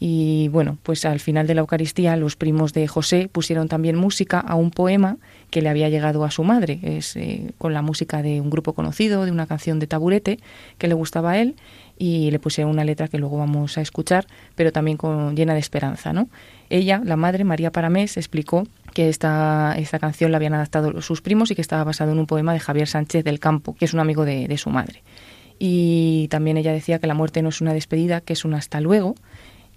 Y 0.00 0.48
bueno, 0.48 0.78
pues 0.84 1.04
al 1.04 1.18
final 1.18 1.48
de 1.48 1.54
la 1.54 1.60
Eucaristía 1.60 2.16
los 2.16 2.36
primos 2.36 2.72
de 2.72 2.86
José 2.86 3.28
pusieron 3.30 3.66
también 3.66 3.96
música 3.96 4.38
a 4.38 4.54
un 4.54 4.70
poema 4.70 5.16
que 5.50 5.60
le 5.60 5.68
había 5.68 5.88
llegado 5.88 6.24
a 6.24 6.30
su 6.30 6.44
madre, 6.44 6.78
es 6.82 7.16
eh, 7.16 7.52
con 7.58 7.74
la 7.74 7.82
música 7.82 8.22
de 8.22 8.40
un 8.40 8.48
grupo 8.48 8.74
conocido, 8.74 9.24
de 9.24 9.32
una 9.32 9.46
canción 9.46 9.80
de 9.80 9.88
taburete 9.88 10.38
que 10.78 10.86
le 10.86 10.94
gustaba 10.94 11.32
a 11.32 11.38
él 11.38 11.56
y 11.98 12.30
le 12.30 12.38
pusieron 12.38 12.72
una 12.72 12.84
letra 12.84 13.08
que 13.08 13.18
luego 13.18 13.38
vamos 13.38 13.76
a 13.76 13.80
escuchar, 13.80 14.26
pero 14.54 14.70
también 14.70 14.96
con, 14.96 15.34
llena 15.34 15.54
de 15.54 15.60
esperanza, 15.60 16.12
¿no? 16.12 16.28
Ella, 16.70 17.00
la 17.04 17.16
madre, 17.16 17.42
María 17.42 17.72
Paramés, 17.72 18.16
explicó 18.16 18.68
que 18.98 19.08
esta, 19.08 19.76
esta 19.78 20.00
canción 20.00 20.32
la 20.32 20.38
habían 20.38 20.54
adaptado 20.54 21.00
sus 21.02 21.22
primos 21.22 21.52
y 21.52 21.54
que 21.54 21.60
estaba 21.60 21.84
basado 21.84 22.10
en 22.10 22.18
un 22.18 22.26
poema 22.26 22.52
de 22.52 22.58
Javier 22.58 22.88
Sánchez 22.88 23.22
del 23.22 23.38
Campo, 23.38 23.76
que 23.76 23.84
es 23.84 23.94
un 23.94 24.00
amigo 24.00 24.24
de, 24.24 24.48
de 24.48 24.58
su 24.58 24.70
madre. 24.70 25.04
Y 25.56 26.26
también 26.32 26.56
ella 26.56 26.72
decía 26.72 26.98
que 26.98 27.06
la 27.06 27.14
muerte 27.14 27.40
no 27.40 27.50
es 27.50 27.60
una 27.60 27.72
despedida, 27.74 28.20
que 28.20 28.32
es 28.32 28.44
un 28.44 28.54
hasta 28.54 28.80
luego, 28.80 29.14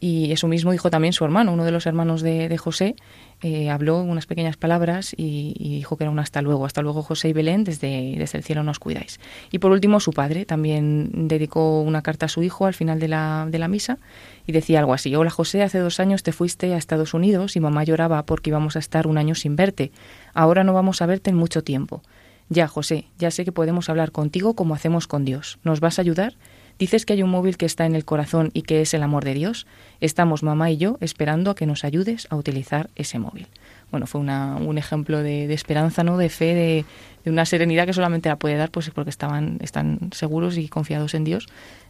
y 0.04 0.32
eso 0.32 0.48
mismo 0.48 0.72
dijo 0.72 0.90
también 0.90 1.14
su 1.14 1.24
hermano, 1.24 1.54
uno 1.54 1.64
de 1.64 1.72
los 1.72 1.86
hermanos 1.86 2.24
de, 2.24 2.58
José, 2.58 2.96
eh, 3.44 3.70
habló 3.70 4.02
unas 4.02 4.26
pequeñas 4.26 4.58
palabras 4.58 5.14
y, 5.16 5.54
dijo 5.60 5.96
que 5.96 6.06
era 6.06 6.12
un 6.12 6.18
hasta 6.18 6.42
luego. 6.42 6.66
Hasta 6.66 6.82
luego 6.82 7.04
José 7.04 7.30
y 7.30 7.34
Belén, 7.34 7.64
desde, 7.64 8.16
desde 8.18 8.40
el 8.40 8.44
cielo 8.44 8.64
nos 8.64 8.80
cuidáis. 8.80 9.20
Y 9.52 9.60
por 9.60 9.72
último 9.72 10.00
su 10.00 10.12
padre 10.12 10.46
también 10.46 11.28
dedicó 11.28 11.82
una 11.82 12.02
carta 12.02 12.26
a 12.26 12.30
su 12.30 12.42
hijo 12.42 12.66
al 12.66 12.74
final 12.74 13.00
de 13.00 13.10
la, 13.10 13.48
de 13.48 13.60
la 13.60 13.68
misa 13.68 14.00
y 14.46 14.52
decía 14.52 14.80
algo 14.80 14.94
así, 14.94 15.16
hola 15.16 15.30
José, 15.30 15.64
hace 15.64 15.80
dos 15.80 16.00
años 16.00 16.24
te 16.24 16.32
fuiste 16.32 16.74
a 16.74 16.78
Estados 16.78 17.14
Unidos 17.14 17.56
y 17.56 17.60
mamá 17.60 17.84
lloraba 17.84 18.26
porque 18.26 18.50
íbamos 18.50 18.76
a 18.76 18.80
estar 18.80 19.08
un 19.08 19.18
año 19.18 19.36
sin 19.36 19.56
verte. 19.56 19.92
Ahora 20.34 20.64
no 20.64 20.74
vamos 20.74 21.02
a 21.02 21.06
verte 21.06 21.30
en 21.30 21.36
mucho 21.36 21.64
tiempo. 21.64 22.02
Ya, 22.50 22.68
José, 22.68 23.06
ya 23.18 23.32
sé 23.32 23.46
que 23.46 23.54
podemos 23.54 23.90
hablar 23.90 24.12
contigo 24.12 24.56
como 24.56 24.74
hacemos 24.76 25.08
con 25.08 25.24
Dios. 25.24 25.58
¿Nos 25.64 25.80
vas 25.80 26.00
a 26.00 26.02
ayudar? 26.02 26.36
Dices 26.80 27.06
que 27.06 27.14
hay 27.14 27.24
un 27.24 27.30
móvil 27.30 27.58
que 27.58 27.66
está 27.66 27.86
en 27.86 27.96
el 27.96 28.04
corazón 28.04 28.50
y 28.54 28.64
que 28.64 28.82
es 28.82 28.94
el 28.94 29.04
amor 29.04 29.24
de 29.24 29.36
Dios. 29.36 29.68
Estamos 30.02 30.44
mamá 30.44 30.70
y 30.72 30.78
yo 30.78 30.98
esperando 31.00 31.52
a 31.52 31.56
que 31.56 31.66
nos 31.66 31.86
ayudes 31.86 32.28
a 32.30 32.36
utilizar 32.36 32.90
ese 32.96 33.20
móvil. 33.20 33.48
Bueno, 33.92 34.08
fue 34.08 34.22
un 34.22 34.78
ejemplo 34.78 35.22
de, 35.22 35.54
esperanza, 35.54 36.04
¿no? 36.04 36.18
De 36.18 36.30
fe, 36.30 36.86
de, 37.24 37.30
una 37.30 37.46
serenidad 37.46 37.86
que 37.86 37.94
solamente 37.94 38.30
la 38.30 38.38
puede 38.38 38.56
dar, 38.56 38.72
pues 38.72 38.90
porque 38.90 39.10
estaban, 39.10 39.58
están 39.62 40.00
seguros 40.12 40.58
y 40.58 40.70
confiados 40.70 41.14
en 41.14 41.24
Dios 41.24 41.48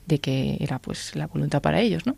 de 0.08 0.20
que 0.20 0.58
era 0.60 0.80
pues 0.80 1.16
la 1.16 1.28
voluntad 1.28 1.62
para 1.62 1.80
ellos, 1.80 2.06
¿no? 2.06 2.16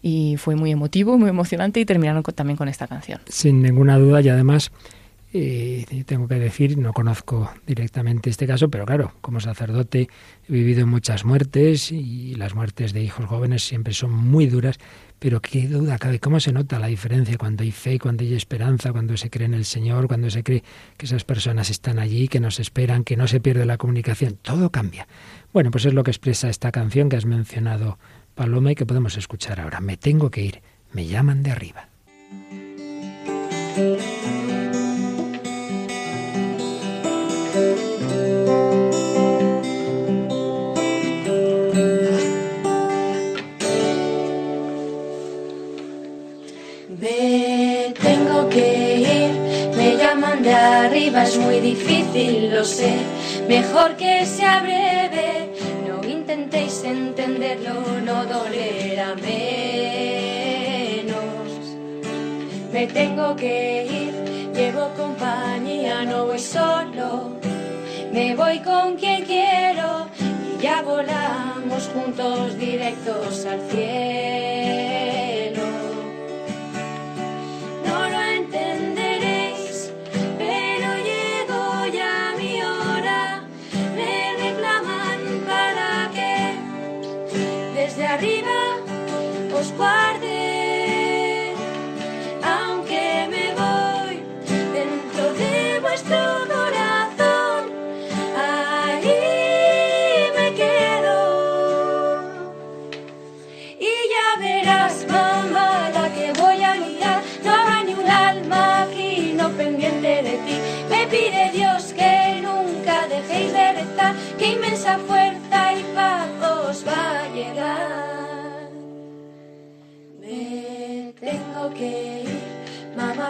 Y 0.00 0.36
fue 0.38 0.54
muy 0.54 0.70
emotivo, 0.70 1.18
muy 1.18 1.28
emocionante 1.28 1.80
y 1.80 1.84
terminaron 1.84 2.22
también 2.22 2.56
con 2.56 2.68
esta 2.68 2.86
canción. 2.86 3.20
Sin 3.26 3.60
ninguna 3.60 3.98
duda 3.98 4.20
y 4.20 4.28
además 4.28 4.70
y 5.30 6.04
tengo 6.04 6.26
que 6.26 6.36
decir, 6.36 6.78
no 6.78 6.92
conozco 6.94 7.52
directamente 7.66 8.30
este 8.30 8.46
caso, 8.46 8.70
pero 8.70 8.86
claro, 8.86 9.12
como 9.20 9.40
sacerdote 9.40 10.08
he 10.48 10.52
vivido 10.52 10.86
muchas 10.86 11.24
muertes 11.26 11.92
y 11.92 12.34
las 12.36 12.54
muertes 12.54 12.94
de 12.94 13.02
hijos 13.02 13.26
jóvenes 13.26 13.62
siempre 13.62 13.92
son 13.92 14.12
muy 14.12 14.46
duras, 14.46 14.78
pero 15.18 15.40
qué 15.42 15.68
duda 15.68 15.98
cabe, 15.98 16.18
cómo 16.18 16.40
se 16.40 16.52
nota 16.52 16.78
la 16.78 16.86
diferencia 16.86 17.36
cuando 17.36 17.62
hay 17.62 17.72
fe, 17.72 17.98
cuando 17.98 18.22
hay 18.22 18.34
esperanza, 18.34 18.90
cuando 18.92 19.16
se 19.18 19.28
cree 19.28 19.46
en 19.46 19.54
el 19.54 19.66
Señor, 19.66 20.08
cuando 20.08 20.30
se 20.30 20.42
cree 20.42 20.64
que 20.96 21.04
esas 21.04 21.24
personas 21.24 21.68
están 21.68 21.98
allí, 21.98 22.28
que 22.28 22.40
nos 22.40 22.58
esperan, 22.58 23.04
que 23.04 23.16
no 23.16 23.28
se 23.28 23.40
pierde 23.40 23.66
la 23.66 23.76
comunicación, 23.76 24.38
todo 24.40 24.70
cambia. 24.70 25.08
Bueno, 25.52 25.70
pues 25.70 25.84
es 25.84 25.92
lo 25.92 26.04
que 26.04 26.10
expresa 26.10 26.48
esta 26.48 26.72
canción 26.72 27.10
que 27.10 27.16
has 27.16 27.26
mencionado, 27.26 27.98
Paloma, 28.34 28.72
y 28.72 28.74
que 28.76 28.86
podemos 28.86 29.16
escuchar 29.18 29.60
ahora. 29.60 29.80
Me 29.80 29.98
tengo 29.98 30.30
que 30.30 30.42
ir, 30.42 30.62
me 30.92 31.06
llaman 31.06 31.42
de 31.42 31.50
arriba. 31.50 31.88
Me 47.00 47.94
tengo 48.00 48.48
que 48.48 48.96
ir, 48.98 49.32
me 49.76 49.96
llaman 49.96 50.42
de 50.42 50.52
arriba, 50.52 51.22
es 51.24 51.38
muy 51.38 51.60
difícil, 51.60 52.50
lo 52.54 52.64
sé. 52.64 52.94
Mejor 53.48 53.96
que 53.96 54.26
sea 54.26 54.60
breve, 54.60 55.50
no 55.86 56.02
intentéis 56.08 56.82
entenderlo, 56.84 57.74
no 58.04 58.24
dolerá 58.26 59.14
menos. 59.14 59.46
Me 62.72 62.86
tengo 62.86 63.36
que 63.36 63.86
ir, 63.86 64.12
llevo 64.54 64.90
compañía, 64.96 66.04
no 66.04 66.26
voy 66.26 66.38
solo 66.38 67.38
me 68.12 68.34
voy 68.34 68.58
con 68.60 68.96
quien 68.96 69.24
quiero 69.24 70.08
y 70.20 70.62
ya 70.62 70.82
volamos 70.82 71.88
juntos 71.94 72.58
directos 72.58 73.44
al 73.46 73.60
cielo. 73.70 74.87
arriba 88.18 88.58
os 89.56 89.70
guarde 89.76 90.67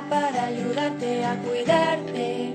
para 0.08 0.44
ayudarte 0.44 1.24
a 1.24 1.34
cuidarte. 1.36 2.54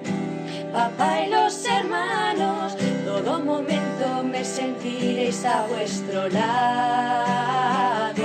Papá 0.72 1.22
y 1.26 1.30
los 1.30 1.66
hermanos, 1.66 2.76
todo 3.06 3.40
momento 3.40 4.24
me 4.24 4.44
sentiréis 4.44 5.46
a 5.46 5.66
vuestro 5.68 6.30
lado. 6.30 8.24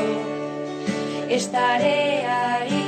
Estaré 1.28 2.26
ahí, 2.26 2.84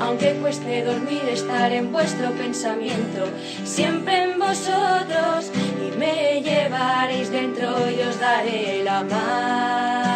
aunque 0.00 0.32
cueste 0.36 0.82
dormir, 0.84 1.22
estar 1.30 1.70
en 1.72 1.92
vuestro 1.92 2.30
pensamiento, 2.32 3.26
siempre 3.64 4.22
en 4.24 4.38
vosotros 4.38 5.50
me 5.98 6.40
llevaréis 6.42 7.30
dentro 7.30 7.68
y 7.90 8.00
os 8.00 8.18
daré 8.18 8.82
la 8.82 9.02
mano. 9.04 10.11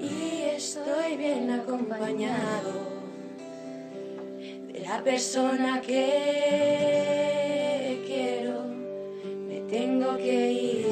Y 0.00 0.42
estoy 0.56 1.16
bien 1.16 1.50
acompañado 1.50 2.72
de 4.72 4.80
la 4.80 5.02
persona 5.02 5.80
que 5.80 7.14
tengo 9.74 10.16
que 10.16 10.52
ir, 10.52 10.86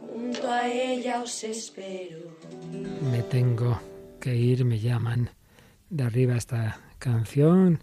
junto 0.00 0.50
a 0.50 0.68
ella 0.68 1.22
os 1.22 1.44
espero. 1.44 2.36
Me 3.12 3.22
tengo 3.22 3.80
que 4.20 4.34
ir, 4.34 4.64
me 4.64 4.80
llaman 4.80 5.30
de 5.90 6.02
arriba 6.02 6.36
esta 6.36 6.80
canción 6.98 7.78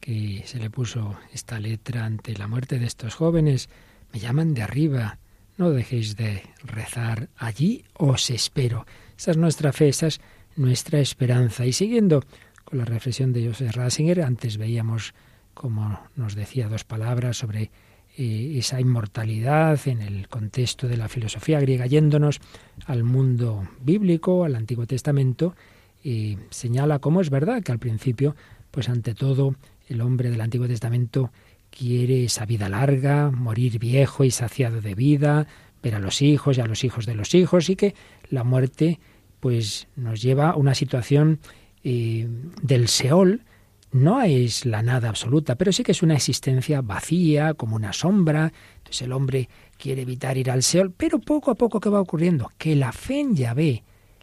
que 0.00 0.42
se 0.44 0.58
le 0.58 0.68
puso 0.68 1.16
esta 1.32 1.58
letra 1.58 2.04
ante 2.04 2.36
la 2.36 2.48
muerte 2.48 2.78
de 2.78 2.86
estos 2.86 3.14
jóvenes. 3.14 3.70
Me 4.12 4.18
llaman 4.18 4.52
de 4.52 4.62
arriba, 4.62 5.18
No 5.60 5.72
dejéis 5.72 6.16
de 6.16 6.42
rezar, 6.64 7.28
allí 7.36 7.84
os 7.92 8.30
espero. 8.30 8.86
Esa 9.18 9.32
es 9.32 9.36
nuestra 9.36 9.74
fe, 9.74 9.88
esa 9.90 10.06
es 10.06 10.18
nuestra 10.56 11.00
esperanza. 11.00 11.66
Y 11.66 11.74
siguiendo 11.74 12.24
con 12.64 12.78
la 12.78 12.86
reflexión 12.86 13.34
de 13.34 13.46
Joseph 13.46 13.76
Ratzinger, 13.76 14.22
antes 14.22 14.56
veíamos, 14.56 15.12
como 15.52 16.00
nos 16.16 16.34
decía, 16.34 16.66
dos 16.68 16.84
palabras 16.84 17.36
sobre 17.36 17.70
eh, 18.16 18.54
esa 18.56 18.80
inmortalidad 18.80 19.78
en 19.86 20.00
el 20.00 20.28
contexto 20.28 20.88
de 20.88 20.96
la 20.96 21.10
filosofía 21.10 21.60
griega, 21.60 21.84
yéndonos 21.84 22.40
al 22.86 23.04
mundo 23.04 23.68
bíblico, 23.82 24.44
al 24.44 24.56
Antiguo 24.56 24.86
Testamento, 24.86 25.54
y 26.02 26.38
señala 26.48 27.00
cómo 27.00 27.20
es 27.20 27.28
verdad 27.28 27.62
que 27.62 27.72
al 27.72 27.78
principio, 27.78 28.34
pues 28.70 28.88
ante 28.88 29.14
todo, 29.14 29.56
el 29.88 30.00
hombre 30.00 30.30
del 30.30 30.40
Antiguo 30.40 30.66
Testamento 30.68 31.30
quiere 31.70 32.24
esa 32.24 32.44
vida 32.44 32.68
larga, 32.68 33.30
morir 33.30 33.78
viejo 33.78 34.24
y 34.24 34.30
saciado 34.30 34.80
de 34.80 34.94
vida, 34.94 35.46
ver 35.82 35.94
a 35.94 35.98
los 35.98 36.22
hijos 36.22 36.58
y 36.58 36.60
a 36.60 36.66
los 36.66 36.84
hijos 36.84 37.06
de 37.06 37.14
los 37.14 37.34
hijos, 37.34 37.70
y 37.70 37.76
que 37.76 37.94
la 38.28 38.44
muerte 38.44 39.00
pues 39.40 39.88
nos 39.96 40.20
lleva 40.20 40.50
a 40.50 40.56
una 40.56 40.74
situación 40.74 41.40
eh, 41.82 42.28
del 42.62 42.88
Seol, 42.88 43.44
no 43.92 44.22
es 44.22 44.66
la 44.66 44.82
nada 44.82 45.08
absoluta, 45.08 45.56
pero 45.56 45.72
sí 45.72 45.82
que 45.82 45.92
es 45.92 46.02
una 46.02 46.14
existencia 46.14 46.80
vacía, 46.80 47.54
como 47.54 47.74
una 47.74 47.92
sombra. 47.92 48.52
Entonces 48.78 49.02
el 49.02 49.12
hombre 49.12 49.48
quiere 49.78 50.02
evitar 50.02 50.38
ir 50.38 50.50
al 50.50 50.62
Seol, 50.62 50.92
pero 50.92 51.18
poco 51.18 51.50
a 51.50 51.56
poco 51.56 51.80
¿qué 51.80 51.88
va 51.88 52.00
ocurriendo? 52.00 52.52
Que 52.56 52.76
la 52.76 52.92
fe 52.92 53.20
en 53.20 53.34
Yahvé, 53.34 53.82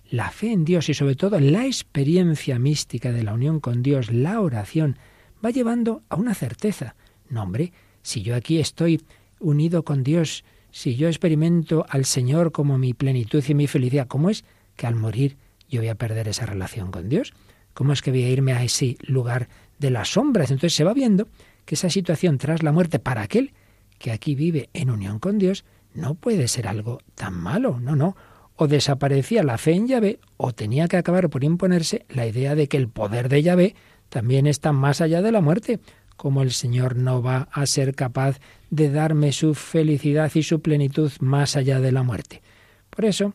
la 0.10 0.32
fe 0.32 0.54
en 0.54 0.64
Dios 0.64 0.88
y 0.88 0.94
sobre 0.94 1.16
todo 1.16 1.40
la 1.40 1.66
experiencia 1.66 2.60
mística 2.60 3.12
de 3.12 3.24
la 3.24 3.34
unión 3.34 3.60
con 3.60 3.84
Dios, 3.84 4.12
la 4.12 4.40
oración, 4.40 4.98
va 5.44 5.50
llevando 5.50 6.04
a 6.08 6.16
una 6.16 6.34
certeza. 6.34 6.96
No, 7.30 7.44
hombre, 7.44 7.74
si 8.02 8.22
yo 8.22 8.36
aquí 8.36 8.60
estoy 8.60 9.02
unido 9.40 9.84
con 9.84 10.04
Dios, 10.04 10.44
si 10.72 10.96
yo 10.96 11.08
experimento 11.08 11.86
al 11.90 12.06
Señor 12.06 12.52
como 12.52 12.78
mi 12.78 12.94
plenitud 12.94 13.44
y 13.48 13.54
mi 13.54 13.68
felicidad, 13.68 14.08
¿cómo 14.08 14.30
es 14.30 14.44
que 14.76 14.88
al 14.88 14.96
morir 14.96 15.38
yo 15.70 15.82
voy 15.82 15.90
a 15.90 15.96
perder 15.96 16.28
esa 16.28 16.46
relación 16.46 16.92
con 16.92 17.10
Dios? 17.10 17.34
¿Cómo 17.74 17.94
es 17.94 18.02
que 18.02 18.12
voy 18.12 18.24
a 18.24 18.30
irme 18.30 18.54
a 18.54 18.64
ese 18.64 18.98
lugar 19.02 19.50
de 19.80 19.92
las 19.92 20.10
sombras? 20.10 20.52
Entonces 20.52 20.76
se 20.76 20.84
va 20.84 20.94
viendo 20.94 21.28
que 21.66 21.76
esa 21.76 21.90
situación 21.90 22.38
tras 22.38 22.64
la 22.64 22.72
muerte 22.72 23.00
para 23.00 23.22
aquel 23.22 23.54
que 23.98 24.12
aquí 24.12 24.36
vive 24.36 24.70
en 24.74 24.90
unión 24.90 25.20
con 25.20 25.38
Dios 25.38 25.66
no 25.94 26.16
puede 26.16 26.48
ser 26.48 26.68
algo 26.68 27.00
tan 27.16 27.34
malo, 27.34 27.80
no, 27.80 27.96
no. 27.96 28.16
O 28.56 28.68
desaparecía 28.68 29.44
la 29.44 29.58
fe 29.58 29.74
en 29.74 29.88
Yahvé 29.88 30.20
o 30.38 30.54
tenía 30.54 30.88
que 30.88 30.98
acabar 30.98 31.30
por 31.30 31.44
imponerse 31.44 32.06
la 32.10 32.26
idea 32.26 32.56
de 32.56 32.68
que 32.68 32.78
el 32.78 32.88
poder 32.88 33.30
de 33.30 33.44
Yahvé 33.44 33.76
también 34.10 34.48
está 34.48 34.72
más 34.72 35.02
allá 35.02 35.22
de 35.22 35.32
la 35.32 35.42
muerte, 35.42 35.80
como 36.18 36.42
el 36.42 36.52
Señor 36.52 36.98
no 36.98 37.22
va 37.22 37.48
a 37.52 37.66
ser 37.66 37.96
capaz 37.96 38.40
de 38.70 38.90
darme 38.90 39.32
su 39.32 39.54
felicidad 39.54 40.32
y 40.34 40.44
su 40.44 40.62
plenitud 40.62 41.12
más 41.22 41.56
allá 41.56 41.80
de 41.80 41.92
la 41.92 42.04
muerte. 42.04 42.42
Por 42.90 43.06
eso, 43.06 43.34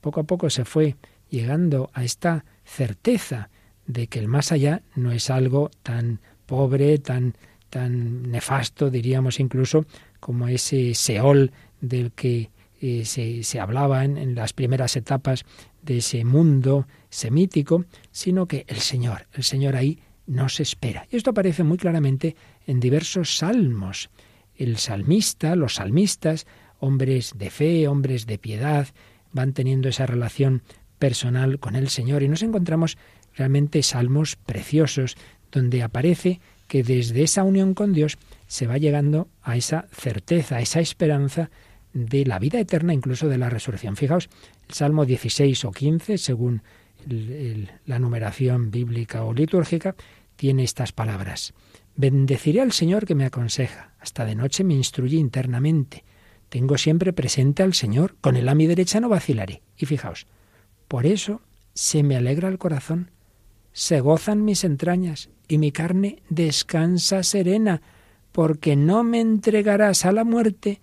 poco 0.00 0.20
a 0.20 0.24
poco 0.24 0.50
se 0.50 0.64
fue 0.64 0.96
llegando 1.30 1.90
a 1.94 2.04
esta 2.04 2.44
certeza 2.64 3.48
de 3.86 4.08
que 4.08 4.18
el 4.18 4.28
más 4.28 4.52
allá 4.52 4.82
no 4.94 5.12
es 5.12 5.30
algo 5.30 5.70
tan 5.82 6.20
pobre, 6.46 6.98
tan, 6.98 7.34
tan 7.70 8.30
nefasto, 8.30 8.90
diríamos 8.90 9.40
incluso, 9.40 9.86
como 10.20 10.48
ese 10.48 10.94
Seol 10.94 11.52
del 11.80 12.12
que 12.12 12.50
eh, 12.80 13.04
se, 13.04 13.42
se, 13.44 13.60
hablaba 13.60 14.04
en, 14.04 14.18
en 14.18 14.34
las 14.34 14.52
primeras 14.52 14.96
etapas 14.96 15.44
de 15.82 15.98
ese 15.98 16.24
mundo 16.24 16.86
semítico, 17.08 17.84
sino 18.10 18.46
que 18.46 18.64
el 18.68 18.78
Señor, 18.78 19.26
el 19.32 19.44
Señor 19.44 19.76
ahí 19.76 19.98
nos 20.26 20.60
espera. 20.60 21.06
Esto 21.10 21.30
aparece 21.30 21.62
muy 21.62 21.78
claramente 21.78 22.36
en 22.66 22.80
diversos 22.80 23.36
salmos. 23.36 24.10
El 24.56 24.76
salmista, 24.78 25.56
los 25.56 25.76
salmistas, 25.76 26.46
hombres 26.78 27.32
de 27.36 27.50
fe, 27.50 27.88
hombres 27.88 28.26
de 28.26 28.38
piedad, 28.38 28.88
van 29.32 29.52
teniendo 29.52 29.88
esa 29.88 30.06
relación 30.06 30.62
personal 30.98 31.58
con 31.58 31.76
el 31.76 31.88
Señor 31.88 32.22
y 32.22 32.28
nos 32.28 32.42
encontramos 32.42 32.96
realmente 33.34 33.82
salmos 33.82 34.36
preciosos 34.36 35.16
donde 35.50 35.82
aparece 35.82 36.40
que 36.68 36.82
desde 36.82 37.22
esa 37.22 37.44
unión 37.44 37.74
con 37.74 37.92
Dios 37.92 38.16
se 38.46 38.66
va 38.66 38.78
llegando 38.78 39.28
a 39.42 39.56
esa 39.56 39.86
certeza, 39.92 40.56
a 40.56 40.60
esa 40.60 40.80
esperanza 40.80 41.50
de 41.92 42.24
la 42.24 42.38
vida 42.38 42.58
eterna, 42.58 42.92
incluso 42.92 43.28
de 43.28 43.38
la 43.38 43.50
resurrección. 43.50 43.96
Fijaos, 43.96 44.28
el 44.68 44.74
Salmo 44.74 45.04
16 45.04 45.64
o 45.64 45.70
15, 45.70 46.18
según 46.18 46.62
la 47.06 47.98
numeración 47.98 48.70
bíblica 48.70 49.24
o 49.24 49.32
litúrgica, 49.32 49.94
tiene 50.36 50.64
estas 50.64 50.92
palabras. 50.92 51.54
Bendeciré 51.96 52.60
al 52.60 52.72
Señor 52.72 53.06
que 53.06 53.14
me 53.14 53.24
aconseja, 53.24 53.92
hasta 54.00 54.24
de 54.24 54.34
noche 54.34 54.64
me 54.64 54.74
instruye 54.74 55.16
internamente. 55.16 56.04
Tengo 56.48 56.76
siempre 56.78 57.12
presente 57.12 57.62
al 57.62 57.74
Señor, 57.74 58.16
con 58.20 58.36
él 58.36 58.48
a 58.48 58.54
mi 58.54 58.66
derecha 58.66 59.00
no 59.00 59.08
vacilaré. 59.08 59.62
Y 59.76 59.86
fijaos, 59.86 60.26
por 60.88 61.06
eso 61.06 61.40
se 61.72 62.02
me 62.02 62.16
alegra 62.16 62.48
el 62.48 62.58
corazón, 62.58 63.10
se 63.72 64.00
gozan 64.00 64.44
mis 64.44 64.64
entrañas 64.64 65.30
y 65.48 65.58
mi 65.58 65.72
carne 65.72 66.22
descansa 66.28 67.22
serena, 67.22 67.82
porque 68.32 68.76
no 68.76 69.04
me 69.04 69.20
entregarás 69.20 70.04
a 70.04 70.12
la 70.12 70.24
muerte, 70.24 70.80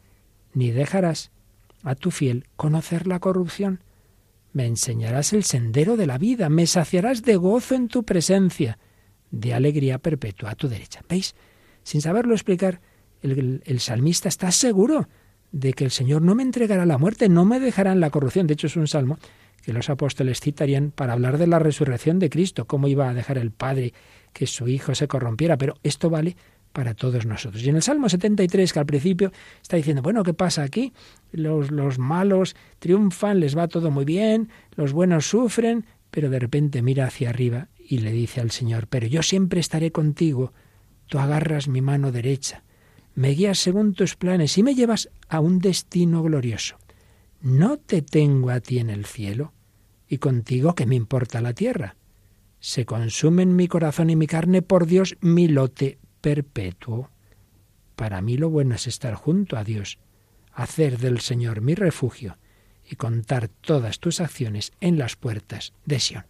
ni 0.54 0.72
dejarás 0.72 1.32
a 1.84 1.96
tu 1.96 2.12
fiel 2.12 2.46
conocer 2.56 3.08
la 3.08 3.20
corrupción. 3.20 3.82
Me 4.54 4.66
enseñarás 4.66 5.34
el 5.34 5.43
sendero 5.43 5.97
de 5.97 6.08
la 6.08 6.18
vida, 6.18 6.49
me 6.49 6.68
saciarás 6.68 7.24
de 7.24 7.36
gozo 7.36 7.76
en 7.76 7.88
tu 7.88 8.04
presencia, 8.04 8.78
de 9.32 9.54
alegría 9.54 9.97
perpetua 9.97 10.52
a 10.52 10.56
tu 10.56 10.68
derecha. 10.68 11.02
¿Veis? 11.08 11.36
Sin 11.84 12.02
saberlo 12.02 12.34
explicar, 12.34 12.82
el, 13.22 13.80
salmista 13.80 14.30
está 14.30 14.52
seguro 14.52 15.08
de 15.52 15.74
que 15.74 15.84
el 15.84 15.91
Señor 15.91 16.22
no 16.22 16.36
me 16.36 16.43
entregará 16.43 16.86
la 16.86 16.97
muerte, 16.97 17.30
no 17.30 17.45
me 17.45 17.60
dejará 17.60 17.91
en 17.91 17.99
la 17.99 18.10
corrupción. 18.10 18.47
De 18.47 18.54
hecho, 18.54 18.68
es 18.68 18.76
un 18.76 18.88
salmo 18.88 19.18
que 19.64 19.74
los 19.74 19.89
apóstoles 19.89 20.39
citarían 20.39 20.91
para 20.91 21.14
hablar 21.14 21.38
de 21.38 21.47
la 21.47 21.60
resurrección 21.60 22.20
de 22.20 22.30
Cristo, 22.30 22.66
cómo 22.66 22.88
iba 22.88 23.10
a 23.10 23.14
dejar 23.14 23.38
el 23.38 23.52
Padre 23.52 23.93
que 24.34 24.47
su 24.47 24.68
Hijo 24.68 24.95
se 24.95 25.08
corrompiera, 25.08 25.58
pero 25.58 25.76
esto 25.84 26.10
vale 26.10 26.36
para 26.72 26.94
todos 26.94 27.26
nosotros. 27.26 27.64
Y 27.64 27.70
en 27.70 27.76
el 27.76 27.82
Salmo 27.82 28.10
73, 28.10 28.74
que 28.74 28.80
al 28.80 28.86
principio 28.86 29.32
está 29.62 29.78
diciendo, 29.78 30.02
bueno, 30.02 30.24
¿qué 30.24 30.34
pasa 30.34 30.64
aquí? 30.64 30.94
Los, 31.32 31.72
los 31.72 32.00
malos 32.00 32.56
triunfan, 32.80 33.40
les 33.40 33.58
va 33.58 33.68
todo 33.68 33.92
muy 33.92 34.06
bien, 34.06 34.50
los 34.76 34.94
buenos 34.94 35.28
sufren, 35.28 35.86
pero 36.10 36.30
de 36.30 36.40
repente 36.40 36.82
mira 36.82 37.06
hacia 37.06 37.30
arriba 37.30 37.70
y 37.78 38.00
le 38.00 38.12
dice 38.12 38.42
al 38.42 38.52
Señor, 38.52 38.88
pero 38.88 39.08
yo 39.08 39.24
siempre 39.24 39.60
estaré 39.60 39.92
contigo, 39.92 40.54
tú 41.08 41.20
agarras 41.20 41.68
mi 41.68 41.82
mano 41.82 42.12
derecha, 42.12 42.64
me 43.16 43.30
guías 43.30 43.60
según 43.60 43.94
tus 43.94 44.16
planes 44.16 44.58
y 44.58 44.64
me 44.64 44.76
llevas 44.76 45.10
a 45.28 45.40
un 45.40 45.60
destino 45.60 46.24
glorioso. 46.24 46.78
¿No 47.42 47.78
te 47.78 48.02
tengo 48.02 48.52
a 48.52 48.60
ti 48.60 48.80
en 48.80 48.90
el 48.90 49.06
cielo? 49.06 49.54
¿Y 50.08 50.20
contigo 50.20 50.76
qué 50.76 50.86
me 50.86 50.96
importa 50.96 51.42
la 51.42 51.54
tierra? 51.54 51.96
Se 52.60 52.86
consumen 52.86 53.56
mi 53.56 53.68
corazón 53.68 54.10
y 54.10 54.16
mi 54.16 54.28
carne 54.28 54.62
por 54.62 54.86
Dios 54.86 55.18
mi 55.22 55.48
lote 55.48 55.98
perpetuo. 56.22 57.10
Para 57.96 58.22
mí 58.22 58.38
lo 58.38 58.50
bueno 58.50 58.76
es 58.76 58.88
estar 58.88 59.16
junto 59.16 59.58
a 59.58 59.64
Dios, 59.64 60.00
hacer 60.54 60.98
del 60.98 61.20
Señor 61.20 61.62
mi 61.62 61.76
refugio 61.76 62.38
y 62.90 62.96
contar 62.96 63.48
todas 63.48 64.00
tus 64.00 64.22
acciones 64.22 64.72
en 64.80 64.98
las 64.98 65.16
puertas 65.16 65.74
de 65.86 66.00
Sión. 66.00 66.26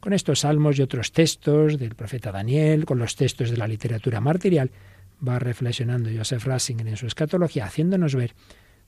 Con 0.00 0.12
estos 0.12 0.40
salmos 0.40 0.78
y 0.78 0.82
otros 0.82 1.12
textos 1.12 1.78
del 1.78 1.94
profeta 1.94 2.30
Daniel, 2.32 2.84
con 2.84 2.98
los 2.98 3.16
textos 3.16 3.50
de 3.50 3.56
la 3.56 3.66
literatura 3.66 4.20
martirial, 4.20 4.70
va 5.26 5.38
reflexionando 5.38 6.10
Joseph 6.14 6.44
Ratzinger 6.44 6.86
en 6.86 6.96
su 6.96 7.06
escatología, 7.06 7.64
haciéndonos 7.64 8.14
ver 8.14 8.34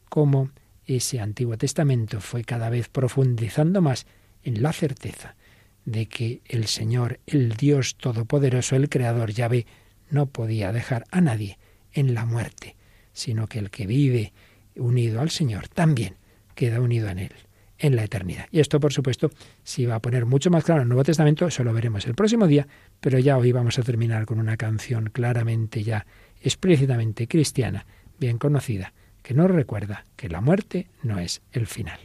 cómo 0.08 0.50
ese 0.84 1.20
Antiguo 1.20 1.56
Testamento 1.56 2.20
fue 2.20 2.44
cada 2.44 2.70
vez 2.70 2.88
profundizando 2.88 3.80
más 3.80 4.06
en 4.42 4.62
la 4.62 4.72
certeza 4.72 5.36
de 5.84 6.06
que 6.06 6.42
el 6.46 6.66
Señor, 6.66 7.20
el 7.26 7.54
Dios 7.54 7.96
Todopoderoso, 7.96 8.76
el 8.76 8.88
Creador 8.88 9.32
Yahvé, 9.32 9.66
no 10.10 10.26
podía 10.26 10.72
dejar 10.72 11.04
a 11.10 11.20
nadie 11.20 11.58
en 11.92 12.14
la 12.14 12.24
muerte, 12.24 12.76
sino 13.12 13.46
que 13.46 13.58
el 13.58 13.70
que 13.70 13.86
vive 13.86 14.32
unido 14.76 15.20
al 15.20 15.30
Señor 15.30 15.68
también 15.68 16.16
queda 16.54 16.80
unido 16.80 17.08
en 17.08 17.18
Él 17.18 17.32
en 17.78 17.96
la 17.96 18.04
eternidad. 18.04 18.46
Y 18.50 18.60
esto, 18.60 18.80
por 18.80 18.92
supuesto, 18.92 19.30
si 19.62 19.86
va 19.86 19.96
a 19.96 20.02
poner 20.02 20.26
mucho 20.26 20.50
más 20.50 20.64
claro 20.64 20.80
en 20.80 20.86
el 20.86 20.88
Nuevo 20.88 21.04
Testamento, 21.04 21.46
eso 21.46 21.64
lo 21.64 21.72
veremos 21.72 22.06
el 22.06 22.14
próximo 22.14 22.46
día, 22.46 22.66
pero 23.00 23.18
ya 23.18 23.38
hoy 23.38 23.52
vamos 23.52 23.78
a 23.78 23.82
terminar 23.82 24.26
con 24.26 24.40
una 24.40 24.56
canción 24.56 25.10
claramente 25.10 25.82
ya 25.82 26.04
explícitamente 26.42 27.28
cristiana, 27.28 27.86
bien 28.18 28.38
conocida, 28.38 28.92
que 29.22 29.34
nos 29.34 29.50
recuerda 29.50 30.04
que 30.16 30.28
la 30.28 30.40
muerte 30.40 30.88
no 31.02 31.18
es 31.18 31.40
el 31.52 31.66
final. 31.66 32.00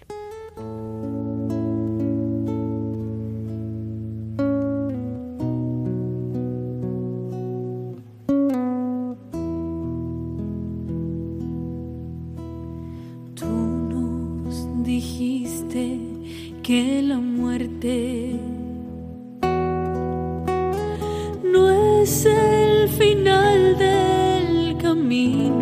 Es 22.04 22.26
el 22.26 22.90
final 22.90 23.78
del 23.78 24.78
camino 24.78 25.53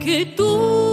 que 0.00 0.26
tú 0.36 0.91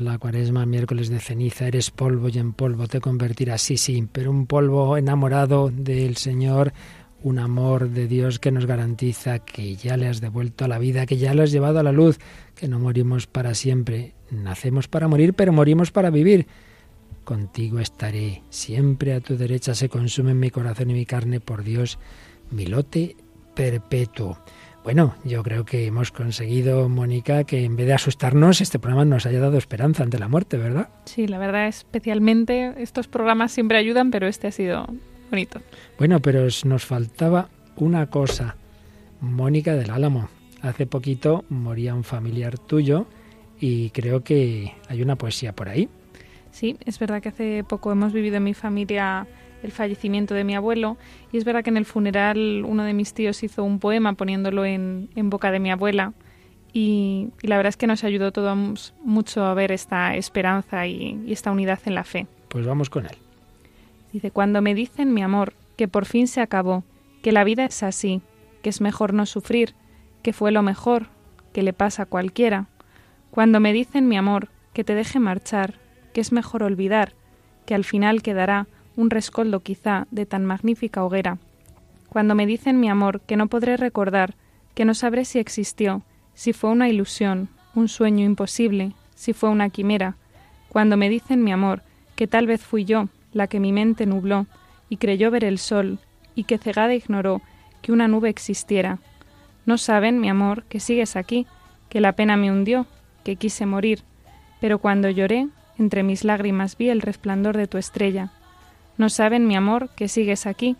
la 0.00 0.18
cuaresma 0.18 0.66
miércoles 0.66 1.08
de 1.08 1.20
ceniza, 1.20 1.66
eres 1.66 1.90
polvo 1.90 2.28
y 2.28 2.38
en 2.38 2.52
polvo 2.52 2.86
te 2.86 3.00
convertirás, 3.00 3.62
sí, 3.62 3.76
sí, 3.76 4.06
pero 4.10 4.30
un 4.30 4.46
polvo 4.46 4.96
enamorado 4.96 5.70
del 5.70 6.16
Señor, 6.16 6.72
un 7.22 7.38
amor 7.38 7.90
de 7.90 8.06
Dios 8.06 8.38
que 8.38 8.52
nos 8.52 8.66
garantiza 8.66 9.38
que 9.38 9.76
ya 9.76 9.96
le 9.96 10.08
has 10.08 10.20
devuelto 10.20 10.68
la 10.68 10.78
vida, 10.78 11.06
que 11.06 11.16
ya 11.16 11.34
lo 11.34 11.42
has 11.42 11.52
llevado 11.52 11.78
a 11.78 11.82
la 11.82 11.92
luz, 11.92 12.18
que 12.54 12.68
no 12.68 12.78
morimos 12.78 13.26
para 13.26 13.54
siempre, 13.54 14.12
nacemos 14.30 14.88
para 14.88 15.08
morir, 15.08 15.34
pero 15.34 15.52
morimos 15.52 15.90
para 15.90 16.10
vivir. 16.10 16.46
Contigo 17.24 17.78
estaré, 17.78 18.42
siempre 18.50 19.14
a 19.14 19.20
tu 19.20 19.36
derecha 19.36 19.74
se 19.74 19.88
consume 19.88 20.34
mi 20.34 20.50
corazón 20.50 20.90
y 20.90 20.94
mi 20.94 21.06
carne, 21.06 21.40
por 21.40 21.64
Dios, 21.64 21.98
mi 22.50 22.66
lote 22.66 23.16
perpetuo. 23.54 24.38
Bueno, 24.84 25.14
yo 25.24 25.42
creo 25.42 25.64
que 25.64 25.86
hemos 25.86 26.12
conseguido, 26.12 26.90
Mónica, 26.90 27.44
que 27.44 27.64
en 27.64 27.74
vez 27.74 27.86
de 27.86 27.94
asustarnos, 27.94 28.60
este 28.60 28.78
programa 28.78 29.06
nos 29.06 29.24
haya 29.24 29.40
dado 29.40 29.56
esperanza 29.56 30.02
ante 30.02 30.18
la 30.18 30.28
muerte, 30.28 30.58
¿verdad? 30.58 30.90
Sí, 31.06 31.26
la 31.26 31.38
verdad, 31.38 31.68
especialmente 31.68 32.74
estos 32.76 33.08
programas 33.08 33.50
siempre 33.50 33.78
ayudan, 33.78 34.10
pero 34.10 34.26
este 34.26 34.48
ha 34.48 34.52
sido 34.52 34.86
bonito. 35.30 35.62
Bueno, 35.98 36.20
pero 36.20 36.46
nos 36.66 36.84
faltaba 36.84 37.48
una 37.76 38.10
cosa. 38.10 38.56
Mónica 39.22 39.74
del 39.74 39.90
Álamo, 39.90 40.28
hace 40.60 40.86
poquito 40.86 41.46
moría 41.48 41.94
un 41.94 42.04
familiar 42.04 42.58
tuyo 42.58 43.06
y 43.58 43.88
creo 43.88 44.22
que 44.22 44.74
hay 44.90 45.00
una 45.00 45.16
poesía 45.16 45.54
por 45.54 45.70
ahí. 45.70 45.88
Sí, 46.50 46.76
es 46.84 46.98
verdad 46.98 47.22
que 47.22 47.30
hace 47.30 47.64
poco 47.66 47.90
hemos 47.90 48.12
vivido 48.12 48.36
en 48.36 48.44
mi 48.44 48.52
familia 48.52 49.26
el 49.64 49.72
fallecimiento 49.72 50.34
de 50.34 50.44
mi 50.44 50.54
abuelo 50.54 50.98
y 51.32 51.38
es 51.38 51.44
verdad 51.44 51.64
que 51.64 51.70
en 51.70 51.78
el 51.78 51.86
funeral 51.86 52.64
uno 52.66 52.84
de 52.84 52.92
mis 52.92 53.14
tíos 53.14 53.42
hizo 53.42 53.64
un 53.64 53.80
poema 53.80 54.12
poniéndolo 54.12 54.64
en, 54.64 55.08
boca 55.30 55.50
de 55.50 55.58
mi 55.58 55.70
abuela 55.70 56.12
y, 56.72 57.28
la 57.42 57.56
verdad 57.56 57.70
es 57.70 57.76
que 57.76 57.86
nos 57.86 58.04
ayudó 58.04 58.30
todos 58.30 58.94
mucho 59.02 59.44
a 59.44 59.54
ver 59.54 59.72
esta 59.72 60.16
esperanza 60.16 60.86
y, 60.86 61.20
y 61.24 61.32
esta 61.32 61.52
unidad 61.52 61.78
en 61.86 61.94
la 61.94 62.02
fe. 62.02 62.26
Pues 62.48 62.66
vamos 62.66 62.90
con 62.90 63.06
él. 63.06 63.16
Dice, 64.12 64.32
cuando 64.32 64.60
me 64.60 64.74
dicen, 64.74 65.14
mi 65.14 65.22
amor, 65.22 65.54
que 65.76 65.86
por 65.86 66.04
fin 66.04 66.26
se 66.26 66.40
acabó, 66.40 66.82
que 67.22 67.30
la 67.30 67.44
vida 67.44 67.64
es 67.64 67.84
así, 67.84 68.22
que 68.62 68.70
es 68.70 68.80
mejor 68.80 69.14
no 69.14 69.24
sufrir, 69.24 69.74
que 70.22 70.32
fue 70.32 70.50
lo 70.50 70.62
mejor, 70.62 71.06
que 71.52 71.62
le 71.62 71.72
pasa 71.72 72.02
a 72.02 72.06
cualquiera. 72.06 72.66
Cuando 73.30 73.60
me 73.60 73.72
dicen, 73.72 74.08
mi 74.08 74.16
amor, 74.16 74.48
que 74.72 74.84
te 74.84 74.96
deje 74.96 75.20
marchar, 75.20 75.74
que 76.12 76.20
es 76.20 76.32
mejor 76.32 76.64
olvidar, 76.64 77.14
que 77.66 77.74
al 77.74 77.84
final 77.84 78.20
quedará 78.20 78.66
un 78.96 79.10
rescoldo 79.10 79.60
quizá 79.60 80.06
de 80.10 80.26
tan 80.26 80.44
magnífica 80.44 81.04
hoguera. 81.04 81.38
Cuando 82.08 82.34
me 82.34 82.46
dicen 82.46 82.80
mi 82.80 82.88
amor 82.88 83.20
que 83.22 83.36
no 83.36 83.48
podré 83.48 83.76
recordar, 83.76 84.34
que 84.74 84.84
no 84.84 84.94
sabré 84.94 85.24
si 85.24 85.38
existió, 85.38 86.02
si 86.34 86.52
fue 86.52 86.70
una 86.70 86.88
ilusión, 86.88 87.48
un 87.74 87.88
sueño 87.88 88.24
imposible, 88.24 88.92
si 89.14 89.32
fue 89.32 89.48
una 89.48 89.70
quimera. 89.70 90.16
Cuando 90.68 90.96
me 90.96 91.08
dicen 91.08 91.42
mi 91.42 91.52
amor 91.52 91.82
que 92.16 92.26
tal 92.26 92.46
vez 92.46 92.62
fui 92.62 92.84
yo 92.84 93.08
la 93.32 93.46
que 93.46 93.60
mi 93.60 93.72
mente 93.72 94.06
nubló 94.06 94.46
y 94.88 94.96
creyó 94.96 95.30
ver 95.30 95.44
el 95.44 95.58
sol 95.58 95.98
y 96.34 96.44
que 96.44 96.58
cegada 96.58 96.94
ignoró 96.94 97.42
que 97.82 97.92
una 97.92 98.08
nube 98.08 98.28
existiera. 98.28 98.98
No 99.66 99.78
saben, 99.78 100.20
mi 100.20 100.28
amor, 100.28 100.64
que 100.64 100.80
sigues 100.80 101.16
aquí, 101.16 101.46
que 101.88 102.00
la 102.00 102.12
pena 102.12 102.36
me 102.36 102.50
hundió, 102.50 102.86
que 103.24 103.36
quise 103.36 103.66
morir, 103.66 104.02
pero 104.60 104.78
cuando 104.78 105.10
lloré, 105.10 105.48
entre 105.78 106.02
mis 106.02 106.24
lágrimas 106.24 106.76
vi 106.76 106.90
el 106.90 107.00
resplandor 107.00 107.56
de 107.56 107.66
tu 107.66 107.78
estrella, 107.78 108.32
no 108.96 109.08
saben, 109.08 109.46
mi 109.46 109.56
amor, 109.56 109.90
que 109.96 110.08
sigues 110.08 110.46
aquí. 110.46 110.76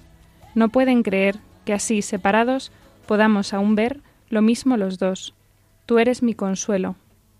No 0.54 0.68
pueden 0.68 1.02
creer 1.02 1.38
que 1.64 1.72
así, 1.72 2.02
separados, 2.02 2.70
podamos 3.06 3.52
aún 3.52 3.74
ver 3.74 4.00
lo 4.28 4.42
mismo 4.42 4.76
los 4.76 4.98
dos. 4.98 5.34
Tú 5.86 5.98
eres 5.98 6.22
mi 6.22 6.34
consuelo. 6.34 6.96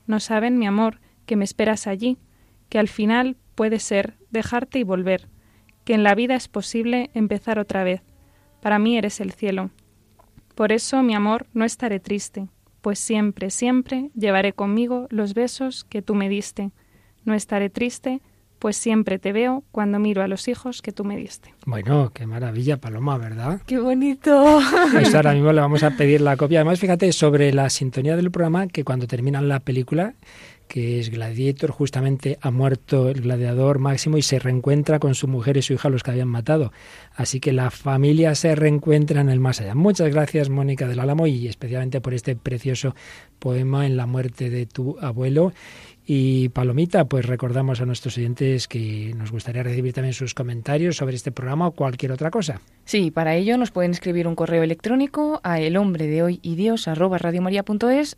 No 0.07 0.21
saben, 0.21 0.59
mi 0.59 0.67
amor, 0.67 1.01
que 1.27 1.37
me 1.37 1.45
esperas 1.45 1.87
allí, 1.87 2.19
que 2.69 2.79
al 2.79 2.89
final 2.89 3.37
puede 3.55 3.79
ser 3.79 4.15
dejarte 4.31 4.79
y 4.79 4.83
volver, 4.83 5.29
que 5.85 5.95
en 5.95 6.03
la 6.03 6.15
vida 6.15 6.35
es 6.35 6.49
posible 6.49 7.11
empezar 7.15 7.59
otra 7.59 7.85
vez. 7.85 8.03
Para 8.61 8.79
mí 8.79 8.99
eres 8.99 9.21
el 9.21 9.33
cielo. 9.33 9.71
Por 10.55 10.73
eso, 10.73 11.03
mi 11.03 11.15
amor, 11.15 11.47
no 11.53 11.65
estaré 11.65 12.01
triste, 12.01 12.49
pues 12.81 12.99
siempre, 12.99 13.51
siempre 13.51 14.11
llevaré 14.15 14.53
conmigo 14.53 15.07
los 15.11 15.35
besos 15.35 15.85
que 15.85 16.03
tú 16.03 16.15
me 16.15 16.29
diste. 16.29 16.71
No 17.25 17.35
estaré 17.35 17.71
triste, 17.71 18.21
pues 18.65 18.79
siempre 18.79 19.19
te 19.19 19.35
veo 19.35 19.63
cuando 19.73 19.99
miro 19.99 20.23
a 20.23 20.27
los 20.27 20.49
hijos 20.49 20.81
que 20.81 20.91
tú 20.91 21.05
me 21.05 21.19
diste. 21.19 21.53
Bueno, 21.67 22.13
qué 22.15 22.27
maravilla, 22.27 22.79
Paloma, 22.79 23.19
¿verdad? 23.19 23.61
Qué 23.67 23.79
bonito. 23.79 24.59
Pues 24.91 25.15
ahora 25.15 25.35
mismo 25.35 25.53
le 25.53 25.61
vamos 25.61 25.83
a 25.83 25.91
pedir 25.99 26.23
la 26.23 26.39
copia. 26.39 26.61
Además, 26.61 26.81
fíjate, 26.81 27.13
sobre 27.13 27.53
la 27.53 27.69
sintonía 27.69 28.17
del 28.17 28.31
programa, 28.31 28.67
que 28.69 28.83
cuando 28.83 29.07
terminan 29.07 29.51
la 29.51 29.61
película, 29.61 30.15
que 30.67 30.99
es 30.99 31.11
Gladiator, 31.11 31.73
justamente 31.73 32.39
ha 32.41 32.51
muerto 32.51 33.11
el 33.11 33.21
gladiador 33.21 33.81
máximo 33.81 34.17
y 34.17 34.23
se 34.23 34.39
reencuentra 34.39 34.99
con 34.99 35.15
su 35.15 35.29
mujer 35.29 35.59
y 35.59 35.63
su 35.63 35.75
hija, 35.75 35.91
los 35.91 36.03
que 36.03 36.13
habían 36.13 36.29
matado. 36.29 36.73
Así 37.15 37.41
que 37.41 37.53
la 37.53 37.71
familia 37.71 38.35
se 38.35 38.55
reencuentra 38.55 39.21
en 39.21 39.29
el 39.29 39.41
más 39.41 39.61
allá. 39.61 39.75
Muchas 39.75 40.09
gracias, 40.09 40.49
Mónica 40.49 40.89
del 40.89 41.01
Álamo, 41.01 41.27
y 41.27 41.49
especialmente 41.49 42.01
por 42.01 42.15
este 42.15 42.35
precioso 42.35 42.95
poema 43.39 43.85
en 43.85 43.99
la 43.99 44.07
muerte 44.07 44.49
de 44.49 44.65
tu 44.65 44.97
abuelo. 45.01 45.53
Y 46.07 46.51
Palomita, 46.51 47.07
pues 47.07 47.25
recordamos 47.25 47.81
a 47.81 47.87
nuestros 47.87 48.19
oyentes 48.19 48.69
que 48.69 49.15
nos 49.17 49.33
gustaría 49.33 49.63
recibir 49.63 49.95
también 49.95 50.13
sus 50.13 50.35
comentarios 50.35 50.97
sobre 50.97 51.17
este 51.17 51.33
programa 51.33 51.69
o 51.69 51.73
cualquier 51.73 52.13
otra 52.13 52.31
cosa. 52.31 52.61
Sí, 52.85 53.11
para 53.11 53.35
ello 53.35 53.57
nos 53.57 53.71
pueden 53.71 53.93
escribir 53.93 54.29
un 54.29 54.35
correo 54.35 54.63
electrónico 54.63 55.41
a 55.43 55.61
el 55.61 55.79
hombre 55.79 56.07
de 56.07 56.23
hoy 56.23 56.41
y 56.43 56.57
Dios 56.57 56.89
arroba 56.89 57.19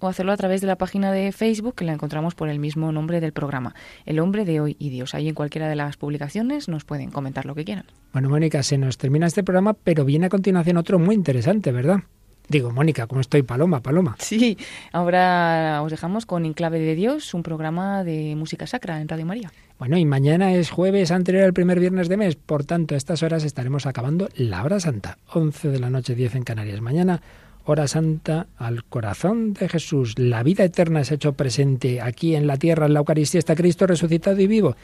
o 0.01 0.09
hacerlo 0.09 0.33
a 0.33 0.37
través 0.37 0.61
de 0.61 0.67
la 0.67 0.77
página 0.77 1.13
de 1.13 1.31
Facebook 1.31 1.77
que 1.77 1.85
la 1.85 1.93
encontramos 1.93 2.35
por 2.35 2.49
el 2.49 2.59
mismo 2.59 2.91
nombre 2.91 3.21
del 3.21 3.33
programa, 3.33 3.75
El 4.05 4.19
hombre 4.19 4.45
de 4.45 4.61
hoy 4.61 4.77
y 4.81 4.91
Dios. 4.91 5.15
Ahí 5.15 5.29
en 5.29 5.35
cualquiera 5.35 5.69
de 5.69 5.77
las 5.77 5.97
publicaciones 5.97 6.69
nos 6.69 6.85
pueden 6.85 7.11
comentar 7.11 7.47
lo 7.47 7.55
que 7.55 7.65
quieran. 7.65 7.87
Bueno, 8.13 8.31
Mónica, 8.31 8.63
se 8.63 8.79
nos 8.79 8.99
termina 8.99 9.27
este 9.27 9.45
programa, 9.45 9.75
pero 9.75 10.05
viene 10.05 10.27
a 10.27 10.31
continuación 10.31 10.77
otro 10.77 10.99
muy 10.99 11.15
interesante, 11.15 11.71
¿verdad? 11.71 12.01
Digo, 12.49 12.71
Mónica, 12.71 13.07
¿cómo 13.07 13.21
estoy? 13.21 13.43
Paloma, 13.43 13.81
Paloma. 13.81 14.17
Sí, 14.19 14.57
ahora 14.93 15.81
os 15.83 15.91
dejamos 15.91 16.27
con 16.27 16.45
Enclave 16.45 16.79
de 16.79 16.95
Dios, 16.95 17.35
un 17.35 17.43
programa 17.43 18.05
de 18.05 18.35
música 18.37 18.67
sacra 18.67 19.01
en 19.01 19.09
Radio 19.09 19.27
María. 19.27 19.53
Bueno, 19.79 19.99
y 19.99 20.05
mañana 20.05 20.55
es 20.55 20.71
jueves 20.71 21.11
anterior 21.11 21.45
al 21.45 21.53
primer 21.53 21.81
viernes 21.81 22.09
de 22.09 22.17
mes, 22.17 22.37
por 22.37 22.65
tanto, 22.65 22.95
a 22.95 22.99
estas 22.99 23.23
horas 23.23 23.45
estaremos 23.45 23.87
acabando 23.87 24.29
la 24.37 24.65
hora 24.65 24.81
santa, 24.81 25.19
11 25.33 25.69
de 25.69 25.81
la 25.81 25.91
noche, 25.91 26.15
10 26.15 26.37
en 26.37 26.45
Canarias. 26.45 26.81
Mañana, 26.81 27.21
hora 27.65 27.89
santa 27.89 28.47
al 28.57 28.85
corazón 28.85 29.53
de 29.53 29.69
Jesús. 29.69 30.19
La 30.19 30.43
vida 30.43 30.65
eterna 30.65 31.01
es 31.01 31.11
hecho 31.13 31.35
presente 31.35 32.01
aquí 32.01 32.37
en 32.37 32.47
la 32.47 32.57
tierra, 32.57 32.87
en 32.87 32.95
la 32.95 33.01
Eucaristía 33.01 33.39
está 33.39 33.55
Cristo 33.55 33.87
resucitado 33.87 34.41
y 34.41 34.47
vivo. 34.47 34.77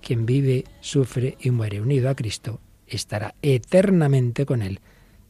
Quien 0.00 0.26
vive, 0.26 0.64
sufre 0.80 1.36
y 1.40 1.50
muere 1.50 1.80
unido 1.80 2.08
a 2.10 2.14
Cristo 2.14 2.60
estará 2.86 3.34
eternamente 3.42 4.46
con 4.46 4.62
Él 4.62 4.80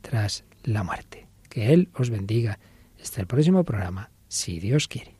tras 0.03 0.45
la 0.65 0.83
muerte. 0.83 1.26
Que 1.57 1.73
Él 1.73 1.89
os 1.95 2.11
bendiga. 2.11 2.59
Hasta 3.01 3.23
el 3.23 3.27
próximo 3.27 3.65
programa, 3.65 4.11
si 4.29 4.61
Dios 4.61 4.89
quiere. 4.89 5.15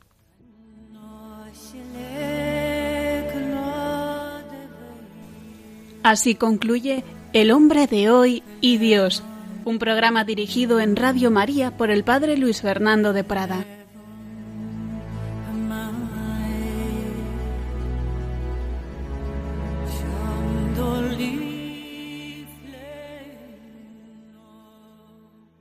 Así 6.03 6.35
concluye 6.35 7.03
El 7.33 7.49
hombre 7.49 7.87
de 7.87 8.11
hoy 8.11 8.43
y 8.61 8.77
Dios, 8.77 9.23
un 9.65 9.79
programa 9.79 10.25
dirigido 10.25 10.79
en 10.79 10.95
Radio 10.95 11.31
María 11.31 11.75
por 11.75 11.89
el 11.89 12.03
Padre 12.03 12.37
Luis 12.37 12.61
Fernando 12.61 13.13
de 13.13 13.23
Prada. 13.23 13.76